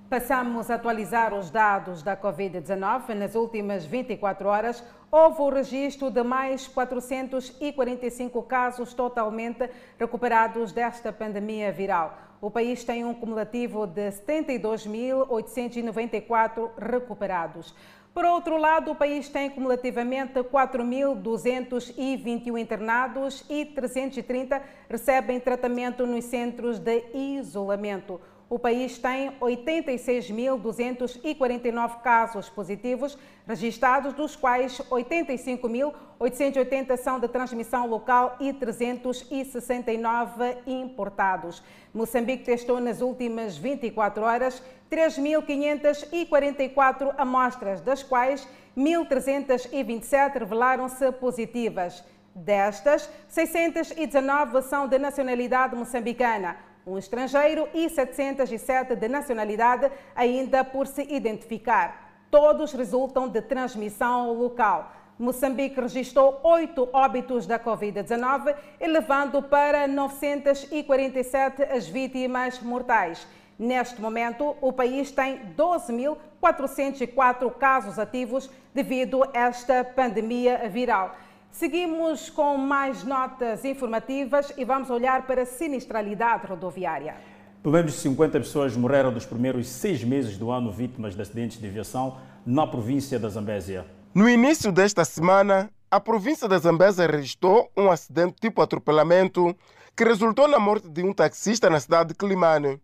Passamos 0.09 0.69
a 0.69 0.75
atualizar 0.75 1.33
os 1.33 1.49
dados 1.49 2.03
da 2.03 2.17
Covid-19. 2.17 3.13
Nas 3.15 3.35
últimas 3.35 3.85
24 3.85 4.49
horas, 4.49 4.83
houve 5.09 5.41
o 5.41 5.49
registro 5.49 6.11
de 6.11 6.21
mais 6.21 6.67
445 6.67 8.43
casos 8.43 8.93
totalmente 8.93 9.69
recuperados 9.97 10.73
desta 10.73 11.13
pandemia 11.13 11.71
viral. 11.71 12.32
O 12.43 12.51
país 12.51 12.83
tem 12.83 13.05
um 13.05 13.13
cumulativo 13.13 13.87
de 13.87 14.11
72.894 14.11 16.71
recuperados. 16.77 17.73
Por 18.13 18.25
outro 18.25 18.57
lado, 18.57 18.91
o 18.91 18.95
país 18.95 19.29
tem 19.29 19.49
cumulativamente 19.49 20.33
4.221 20.33 22.59
internados 22.59 23.45
e 23.49 23.63
330 23.63 24.61
recebem 24.89 25.39
tratamento 25.39 26.05
nos 26.05 26.25
centros 26.25 26.79
de 26.79 27.01
isolamento. 27.13 28.19
O 28.49 28.59
país 28.59 28.97
tem 28.97 29.31
86.249 29.39 32.01
casos 32.01 32.49
positivos 32.49 33.17
registrados, 33.47 34.13
dos 34.13 34.35
quais 34.35 34.81
85.880 34.91 36.97
são 36.97 37.19
de 37.19 37.27
transmissão 37.27 37.87
local 37.87 38.35
e 38.39 38.53
369 38.53 40.57
importados. 40.67 41.63
Moçambique 41.93 42.43
testou 42.43 42.79
nas 42.79 43.01
últimas 43.01 43.57
24 43.57 44.23
horas 44.23 44.63
3.544 44.91 47.15
amostras, 47.17 47.81
das 47.81 48.03
quais 48.03 48.47
1.327 48.77 50.39
revelaram-se 50.39 51.11
positivas. 51.13 52.03
Destas, 52.35 53.09
619 53.27 54.63
são 54.63 54.87
de 54.87 54.97
nacionalidade 54.97 55.75
moçambicana, 55.75 56.57
um 56.85 56.97
estrangeiro 56.97 57.67
e 57.73 57.89
707 57.89 58.95
de 58.95 59.07
nacionalidade 59.07 59.91
ainda 60.15 60.63
por 60.63 60.87
se 60.87 61.03
identificar. 61.03 62.11
Todos 62.29 62.73
resultam 62.73 63.27
de 63.27 63.41
transmissão 63.41 64.33
local. 64.33 64.91
Moçambique 65.17 65.79
registrou 65.79 66.39
oito 66.43 66.89
óbitos 66.91 67.45
da 67.45 67.59
Covid-19, 67.59 68.55
elevando 68.79 69.43
para 69.43 69.87
947 69.87 71.63
as 71.63 71.87
vítimas 71.87 72.59
mortais. 72.59 73.27
Neste 73.57 74.01
momento, 74.01 74.55
o 74.59 74.73
país 74.73 75.11
tem 75.11 75.39
12.404 75.55 77.51
casos 77.53 77.99
ativos 77.99 78.49
devido 78.73 79.23
a 79.23 79.29
esta 79.33 79.83
pandemia 79.83 80.67
viral. 80.69 81.15
Seguimos 81.53 82.31
com 82.31 82.57
mais 82.57 83.03
notas 83.03 83.63
informativas 83.63 84.51
e 84.57 84.65
vamos 84.65 84.89
olhar 84.89 85.27
para 85.27 85.43
a 85.43 85.45
sinistralidade 85.45 86.47
rodoviária. 86.47 87.15
Pelo 87.61 87.75
menos 87.75 87.93
50 87.93 88.39
pessoas 88.39 88.75
morreram 88.75 89.11
nos 89.11 89.23
primeiros 89.23 89.69
seis 89.69 90.03
meses 90.03 90.35
do 90.35 90.49
ano 90.49 90.71
vítimas 90.71 91.15
de 91.15 91.21
acidentes 91.21 91.61
de 91.61 91.67
aviação 91.67 92.17
na 92.43 92.65
província 92.65 93.19
da 93.19 93.29
Zambésia. 93.29 93.85
No 94.15 94.27
início 94.27 94.71
desta 94.71 95.05
semana, 95.05 95.69
a 95.91 95.99
província 95.99 96.47
da 96.47 96.57
Zambésia 96.57 97.05
registrou 97.05 97.71
um 97.77 97.91
acidente 97.91 98.33
tipo 98.41 98.59
atropelamento 98.59 99.55
que 99.95 100.03
resultou 100.03 100.47
na 100.47 100.57
morte 100.57 100.89
de 100.89 101.03
um 101.03 101.13
taxista 101.13 101.69
na 101.69 101.79
cidade 101.79 102.09
de 102.09 102.15
Climane. 102.15 102.81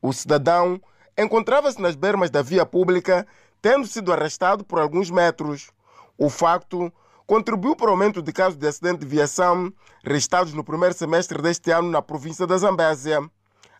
O 0.00 0.12
cidadão 0.12 0.80
encontrava-se 1.18 1.82
nas 1.82 1.96
bermas 1.96 2.30
da 2.30 2.42
via 2.42 2.64
pública, 2.64 3.26
tendo 3.60 3.88
sido 3.88 4.12
arrastado 4.12 4.64
por 4.64 4.78
alguns 4.78 5.10
metros. 5.10 5.72
O 6.16 6.30
facto 6.30 6.92
contribuiu 7.26 7.74
para 7.74 7.88
o 7.88 7.90
aumento 7.90 8.22
de 8.22 8.32
casos 8.32 8.58
de 8.58 8.66
acidente 8.66 9.00
de 9.00 9.06
viação 9.06 9.72
registrados 10.04 10.52
no 10.52 10.62
primeiro 10.62 10.94
semestre 10.94 11.40
deste 11.40 11.70
ano 11.70 11.90
na 11.90 12.02
província 12.02 12.46
da 12.46 12.56
Zambésia. 12.56 13.20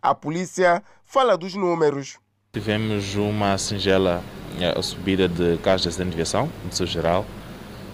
A 0.00 0.14
polícia 0.14 0.82
fala 1.04 1.36
dos 1.36 1.54
números. 1.54 2.18
Tivemos 2.52 3.14
uma 3.16 3.58
singela 3.58 4.22
uh, 4.76 4.82
subida 4.82 5.28
de 5.28 5.58
casos 5.58 5.82
de 5.82 5.88
acidente 5.88 6.10
de 6.10 6.16
viação, 6.16 6.50
no 6.64 6.72
seu 6.72 6.86
geral. 6.86 7.26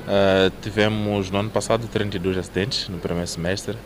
Uh, 0.03 0.51
tivemos 0.61 1.31
no 1.31 1.39
ano 1.39 1.51
passado 1.51 1.87
32 1.89 2.37
acidentes 2.37 2.89
no 2.89 2.99
primeiro 2.99 3.29
semestre. 3.29 3.77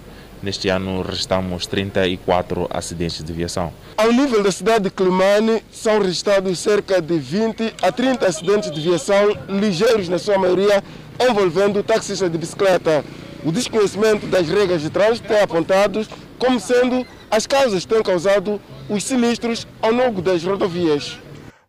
Neste 0.43 0.69
ano 0.69 1.01
registramos 1.01 1.67
34 1.67 2.67
acidentes 2.71 3.23
de 3.23 3.33
viação. 3.33 3.73
Ao 3.97 4.13
nível 4.13 4.43
da 4.43 4.53
cidade 4.53 4.85
de 4.85 4.91
Climane, 4.91 5.65
são 5.73 6.01
registrados 6.01 6.59
cerca 6.59 7.01
de 7.01 7.19
20 7.19 7.75
a 7.81 7.91
30 7.91 8.27
acidentes 8.27 8.71
de 8.71 8.81
viação 8.81 9.35
ligeiros, 9.49 10.09
na 10.09 10.19
sua 10.19 10.37
maioria, 10.37 10.83
envolvendo 11.21 11.83
taxistas 11.83 12.31
de 12.31 12.39
bicicleta. 12.39 13.05
O 13.45 13.53
desconhecimento 13.53 14.27
das 14.27 14.49
regras 14.49 14.81
de 14.81 14.91
trânsito 14.91 15.33
é 15.33 15.43
apontado 15.43 16.07
como 16.39 16.59
sendo 16.59 17.07
as 17.31 17.47
causas 17.47 17.85
que 17.85 17.95
têm 17.95 18.03
causado 18.03 18.61
os 18.89 19.05
sinistros 19.05 19.67
ao 19.83 19.93
longo 19.93 20.23
das 20.23 20.43
rodovias. 20.43 21.19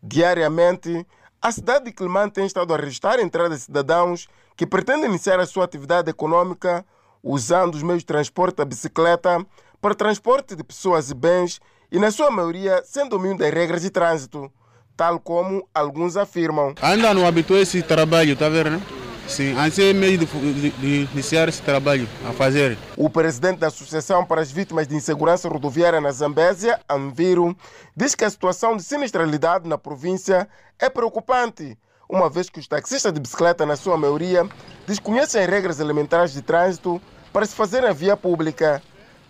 Diariamente, 0.02 1.06
a 1.42 1.52
cidade 1.52 1.86
de 1.86 1.92
Climane 1.92 2.32
tem 2.32 2.46
estado 2.46 2.74
a 2.74 2.78
registrar 2.78 3.20
a 3.20 3.22
entrada 3.22 3.56
de 3.56 3.62
cidadãos 3.62 4.28
que 4.56 4.66
pretendem 4.66 5.10
iniciar 5.10 5.40
a 5.40 5.46
sua 5.46 5.66
atividade 5.66 6.10
econômica 6.10 6.86
usando 7.22 7.76
os 7.76 7.84
meios 7.84 8.02
de 8.02 8.06
transporte 8.06 8.58
da 8.58 8.66
bicicleta 8.66 9.46
para 9.82 9.96
transporte 9.96 10.56
de 10.56 10.64
pessoas 10.64 11.10
e 11.10 11.14
bens 11.14 11.60
e, 11.92 12.00
na 12.00 12.12
sua 12.12 12.32
maioria, 12.32 12.82
sem 12.86 13.08
domínio 13.08 13.38
das 13.38 13.52
regras 13.52 13.82
de 13.82 13.90
trânsito, 13.90 14.52
tal 14.96 15.20
como 15.20 15.68
alguns 15.74 16.16
afirmam. 16.18 16.74
Ainda 16.82 17.14
não 17.14 17.28
habituei 17.28 17.62
esse 17.62 17.82
trabalho, 17.82 18.34
está 18.34 18.48
vendo, 18.50 18.72
né? 18.72 18.82
Sim, 19.28 19.58
antes 19.58 19.80
é 19.80 19.92
meio 19.92 20.18
de, 20.20 20.26
de, 20.26 20.70
de, 20.70 21.10
iniciar 21.12 21.50
esse 21.50 21.62
trabalho 21.62 22.08
a 22.28 22.32
fazer. 22.32 22.78
O 22.96 23.10
presidente 23.10 23.60
da 23.60 23.68
Associação 23.68 24.24
para 24.24 24.42
as 24.42 24.52
Vítimas 24.52 24.88
de 24.88 24.96
Insegurança 24.96 25.50
Rodoviária 25.50 26.00
na 26.00 26.12
Zambésia, 26.12 26.80
Anviro, 26.90 27.56
diz 27.96 28.14
que 28.14 28.24
a 28.24 28.30
situação 28.30 28.78
de 28.78 28.84
sinistralidade 28.84 29.68
na 29.68 29.78
província 29.78 30.48
é 30.80 30.90
preocupante, 30.90 31.78
uma 32.08 32.30
vez 32.30 32.50
que 32.50 32.60
os 32.60 32.68
taxistas 32.68 33.12
de 33.12 33.20
bicicleta, 33.20 33.66
na 33.66 33.76
sua 33.76 33.98
maioria, 33.98 34.48
desconhecem 34.86 35.42
as 35.42 35.50
regras 35.50 35.80
elementares 35.80 36.32
de 36.32 36.42
trânsito 36.42 37.02
para 37.34 37.46
se 37.46 37.56
fazer 37.56 37.82
na 37.82 37.92
via 37.92 38.16
pública. 38.16 38.82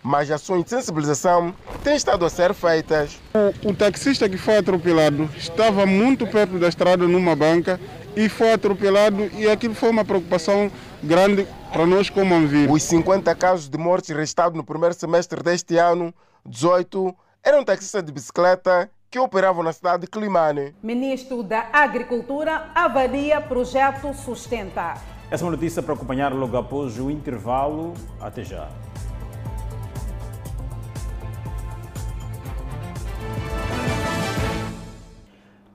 Mas 0.06 0.30
ações 0.30 0.62
de 0.62 0.70
sensibilização 0.70 1.52
têm 1.82 1.96
estado 1.96 2.24
a 2.24 2.30
ser 2.30 2.54
feitas. 2.54 3.18
O, 3.34 3.70
o 3.70 3.74
taxista 3.74 4.28
que 4.28 4.38
foi 4.38 4.58
atropelado 4.58 5.28
estava 5.36 5.84
muito 5.84 6.28
perto 6.28 6.60
da 6.60 6.68
estrada 6.68 7.08
numa 7.08 7.34
banca 7.34 7.80
e 8.14 8.28
foi 8.28 8.52
atropelado 8.52 9.28
e 9.36 9.50
aquilo 9.50 9.74
foi 9.74 9.90
uma 9.90 10.04
preocupação 10.04 10.70
grande 11.02 11.44
para 11.72 11.84
nós 11.84 12.08
como 12.08 12.36
Anvir. 12.36 12.70
Os 12.70 12.84
50 12.84 13.34
casos 13.34 13.68
de 13.68 13.76
mortes 13.76 14.14
registrados 14.14 14.56
no 14.56 14.62
primeiro 14.62 14.94
semestre 14.94 15.42
deste 15.42 15.76
ano, 15.76 16.14
18 16.44 17.12
eram 17.42 17.64
taxistas 17.64 18.04
de 18.04 18.12
bicicleta 18.12 18.88
que 19.10 19.18
operavam 19.18 19.64
na 19.64 19.72
cidade 19.72 20.02
de 20.02 20.06
Climane. 20.06 20.72
Ministro 20.84 21.42
da 21.42 21.66
Agricultura 21.72 22.70
avalia 22.76 23.40
projeto 23.40 24.14
Sustenta. 24.14 24.94
Essa 25.28 25.42
é 25.42 25.44
uma 25.44 25.50
notícia 25.50 25.82
para 25.82 25.94
acompanhar 25.94 26.32
logo 26.32 26.56
após 26.56 26.96
o 26.96 27.10
intervalo. 27.10 27.92
Até 28.20 28.44
já. 28.44 28.68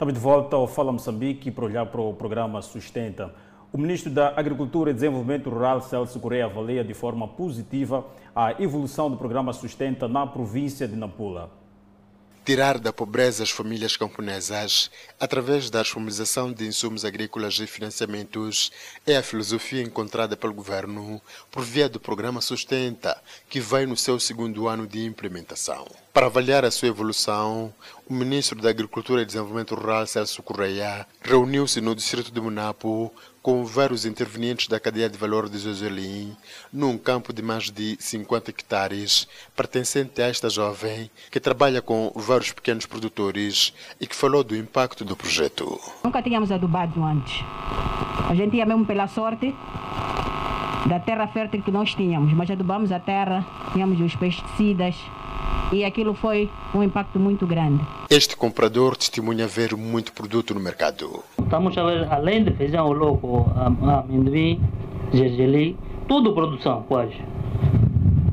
Estamos 0.01 0.15
de 0.15 0.19
volta 0.19 0.55
ao 0.55 0.65
Fala 0.65 0.91
Moçambique 0.91 1.51
para 1.51 1.63
olhar 1.63 1.85
para 1.85 2.01
o 2.01 2.11
programa 2.11 2.59
Sustenta. 2.63 3.35
O 3.71 3.77
ministro 3.77 4.11
da 4.11 4.29
Agricultura 4.35 4.89
e 4.89 4.95
Desenvolvimento 4.95 5.47
Rural, 5.47 5.79
Celso 5.79 6.19
Correia, 6.19 6.45
avalia 6.45 6.83
de 6.83 6.95
forma 6.95 7.27
positiva 7.27 8.03
a 8.35 8.59
evolução 8.59 9.11
do 9.11 9.15
programa 9.15 9.53
Sustenta 9.53 10.07
na 10.07 10.25
província 10.25 10.87
de 10.87 10.95
Nampula 10.95 11.60
tirar 12.43 12.79
da 12.79 12.91
pobreza 12.91 13.43
as 13.43 13.51
famílias 13.51 13.95
camponesas 13.95 14.89
através 15.19 15.69
da 15.69 15.81
disponibilização 15.81 16.51
de 16.51 16.65
insumos 16.65 17.05
agrícolas 17.05 17.59
e 17.59 17.67
financiamentos 17.67 18.71
é 19.05 19.15
a 19.15 19.23
filosofia 19.23 19.81
encontrada 19.81 20.35
pelo 20.35 20.53
governo 20.53 21.21
por 21.51 21.63
via 21.63 21.87
do 21.87 21.99
programa 21.99 22.41
Sustenta, 22.41 23.21
que 23.47 23.59
vai 23.59 23.85
no 23.85 23.95
seu 23.95 24.19
segundo 24.19 24.67
ano 24.67 24.87
de 24.87 25.05
implementação. 25.05 25.85
Para 26.11 26.25
avaliar 26.25 26.65
a 26.65 26.71
sua 26.71 26.89
evolução, 26.89 27.73
o 28.09 28.13
ministro 28.13 28.59
da 28.59 28.69
Agricultura 28.69 29.21
e 29.21 29.25
Desenvolvimento 29.25 29.75
Rural, 29.75 30.05
Celso 30.07 30.43
Correia, 30.43 31.07
reuniu-se 31.21 31.79
no 31.79 31.95
distrito 31.95 32.31
de 32.31 32.41
Munapo 32.41 33.13
com 33.41 33.65
vários 33.65 34.05
intervenientes 34.05 34.67
da 34.67 34.79
cadeia 34.79 35.09
de 35.09 35.17
valor 35.17 35.49
de 35.49 35.57
Joselim, 35.57 36.35
num 36.71 36.97
campo 36.97 37.33
de 37.33 37.41
mais 37.41 37.71
de 37.71 37.97
50 37.99 38.51
hectares, 38.51 39.27
pertencente 39.55 40.21
a 40.21 40.27
esta 40.27 40.49
jovem 40.49 41.09
que 41.31 41.39
trabalha 41.39 41.81
com 41.81 42.11
vários 42.15 42.51
pequenos 42.51 42.85
produtores 42.85 43.73
e 43.99 44.05
que 44.05 44.15
falou 44.15 44.43
do 44.43 44.55
impacto 44.55 45.03
do 45.03 45.15
projeto. 45.15 45.79
Nunca 46.03 46.21
tínhamos 46.21 46.51
adubado 46.51 47.03
antes. 47.03 47.43
A 48.29 48.35
gente 48.35 48.55
ia 48.55 48.65
mesmo 48.65 48.85
pela 48.85 49.07
sorte 49.07 49.55
da 50.87 50.99
terra 50.99 51.27
fértil 51.27 51.61
que 51.63 51.71
nós 51.71 51.93
tínhamos, 51.95 52.33
mas 52.33 52.49
adubamos 52.49 52.91
a 52.91 52.99
terra, 52.99 53.45
tínhamos 53.73 53.99
os 53.99 54.15
pesticidas, 54.15 54.95
e 55.71 55.85
aquilo 55.85 56.13
foi 56.13 56.49
um 56.75 56.83
impacto 56.83 57.17
muito 57.17 57.47
grande. 57.47 57.85
Este 58.09 58.35
comprador 58.35 58.97
testemunha 58.97 59.47
ver 59.47 59.75
muito 59.75 60.11
produto 60.11 60.53
no 60.53 60.59
mercado. 60.59 61.23
Estamos 61.51 61.75
além 62.09 62.45
de 62.45 62.51
feijão, 62.51 62.93
louco, 62.93 63.45
amendoim, 63.83 64.57
gergelim, 65.11 65.75
tudo 66.07 66.31
produção 66.31 66.85
quase. 66.87 67.17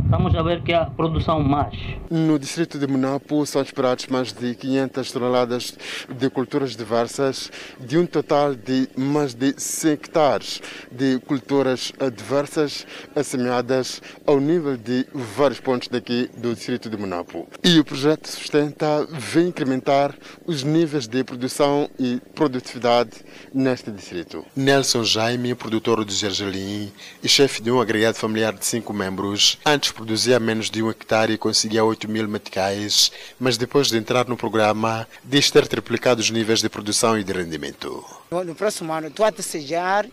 Estamos 0.09 0.35
a 0.35 0.43
ver 0.43 0.63
que 0.63 0.73
há 0.73 0.87
produção 0.87 1.43
mais. 1.43 1.75
No 2.11 2.39
distrito 2.39 2.79
de 2.79 2.87
Monapo 2.87 3.45
são 3.45 3.61
esperados 3.61 4.07
mais 4.07 4.33
de 4.33 4.55
500 4.55 5.13
toneladas 5.13 5.79
de 6.09 6.31
culturas 6.31 6.75
diversas, 6.75 7.53
de 7.79 7.99
um 7.99 8.07
total 8.07 8.55
de 8.55 8.89
mais 8.97 9.35
de 9.35 9.55
100 9.59 9.93
hectares 9.93 10.63
de 10.91 11.19
culturas 11.21 11.93
diversas 12.17 12.87
semeadas 13.23 14.01
ao 14.27 14.41
nível 14.41 14.79
de 14.79 15.07
vários 15.13 15.61
pontos 15.61 15.89
daqui 15.89 16.31
do 16.39 16.55
distrito 16.55 16.89
de 16.89 16.97
Monapo. 16.97 17.47
E 17.63 17.79
o 17.79 17.85
projeto 17.85 18.29
Sustenta 18.29 19.07
vem 19.11 19.49
incrementar 19.49 20.15
os 20.47 20.63
níveis 20.63 21.07
de 21.07 21.23
produção 21.23 21.91
e 21.99 22.19
produtividade 22.35 23.11
neste 23.53 23.91
distrito. 23.91 24.43
Nelson 24.57 25.05
Jaime, 25.05 25.55
produtor 25.55 26.03
de 26.03 26.15
gergelim 26.15 26.91
e 27.23 27.29
chefe 27.29 27.61
de 27.61 27.71
um 27.71 27.79
agregado 27.79 28.17
familiar 28.17 28.55
de 28.55 28.65
cinco 28.65 28.95
membros, 28.95 29.59
antes 29.67 29.98
produzia 29.99 30.39
menos 30.39 30.71
de 30.71 30.81
um 30.81 30.91
hectare 30.91 31.33
e 31.33 31.37
conseguia 31.37 31.85
8 31.85 32.09
mil 32.09 32.29
meticais, 32.29 33.11
mas 33.39 33.59
depois 33.59 33.89
de 33.89 33.99
entrar 33.99 34.29
no 34.29 34.37
programa, 34.37 35.09
diz 35.25 35.51
ter 35.51 35.67
triplicado 35.67 36.21
os 36.21 36.31
níveis 36.31 36.63
de 36.63 36.69
produção 36.69 37.19
e 37.19 37.25
de 37.25 37.33
rendimento. 37.33 38.05
No 38.31 38.55
próximo 38.55 38.93
ano, 38.93 39.09
estou 39.09 39.27
a 39.27 39.31
desejar 39.31 40.07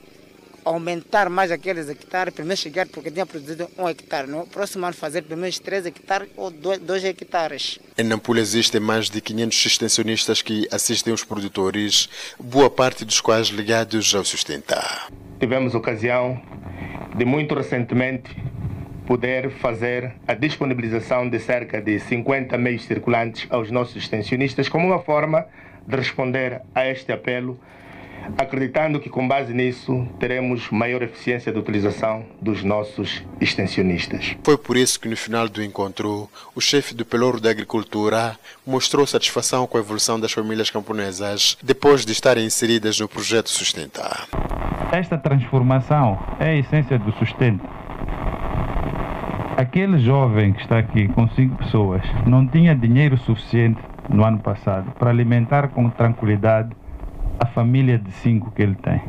aumentar 0.64 1.30
mais 1.30 1.52
aqueles 1.52 1.88
hectares, 1.88 2.34
primeiro 2.34 2.60
chegar 2.60 2.88
porque 2.88 3.12
tinha 3.12 3.28
produzido 3.28 3.70
um 3.78 3.88
hectare. 3.88 4.28
No 4.28 4.48
próximo 4.48 4.84
ano 4.88 4.96
fazer 4.96 5.22
pelo 5.22 5.40
menos 5.40 5.60
3 5.60 5.86
hectares 5.86 6.30
ou 6.36 6.50
2 6.50 7.04
hectares. 7.04 7.78
Em 7.96 8.04
Nampula 8.04 8.40
existem 8.40 8.82
mais 8.82 9.08
de 9.08 9.22
500 9.22 9.66
extensionistas 9.68 10.42
que 10.42 10.68
assistem 10.72 11.14
os 11.14 11.24
produtores, 11.24 12.10
boa 12.40 12.72
parte 12.72 13.06
dos 13.06 13.22
quais 13.22 13.50
ligados 13.50 14.16
ao 14.16 14.26
Sustenta. 14.26 14.82
Tivemos 15.40 15.76
ocasião 15.76 16.42
de 17.16 17.24
muito 17.24 17.54
recentemente 17.54 18.36
poder 19.06 19.50
fazer 19.52 20.14
a 20.28 20.34
disponibilização 20.34 21.30
de 21.30 21.40
cerca 21.40 21.82
de 21.82 22.00
50 22.00 22.58
meios 22.58 22.84
circulantes 22.86 23.48
aos 23.50 23.72
nossos 23.72 23.96
extensionistas 23.96 24.68
como 24.68 24.88
uma 24.88 25.00
forma 25.00 25.46
de 25.88 25.96
responder 25.96 26.62
a 26.74 26.88
este 26.88 27.12
apelo 27.12 27.60
acreditando 28.38 29.00
que 29.00 29.10
com 29.10 29.28
base 29.28 29.54
nisso 29.54 30.08
teremos 30.20 30.70
maior 30.70 31.02
eficiência 31.04 31.52
de 31.52 31.60
utilização 31.60 32.26
dos 32.42 32.64
nossos 32.64 33.24
extensionistas. 33.40 34.36
Foi 34.44 34.58
por 34.58 34.78
isso 34.78 35.00
que 35.00 35.08
no 35.08 35.16
final 35.16 35.48
do 35.48 35.64
encontro, 35.64 36.30
o 36.56 36.62
chefe 36.62 36.96
do 36.96 37.06
Pelouro 37.06 37.40
da 37.40 37.50
Agricultura 37.50 38.38
mostrou 38.66 39.06
satisfação 39.06 39.68
com 39.68 39.78
a 39.78 39.82
evolução 39.82 40.20
das 40.20 40.32
famílias 40.32 40.70
camponesas 40.70 41.58
depois 41.62 42.06
de 42.06 42.12
estarem 42.12 42.46
inseridas 42.46 43.00
no 43.00 43.08
projeto 43.08 43.50
Sustenta. 43.50 44.28
Esta 44.92 45.18
transformação 45.18 46.18
é 46.40 46.50
a 46.50 46.56
essência 46.56 46.98
do 46.98 47.12
sustento. 47.14 47.85
Aquele 49.58 50.00
jovem 50.00 50.52
que 50.52 50.62
está 50.62 50.78
aqui 50.78 51.08
com 51.08 51.30
cinco 51.30 51.56
pessoas 51.56 52.02
não 52.28 52.46
tinha 52.46 52.76
dinheiro 52.76 53.18
suficiente 53.18 53.80
no 54.10 54.26
ano 54.26 54.40
passado 54.40 54.92
para 55.00 55.10
alimentar 55.10 55.70
com 55.70 55.90
tranquilidade 55.90 56.76
a 57.40 57.46
família 57.46 57.98
de 57.98 58.12
cinco 58.12 58.52
que 58.52 58.62
ele 58.62 58.76
tem. 58.76 59.02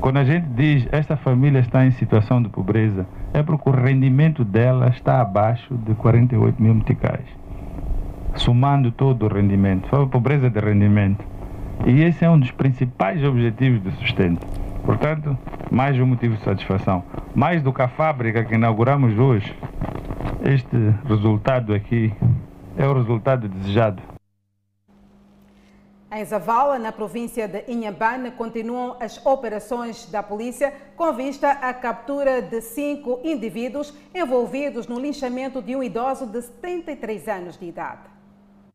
Quando 0.00 0.16
a 0.16 0.24
gente 0.24 0.48
diz 0.48 0.88
esta 0.90 1.16
família 1.16 1.60
está 1.60 1.86
em 1.86 1.92
situação 1.92 2.42
de 2.42 2.48
pobreza, 2.48 3.06
é 3.32 3.40
porque 3.40 3.68
o 3.68 3.72
rendimento 3.72 4.44
dela 4.44 4.88
está 4.88 5.20
abaixo 5.20 5.76
de 5.76 5.94
48 5.94 6.60
mil 6.60 6.74
meticais. 6.74 7.24
Somando 8.34 8.90
todo 8.90 9.26
o 9.26 9.32
rendimento, 9.32 9.86
foi 9.88 10.02
a 10.02 10.06
pobreza 10.08 10.50
de 10.50 10.58
rendimento. 10.58 11.24
E 11.86 12.02
esse 12.02 12.24
é 12.24 12.30
um 12.30 12.38
dos 12.38 12.50
principais 12.50 13.22
objetivos 13.22 13.80
do 13.80 13.92
sustento. 13.92 14.44
Portanto, 14.84 15.36
mais 15.70 15.98
um 16.00 16.06
motivo 16.06 16.36
de 16.36 16.42
satisfação. 16.42 17.04
Mais 17.34 17.62
do 17.62 17.72
que 17.72 17.82
a 17.82 17.88
fábrica 17.88 18.44
que 18.44 18.54
inauguramos 18.54 19.18
hoje, 19.18 19.56
este 20.42 20.76
resultado 21.06 21.74
aqui 21.74 22.12
é 22.76 22.86
o 22.86 22.94
resultado 22.94 23.48
desejado. 23.48 24.02
Em 26.12 26.24
Zavala, 26.24 26.76
na 26.76 26.90
província 26.90 27.46
de 27.46 27.64
Inhambane, 27.68 28.32
continuam 28.32 28.96
as 28.98 29.24
operações 29.24 30.10
da 30.10 30.24
polícia 30.24 30.74
com 30.96 31.12
vista 31.12 31.52
à 31.52 31.72
captura 31.72 32.42
de 32.42 32.60
cinco 32.60 33.20
indivíduos 33.22 33.94
envolvidos 34.12 34.88
no 34.88 34.98
linchamento 34.98 35.62
de 35.62 35.76
um 35.76 35.82
idoso 35.84 36.26
de 36.26 36.42
73 36.42 37.28
anos 37.28 37.56
de 37.56 37.66
idade. 37.66 38.09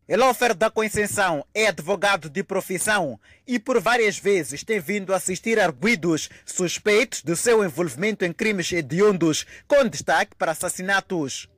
Elofer 0.07 0.53
da 0.53 0.69
Conceição 0.69 1.43
é 1.51 1.67
advogado 1.67 2.29
de 2.29 2.43
profissão 2.43 3.19
e 3.47 3.57
por 3.57 3.79
várias 3.79 4.19
vezes 4.19 4.63
tem 4.63 4.79
vindo 4.79 5.11
a 5.11 5.17
assistir 5.17 5.59
arguidos 5.59 6.29
suspeitos 6.45 7.23
de 7.23 7.35
seu 7.35 7.65
envolvimento 7.65 8.23
em 8.23 8.31
crimes 8.31 8.71
hediondos, 8.71 9.47
com 9.67 9.87
destaque 9.87 10.35
para 10.37 10.51
assassinatos 10.51 11.49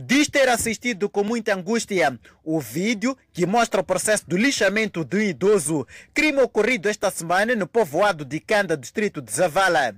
diz 0.00 0.28
ter 0.28 0.48
assistido 0.48 1.08
com 1.08 1.24
muita 1.24 1.54
angústia 1.54 2.18
o 2.44 2.60
vídeo 2.60 3.16
que 3.32 3.46
mostra 3.46 3.80
o 3.80 3.84
processo 3.84 4.28
do 4.28 4.36
lixamento 4.36 5.04
de 5.04 5.16
um 5.16 5.20
idoso, 5.20 5.86
crime 6.14 6.40
ocorrido 6.40 6.88
esta 6.88 7.10
semana 7.10 7.56
no 7.56 7.66
povoado 7.66 8.24
de 8.24 8.38
Canda, 8.38 8.76
distrito 8.76 9.20
de 9.20 9.32
Zavala. 9.32 9.96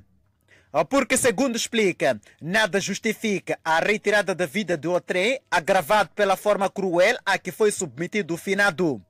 Porque, 0.88 1.16
segundo 1.16 1.56
explica, 1.56 2.20
nada 2.40 2.80
justifica 2.80 3.58
a 3.64 3.80
retirada 3.80 4.34
da 4.34 4.46
vida 4.46 4.76
de 4.76 4.86
Otré, 4.86 5.40
agravado 5.50 6.10
pela 6.14 6.36
forma 6.36 6.70
cruel 6.70 7.16
a 7.24 7.38
que 7.38 7.50
foi 7.50 7.72
submetido 7.72 8.34
o 8.34 8.36
finado 8.36 9.02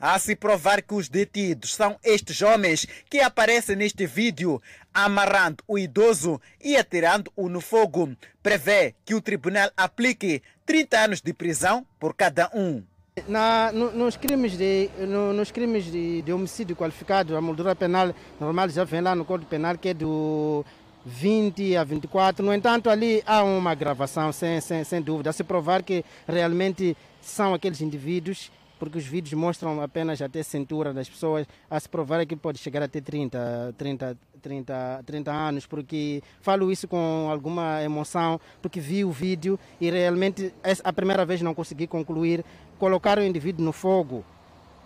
a 0.00 0.18
se 0.18 0.36
provar 0.36 0.80
que 0.82 0.94
os 0.94 1.08
detidos 1.08 1.74
são 1.74 1.98
estes 2.04 2.40
homens 2.40 2.86
que 3.10 3.20
aparecem 3.20 3.76
neste 3.76 4.06
vídeo, 4.06 4.62
amarrando 4.94 5.64
o 5.66 5.78
idoso 5.78 6.40
e 6.62 6.76
atirando-o 6.76 7.48
no 7.48 7.60
fogo. 7.60 8.16
Prevê 8.42 8.94
que 9.04 9.14
o 9.14 9.20
tribunal 9.20 9.70
aplique 9.76 10.42
30 10.64 10.98
anos 10.98 11.20
de 11.20 11.32
prisão 11.32 11.84
por 11.98 12.14
cada 12.14 12.50
um. 12.54 12.82
Na, 13.26 13.72
no, 13.72 13.90
nos 13.90 14.16
crimes, 14.16 14.56
de, 14.56 14.88
no, 15.00 15.32
nos 15.32 15.50
crimes 15.50 15.86
de, 15.86 16.22
de, 16.22 16.32
homicídio 16.32 16.76
qualificado, 16.76 17.36
a 17.36 17.40
moldura 17.40 17.74
penal 17.74 18.14
normal 18.40 18.68
já 18.68 18.84
vem 18.84 19.00
lá 19.00 19.12
no 19.12 19.24
Código 19.24 19.50
Penal, 19.50 19.76
que 19.76 19.88
é 19.88 19.94
do 19.94 20.64
20 21.04 21.76
a 21.76 21.84
24. 21.84 22.44
No 22.44 22.52
entanto, 22.52 22.90
ali 22.90 23.22
há 23.26 23.42
uma 23.42 23.74
gravação, 23.74 24.32
sem, 24.32 24.60
sem, 24.60 24.84
sem 24.84 25.00
dúvida, 25.00 25.30
a 25.30 25.32
se 25.32 25.44
provar 25.44 25.82
que 25.82 26.04
realmente 26.26 26.96
são 27.20 27.54
aqueles 27.54 27.80
indivíduos 27.80 28.50
porque 28.78 28.98
os 28.98 29.04
vídeos 29.04 29.32
mostram 29.34 29.82
apenas 29.82 30.22
até 30.22 30.42
cintura 30.42 30.92
das 30.94 31.08
pessoas, 31.08 31.46
a 31.68 31.78
se 31.80 31.88
provar 31.88 32.24
que 32.24 32.36
pode 32.36 32.58
chegar 32.58 32.82
até 32.82 33.00
30, 33.00 33.74
30, 33.76 34.16
30, 34.40 35.02
30 35.04 35.32
anos, 35.32 35.66
porque 35.66 36.22
falo 36.40 36.70
isso 36.70 36.86
com 36.86 37.28
alguma 37.30 37.82
emoção, 37.82 38.40
porque 38.62 38.80
vi 38.80 39.04
o 39.04 39.10
vídeo 39.10 39.58
e 39.80 39.90
realmente 39.90 40.54
a 40.84 40.92
primeira 40.92 41.26
vez 41.26 41.42
não 41.42 41.54
consegui 41.54 41.86
concluir, 41.86 42.44
colocar 42.78 43.18
o 43.18 43.24
indivíduo 43.24 43.64
no 43.64 43.72
fogo, 43.72 44.24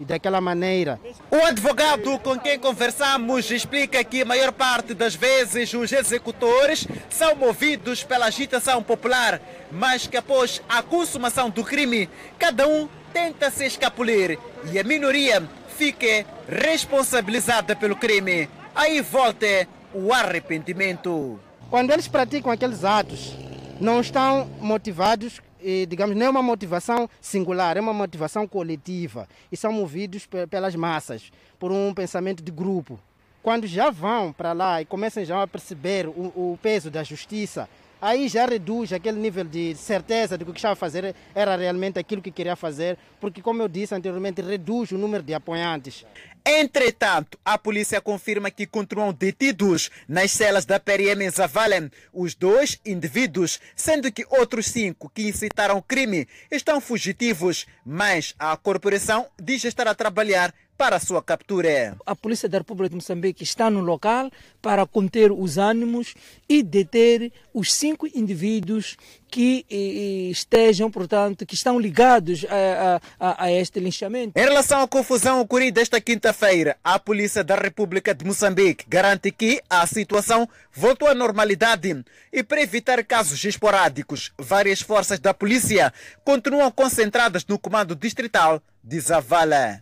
e 0.03 0.05
daquela 0.05 0.41
maneira. 0.41 1.01
O 1.31 1.37
advogado 1.37 2.19
com 2.19 2.37
quem 2.39 2.59
conversamos 2.59 3.51
explica 3.51 4.03
que 4.03 4.23
a 4.23 4.25
maior 4.25 4.51
parte 4.53 4.95
das 4.95 5.15
vezes 5.15 5.73
os 5.73 5.93
executores 5.93 6.87
são 7.09 7.37
movidos 7.37 8.03
pela 8.03 8.27
agitação 8.27 8.83
popular, 8.83 9.41
mas 9.71 10.09
que 10.09 10.17
após 10.17 10.61
a 10.69 10.83
consumação 10.83 11.49
do 11.49 11.63
crime, 11.63 12.11
cada 12.37 12.67
um 12.67 12.89
tenta 13.13 13.49
se 13.51 13.65
escapulir 13.65 14.39
e 14.73 14.79
a 14.79 14.83
minoria 14.83 15.49
fique 15.77 16.27
responsabilizada 16.49 17.77
pelo 17.77 17.95
crime. 17.95 18.51
Aí 18.75 19.01
volta 19.01 19.69
o 19.95 20.13
arrependimento. 20.13 21.39
Quando 21.71 21.93
eles 21.93 22.09
praticam 22.09 22.51
aqueles 22.51 22.85
atos, 22.85 23.37
não 23.81 24.01
estão 24.01 24.51
motivados, 24.61 25.41
digamos, 25.89 26.17
não 26.17 26.27
é 26.27 26.31
uma 26.31 26.43
motivação 26.43 27.09
singular, 27.21 27.77
é 27.77 27.81
uma 27.81 27.93
motivação 27.93 28.47
coletiva 28.47 29.29
e 29.51 29.57
são 29.57 29.73
movidos 29.73 30.27
pelas 30.51 30.75
massas, 30.75 31.31
por 31.59 31.71
um 31.73 31.93
pensamento 31.95 32.43
de 32.43 32.51
grupo. 32.51 32.99
Quando 33.43 33.67
já 33.67 33.91
vão 33.91 34.33
para 34.33 34.53
lá 34.53 34.81
e 34.81 34.85
começam 34.85 35.25
já 35.25 35.43
a 35.43 35.47
perceber 35.47 36.07
o, 36.07 36.33
o 36.53 36.59
peso 36.63 36.91
da 36.91 37.03
justiça, 37.03 37.69
aí 38.03 38.29
já 38.29 38.45
reduz 38.45 38.93
aquele 38.93 39.19
nível 39.19 39.45
de 39.45 39.77
certeza 39.77 40.37
de 40.37 40.45
que 40.45 40.51
o 40.51 40.53
que 40.53 40.59
estava 40.59 40.73
a 40.73 40.77
fazer 40.77 41.15
era 41.33 41.55
realmente 41.55 42.01
aquilo 42.01 42.21
que 42.21 42.33
queria 42.33 42.57
fazer, 42.57 42.99
porque, 43.21 43.41
como 43.41 43.63
eu 43.63 43.69
disse 43.69 43.95
anteriormente, 43.95 44.43
reduz 44.43 44.91
o 44.91 44.99
número 44.99 45.23
de 45.23 45.33
apoiantes. 45.33 46.05
Entretanto, 46.45 47.39
a 47.45 47.57
polícia 47.57 48.01
confirma 48.01 48.51
que 48.51 48.67
continuam 48.67 49.13
detidos 49.13 49.89
nas 50.09 50.33
celas 50.33 50.65
da 50.65 50.81
PRM 50.81 51.23
em 51.23 51.31
Zavalem 51.31 51.89
os 52.13 52.35
dois 52.35 52.81
indivíduos, 52.85 53.61
sendo 53.77 54.11
que 54.11 54.27
outros 54.29 54.67
cinco 54.67 55.09
que 55.09 55.29
incitaram 55.29 55.77
o 55.77 55.83
crime 55.83 56.27
estão 56.51 56.81
fugitivos, 56.81 57.65
mas 57.87 58.35
a 58.37 58.57
corporação 58.57 59.29
diz 59.41 59.63
estar 59.63 59.87
a 59.87 59.95
trabalhar 59.95 60.53
para 60.83 60.97
a 60.97 61.01
sua 61.01 61.23
captura. 61.23 61.97
A 62.05 62.17
Polícia 62.17 62.49
da 62.49 62.59
República 62.59 62.89
de 62.89 62.97
Moçambique 62.97 63.45
está 63.45 63.71
no 63.71 63.79
local 63.79 64.29
para 64.61 64.85
conter 64.85 65.31
os 65.31 65.57
ânimos 65.57 66.13
e 66.49 66.61
deter 66.61 67.31
os 67.55 67.73
cinco 67.73 68.05
indivíduos 68.13 68.97
que 69.29 69.65
eh, 69.71 70.29
estejam, 70.33 70.91
portanto, 70.91 71.47
que 71.47 71.55
estão 71.55 71.79
ligados 71.79 72.45
a, 72.51 73.01
a, 73.21 73.45
a, 73.45 73.53
este 73.53 73.79
linchamento. 73.79 74.37
Em 74.37 74.43
relação 74.43 74.83
à 74.83 74.89
confusão 74.89 75.41
ocorrida 75.41 75.81
esta 75.81 76.01
quinta-feira, 76.01 76.77
a 76.83 76.99
Polícia 76.99 77.45
da 77.45 77.55
República 77.55 78.13
de 78.13 78.25
Moçambique 78.25 78.85
garante 78.89 79.31
que 79.31 79.63
a 79.71 79.87
situação 79.87 80.49
voltou 80.73 81.07
à 81.07 81.15
normalidade 81.15 82.05
e 82.33 82.43
para 82.43 82.61
evitar 82.61 83.05
casos 83.05 83.45
esporádicos, 83.45 84.33
várias 84.37 84.81
forças 84.81 85.21
da 85.21 85.33
polícia 85.33 85.95
continuam 86.25 86.73
concentradas 86.73 87.47
no 87.47 87.57
comando 87.57 87.95
distrital 87.95 88.61
de 88.83 88.99
Zavala. 88.99 89.81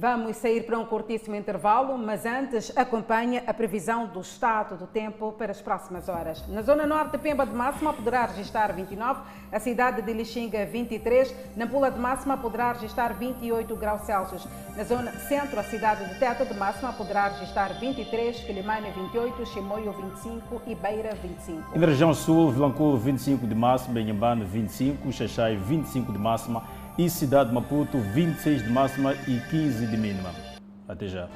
Vamos 0.00 0.36
sair 0.36 0.64
para 0.64 0.78
um 0.78 0.84
curtíssimo 0.84 1.34
intervalo, 1.34 1.98
mas 1.98 2.24
antes 2.24 2.70
acompanha 2.76 3.42
a 3.48 3.52
previsão 3.52 4.06
do 4.06 4.20
estado 4.20 4.76
do 4.76 4.86
tempo 4.86 5.32
para 5.32 5.50
as 5.50 5.60
próximas 5.60 6.08
horas. 6.08 6.46
Na 6.46 6.62
zona 6.62 6.86
norte, 6.86 7.18
Pemba 7.18 7.44
de 7.44 7.52
máxima 7.52 7.92
poderá 7.92 8.26
registrar 8.26 8.72
29, 8.72 9.22
a 9.50 9.58
cidade 9.58 10.00
de 10.00 10.12
Lixinga 10.12 10.64
23, 10.66 11.34
Nampula 11.56 11.90
de 11.90 11.98
máxima 11.98 12.36
poderá 12.36 12.74
registrar 12.74 13.12
28 13.12 13.74
graus 13.74 14.02
Celsius. 14.02 14.46
Na 14.76 14.84
zona 14.84 15.10
centro, 15.10 15.58
a 15.58 15.64
cidade 15.64 16.08
de 16.08 16.14
Teta 16.20 16.44
de 16.44 16.54
máxima 16.54 16.92
poderá 16.92 17.26
registrar 17.26 17.74
23, 17.80 18.38
Quilimane 18.44 18.92
28, 18.92 19.46
Chimoio 19.46 19.90
25 19.90 20.62
e 20.68 20.76
Beira 20.76 21.12
25. 21.20 21.74
E 21.74 21.78
na 21.80 21.86
região 21.88 22.14
sul, 22.14 22.52
Vilanculo 22.52 22.96
25 22.98 23.48
de 23.48 23.54
máxima, 23.56 23.98
Inhambane 23.98 24.44
25, 24.44 25.10
Xaxai 25.10 25.56
25 25.56 26.12
de 26.12 26.18
máxima, 26.18 26.62
e 26.98 27.08
Cidade 27.08 27.50
de 27.50 27.54
Maputo 27.54 27.96
26 27.96 28.64
de 28.64 28.68
máxima 28.68 29.14
e 29.28 29.38
15 29.48 29.86
de 29.86 29.96
mínima. 29.96 30.34
Até 30.88 31.06
já. 31.06 31.28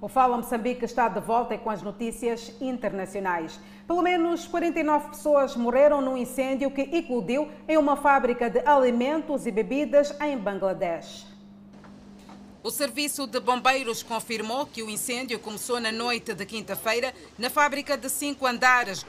O 0.00 0.06
Fala 0.06 0.36
Moçambique 0.36 0.84
está 0.84 1.08
de 1.08 1.20
volta 1.20 1.58
com 1.58 1.68
as 1.68 1.82
notícias 1.82 2.52
internacionais. 2.60 3.58
Pelo 3.88 4.02
menos 4.02 4.46
49 4.46 5.08
pessoas 5.08 5.56
morreram 5.56 6.00
num 6.00 6.16
incêndio 6.16 6.70
que 6.70 6.82
eclodiu 6.82 7.48
em 7.68 7.76
uma 7.76 7.96
fábrica 7.96 8.48
de 8.48 8.60
alimentos 8.60 9.46
e 9.46 9.50
bebidas 9.50 10.14
em 10.20 10.38
Bangladesh. 10.38 11.26
O 12.62 12.70
Serviço 12.70 13.26
de 13.26 13.40
Bombeiros 13.40 14.04
confirmou 14.04 14.64
que 14.64 14.80
o 14.80 14.88
incêndio 14.88 15.40
começou 15.40 15.80
na 15.80 15.90
noite 15.90 16.34
de 16.34 16.46
quinta-feira 16.46 17.12
na 17.36 17.50
fábrica 17.50 17.96
de 17.96 18.08
cinco 18.08 18.46
andares, 18.46 19.04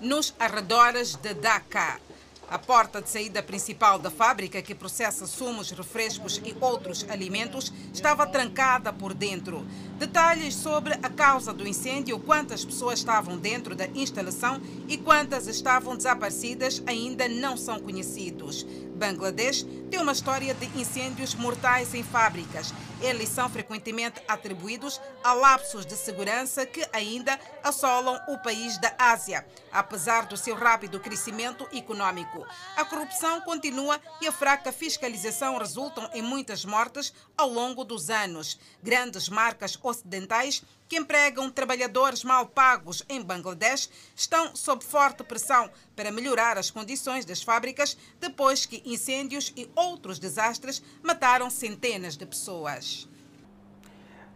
nos 0.00 0.34
arredores 0.40 1.14
de 1.14 1.32
Dhaka. 1.32 2.00
A 2.48 2.58
porta 2.60 3.02
de 3.02 3.10
saída 3.10 3.42
principal 3.42 3.98
da 3.98 4.08
fábrica, 4.08 4.62
que 4.62 4.72
processa 4.72 5.26
sumos, 5.26 5.72
refrescos 5.72 6.40
e 6.44 6.54
outros 6.60 7.04
alimentos, 7.08 7.72
estava 7.92 8.24
trancada 8.24 8.92
por 8.92 9.12
dentro. 9.12 9.66
Detalhes 9.98 10.54
sobre 10.54 10.94
a 10.94 11.10
causa 11.10 11.52
do 11.52 11.66
incêndio, 11.66 12.20
quantas 12.20 12.64
pessoas 12.64 13.00
estavam 13.00 13.36
dentro 13.36 13.74
da 13.74 13.88
instalação 13.88 14.60
e 14.86 14.96
quantas 14.96 15.48
estavam 15.48 15.96
desaparecidas 15.96 16.80
ainda 16.86 17.28
não 17.28 17.56
são 17.56 17.80
conhecidos. 17.80 18.64
Bangladesh 18.96 19.64
tem 19.90 20.00
uma 20.00 20.12
história 20.12 20.54
de 20.54 20.66
incêndios 20.78 21.34
mortais 21.34 21.94
em 21.94 22.02
fábricas. 22.02 22.72
Eles 23.00 23.28
são 23.28 23.48
frequentemente 23.48 24.22
atribuídos 24.26 25.00
a 25.22 25.34
lapsos 25.34 25.84
de 25.84 25.94
segurança 25.94 26.64
que 26.64 26.86
ainda 26.92 27.38
assolam 27.62 28.18
o 28.28 28.38
país 28.38 28.78
da 28.78 28.94
Ásia, 28.98 29.46
apesar 29.70 30.26
do 30.26 30.36
seu 30.36 30.54
rápido 30.54 30.98
crescimento 30.98 31.68
econômico. 31.72 32.44
A 32.74 32.84
corrupção 32.84 33.40
continua 33.42 34.00
e 34.20 34.26
a 34.26 34.32
fraca 34.32 34.72
fiscalização 34.72 35.58
resultam 35.58 36.08
em 36.14 36.22
muitas 36.22 36.64
mortes 36.64 37.12
ao 37.36 37.48
longo 37.48 37.84
dos 37.84 38.08
anos. 38.08 38.58
Grandes 38.82 39.28
marcas 39.28 39.78
ocidentais 39.82 40.62
que 40.88 40.96
empregam 40.96 41.50
trabalhadores 41.50 42.22
mal 42.22 42.46
pagos 42.46 43.02
em 43.08 43.22
Bangladesh 43.22 43.90
estão 44.14 44.54
sob 44.54 44.84
forte 44.84 45.24
pressão 45.24 45.70
para 45.94 46.12
melhorar 46.12 46.56
as 46.56 46.70
condições 46.70 47.24
das 47.24 47.42
fábricas 47.42 47.96
depois 48.20 48.66
que 48.66 48.82
incêndios 48.84 49.52
e 49.56 49.68
outros 49.74 50.18
desastres 50.18 50.82
mataram 51.02 51.50
centenas 51.50 52.16
de 52.16 52.26
pessoas. 52.26 53.08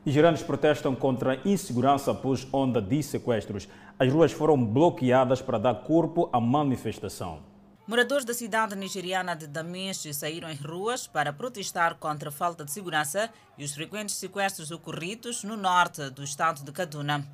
Nigerianos 0.05 0.42
protestam 0.42 0.94
contra 0.96 1.34
a 1.34 1.48
insegurança 1.48 2.11
após 2.11 2.46
onda 2.53 2.80
de 2.80 3.03
sequestros. 3.03 3.68
As 3.98 4.11
ruas 4.11 4.32
foram 4.32 4.64
bloqueadas 4.64 5.42
para 5.42 5.59
dar 5.59 5.74
corpo 5.82 6.28
à 6.32 6.40
manifestação. 6.40 7.49
Moradores 7.91 8.24
da 8.24 8.32
cidade 8.32 8.76
nigeriana 8.76 9.34
de 9.34 9.49
Damesh 9.49 10.14
saíram 10.14 10.49
em 10.49 10.55
ruas 10.55 11.09
para 11.09 11.32
protestar 11.32 11.97
contra 11.97 12.28
a 12.28 12.32
falta 12.32 12.64
de 12.64 12.70
segurança 12.70 13.28
e 13.59 13.64
os 13.64 13.74
frequentes 13.74 14.14
sequestros 14.14 14.70
ocorridos 14.70 15.43
no 15.43 15.57
norte 15.57 16.09
do 16.11 16.22
estado 16.22 16.62
de 16.62 16.70
Kaduna. 16.70 17.26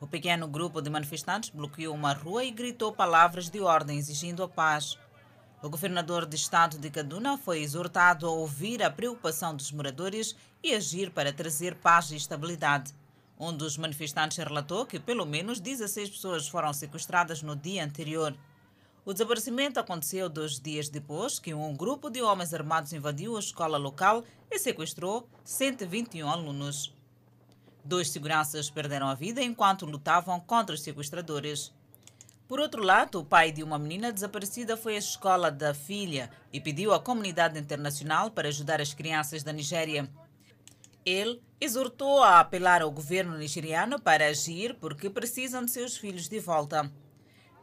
O 0.00 0.06
pequeno 0.08 0.48
grupo 0.48 0.82
de 0.82 0.90
manifestantes 0.90 1.50
bloqueou 1.50 1.94
uma 1.94 2.12
rua 2.12 2.42
e 2.44 2.50
gritou 2.50 2.92
palavras 2.92 3.48
de 3.48 3.60
ordem 3.60 3.96
exigindo 3.96 4.42
a 4.42 4.48
paz. 4.48 4.98
O 5.62 5.70
governador 5.70 6.26
do 6.26 6.34
estado 6.34 6.76
de 6.76 6.90
Kaduna 6.90 7.38
foi 7.38 7.62
exortado 7.62 8.26
a 8.26 8.30
ouvir 8.30 8.82
a 8.82 8.90
preocupação 8.90 9.54
dos 9.54 9.70
moradores 9.70 10.34
e 10.60 10.74
agir 10.74 11.12
para 11.12 11.32
trazer 11.32 11.76
paz 11.76 12.10
e 12.10 12.16
estabilidade. 12.16 12.92
Um 13.38 13.56
dos 13.56 13.78
manifestantes 13.78 14.38
relatou 14.38 14.86
que 14.86 14.98
pelo 14.98 15.24
menos 15.24 15.60
16 15.60 16.10
pessoas 16.10 16.48
foram 16.48 16.72
sequestradas 16.72 17.42
no 17.42 17.54
dia 17.54 17.84
anterior. 17.84 18.34
O 19.06 19.12
desaparecimento 19.12 19.78
aconteceu 19.78 20.30
dois 20.30 20.58
dias 20.58 20.88
depois 20.88 21.38
que 21.38 21.52
um 21.52 21.76
grupo 21.76 22.08
de 22.08 22.22
homens 22.22 22.54
armados 22.54 22.94
invadiu 22.94 23.36
a 23.36 23.40
escola 23.40 23.76
local 23.76 24.24
e 24.50 24.58
sequestrou 24.58 25.28
121 25.44 26.26
alunos. 26.26 26.90
Dois 27.84 28.08
seguranças 28.08 28.70
perderam 28.70 29.06
a 29.06 29.14
vida 29.14 29.42
enquanto 29.42 29.84
lutavam 29.84 30.40
contra 30.40 30.74
os 30.74 30.80
sequestradores. 30.80 31.70
Por 32.48 32.58
outro 32.58 32.82
lado, 32.82 33.20
o 33.20 33.24
pai 33.24 33.52
de 33.52 33.62
uma 33.62 33.78
menina 33.78 34.10
desaparecida 34.10 34.74
foi 34.74 34.94
à 34.94 34.98
escola 34.98 35.50
da 35.50 35.74
filha 35.74 36.30
e 36.50 36.58
pediu 36.58 36.94
à 36.94 36.98
comunidade 36.98 37.58
internacional 37.58 38.30
para 38.30 38.48
ajudar 38.48 38.80
as 38.80 38.94
crianças 38.94 39.42
da 39.42 39.52
Nigéria. 39.52 40.10
Ele 41.04 41.42
exortou 41.60 42.22
a 42.22 42.40
apelar 42.40 42.80
ao 42.80 42.90
governo 42.90 43.36
nigeriano 43.36 44.00
para 44.00 44.28
agir 44.28 44.74
porque 44.80 45.10
precisam 45.10 45.62
de 45.62 45.70
seus 45.70 45.94
filhos 45.94 46.26
de 46.26 46.40
volta. 46.40 46.90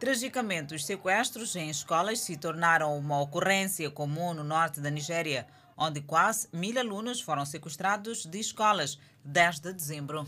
Tragicamente, 0.01 0.73
os 0.73 0.83
sequestros 0.83 1.55
em 1.55 1.69
escolas 1.69 2.21
se 2.21 2.35
tornaram 2.35 2.97
uma 2.97 3.21
ocorrência 3.21 3.87
comum 3.91 4.33
no 4.33 4.43
norte 4.43 4.81
da 4.81 4.89
Nigéria, 4.89 5.45
onde 5.77 6.01
quase 6.01 6.47
mil 6.51 6.75
alunos 6.79 7.21
foram 7.21 7.45
sequestrados 7.45 8.25
de 8.25 8.39
escolas 8.39 8.97
desde 9.23 9.71
dezembro. 9.71 10.25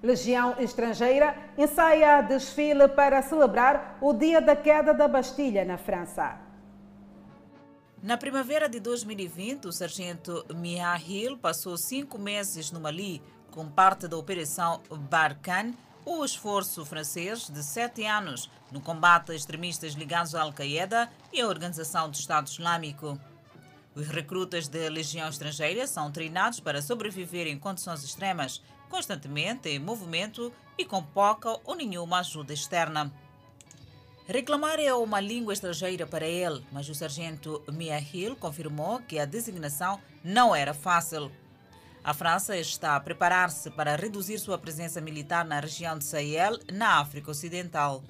Legião 0.00 0.54
Estrangeira 0.60 1.36
ensaia 1.58 2.22
desfile 2.22 2.86
para 2.86 3.20
celebrar 3.22 3.98
o 4.00 4.12
dia 4.12 4.40
da 4.40 4.54
queda 4.54 4.94
da 4.94 5.08
Bastilha 5.08 5.64
na 5.64 5.76
França. 5.76 6.38
Na 8.00 8.16
primavera 8.16 8.68
de 8.68 8.78
2020, 8.78 9.66
o 9.66 9.72
sargento 9.72 10.46
Mia 10.54 10.96
Hill 10.96 11.36
passou 11.36 11.76
cinco 11.76 12.20
meses 12.20 12.70
no 12.70 12.78
Mali 12.78 13.20
com 13.50 13.68
parte 13.68 14.06
da 14.06 14.16
Operação 14.16 14.80
Barkhane, 15.10 15.76
o 16.10 16.24
esforço 16.24 16.86
francês 16.86 17.50
de 17.50 17.62
sete 17.62 18.06
anos 18.06 18.50
no 18.72 18.80
combate 18.80 19.30
a 19.30 19.34
extremistas 19.34 19.92
ligados 19.92 20.34
à 20.34 20.40
Al-Qaeda 20.40 21.10
e 21.30 21.42
à 21.42 21.46
Organização 21.46 22.08
do 22.08 22.14
Estado 22.14 22.48
Islâmico. 22.48 23.20
Os 23.94 24.08
recrutas 24.08 24.68
da 24.68 24.88
Legião 24.88 25.28
Estrangeira 25.28 25.86
são 25.86 26.10
treinados 26.10 26.60
para 26.60 26.80
sobreviver 26.80 27.46
em 27.46 27.58
condições 27.58 28.02
extremas, 28.02 28.62
constantemente 28.88 29.68
em 29.68 29.78
movimento 29.78 30.50
e 30.78 30.84
com 30.84 31.02
pouca 31.02 31.60
ou 31.62 31.74
nenhuma 31.74 32.20
ajuda 32.20 32.54
externa. 32.54 33.12
Reclamar 34.26 34.80
é 34.80 34.94
uma 34.94 35.20
língua 35.20 35.52
estrangeira 35.52 36.06
para 36.06 36.26
ele, 36.26 36.64
mas 36.72 36.88
o 36.88 36.94
sargento 36.94 37.62
Mia 37.70 38.00
Hill 38.00 38.34
confirmou 38.34 39.00
que 39.00 39.18
a 39.18 39.26
designação 39.26 40.00
não 40.24 40.56
era 40.56 40.72
fácil. 40.72 41.30
A 42.08 42.14
França 42.14 42.56
está 42.56 42.96
a 42.96 43.00
preparar-se 43.00 43.70
para 43.70 43.94
reduzir 43.94 44.38
sua 44.38 44.56
presença 44.56 44.98
militar 44.98 45.44
na 45.44 45.60
região 45.60 45.98
de 45.98 46.04
Sahel, 46.06 46.58
na 46.72 47.00
África 47.00 47.30
Ocidental. 47.30 48.02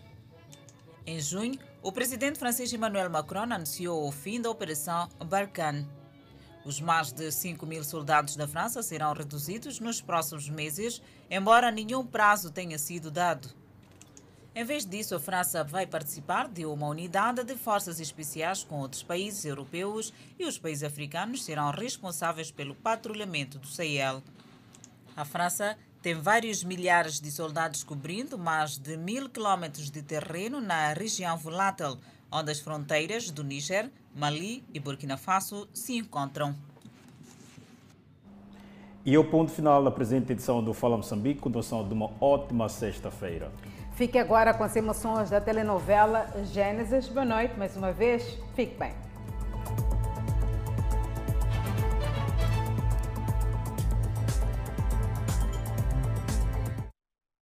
Em 1.04 1.18
junho, 1.20 1.58
o 1.82 1.90
presidente 1.90 2.38
francês 2.38 2.72
Emmanuel 2.72 3.10
Macron 3.10 3.52
anunciou 3.52 4.06
o 4.06 4.12
fim 4.12 4.40
da 4.40 4.48
Operação 4.50 5.08
Barkhane. 5.26 5.84
Os 6.64 6.80
mais 6.80 7.10
de 7.10 7.32
5 7.32 7.66
mil 7.66 7.82
soldados 7.82 8.36
da 8.36 8.46
França 8.46 8.84
serão 8.84 9.12
reduzidos 9.12 9.80
nos 9.80 10.00
próximos 10.00 10.48
meses, 10.48 11.02
embora 11.28 11.72
nenhum 11.72 12.06
prazo 12.06 12.52
tenha 12.52 12.78
sido 12.78 13.10
dado. 13.10 13.48
Em 14.58 14.64
vez 14.64 14.84
disso, 14.84 15.14
a 15.14 15.20
França 15.20 15.62
vai 15.62 15.86
participar 15.86 16.48
de 16.48 16.66
uma 16.66 16.88
unidade 16.88 17.44
de 17.44 17.54
forças 17.54 18.00
especiais 18.00 18.64
com 18.64 18.80
outros 18.80 19.04
países 19.04 19.44
europeus 19.44 20.12
e 20.36 20.44
os 20.44 20.58
países 20.58 20.82
africanos 20.82 21.44
serão 21.44 21.70
responsáveis 21.70 22.50
pelo 22.50 22.74
patrulhamento 22.74 23.56
do 23.56 23.68
Sahel. 23.68 24.20
A 25.16 25.24
França 25.24 25.78
tem 26.02 26.14
vários 26.14 26.64
milhares 26.64 27.20
de 27.20 27.30
soldados 27.30 27.84
cobrindo 27.84 28.36
mais 28.36 28.76
de 28.76 28.96
mil 28.96 29.28
quilômetros 29.28 29.92
de 29.92 30.02
terreno 30.02 30.60
na 30.60 30.92
região 30.92 31.36
volátil, 31.36 31.96
onde 32.28 32.50
as 32.50 32.58
fronteiras 32.58 33.30
do 33.30 33.44
Níger, 33.44 33.92
Mali 34.12 34.64
e 34.74 34.80
Burkina 34.80 35.16
Faso 35.16 35.68
se 35.72 35.96
encontram. 35.96 36.52
E 39.06 39.14
é 39.14 39.18
o 39.18 39.24
ponto 39.24 39.52
final 39.52 39.84
da 39.84 39.90
presente 39.92 40.32
edição 40.32 40.64
do 40.64 40.74
Fala 40.74 40.96
Moçambique, 40.96 41.40
com 41.40 41.48
noção 41.48 41.86
de 41.86 41.94
uma 41.94 42.10
ótima 42.20 42.68
sexta-feira. 42.68 43.52
Fique 43.98 44.16
agora 44.16 44.54
com 44.54 44.62
as 44.62 44.76
emoções 44.76 45.28
da 45.28 45.40
telenovela 45.40 46.28
Gênesis. 46.44 47.08
Boa 47.08 47.24
noite, 47.24 47.54
mais 47.58 47.76
uma 47.76 47.90
vez. 47.90 48.22
Fique 48.54 48.78
bem. 48.78 49.07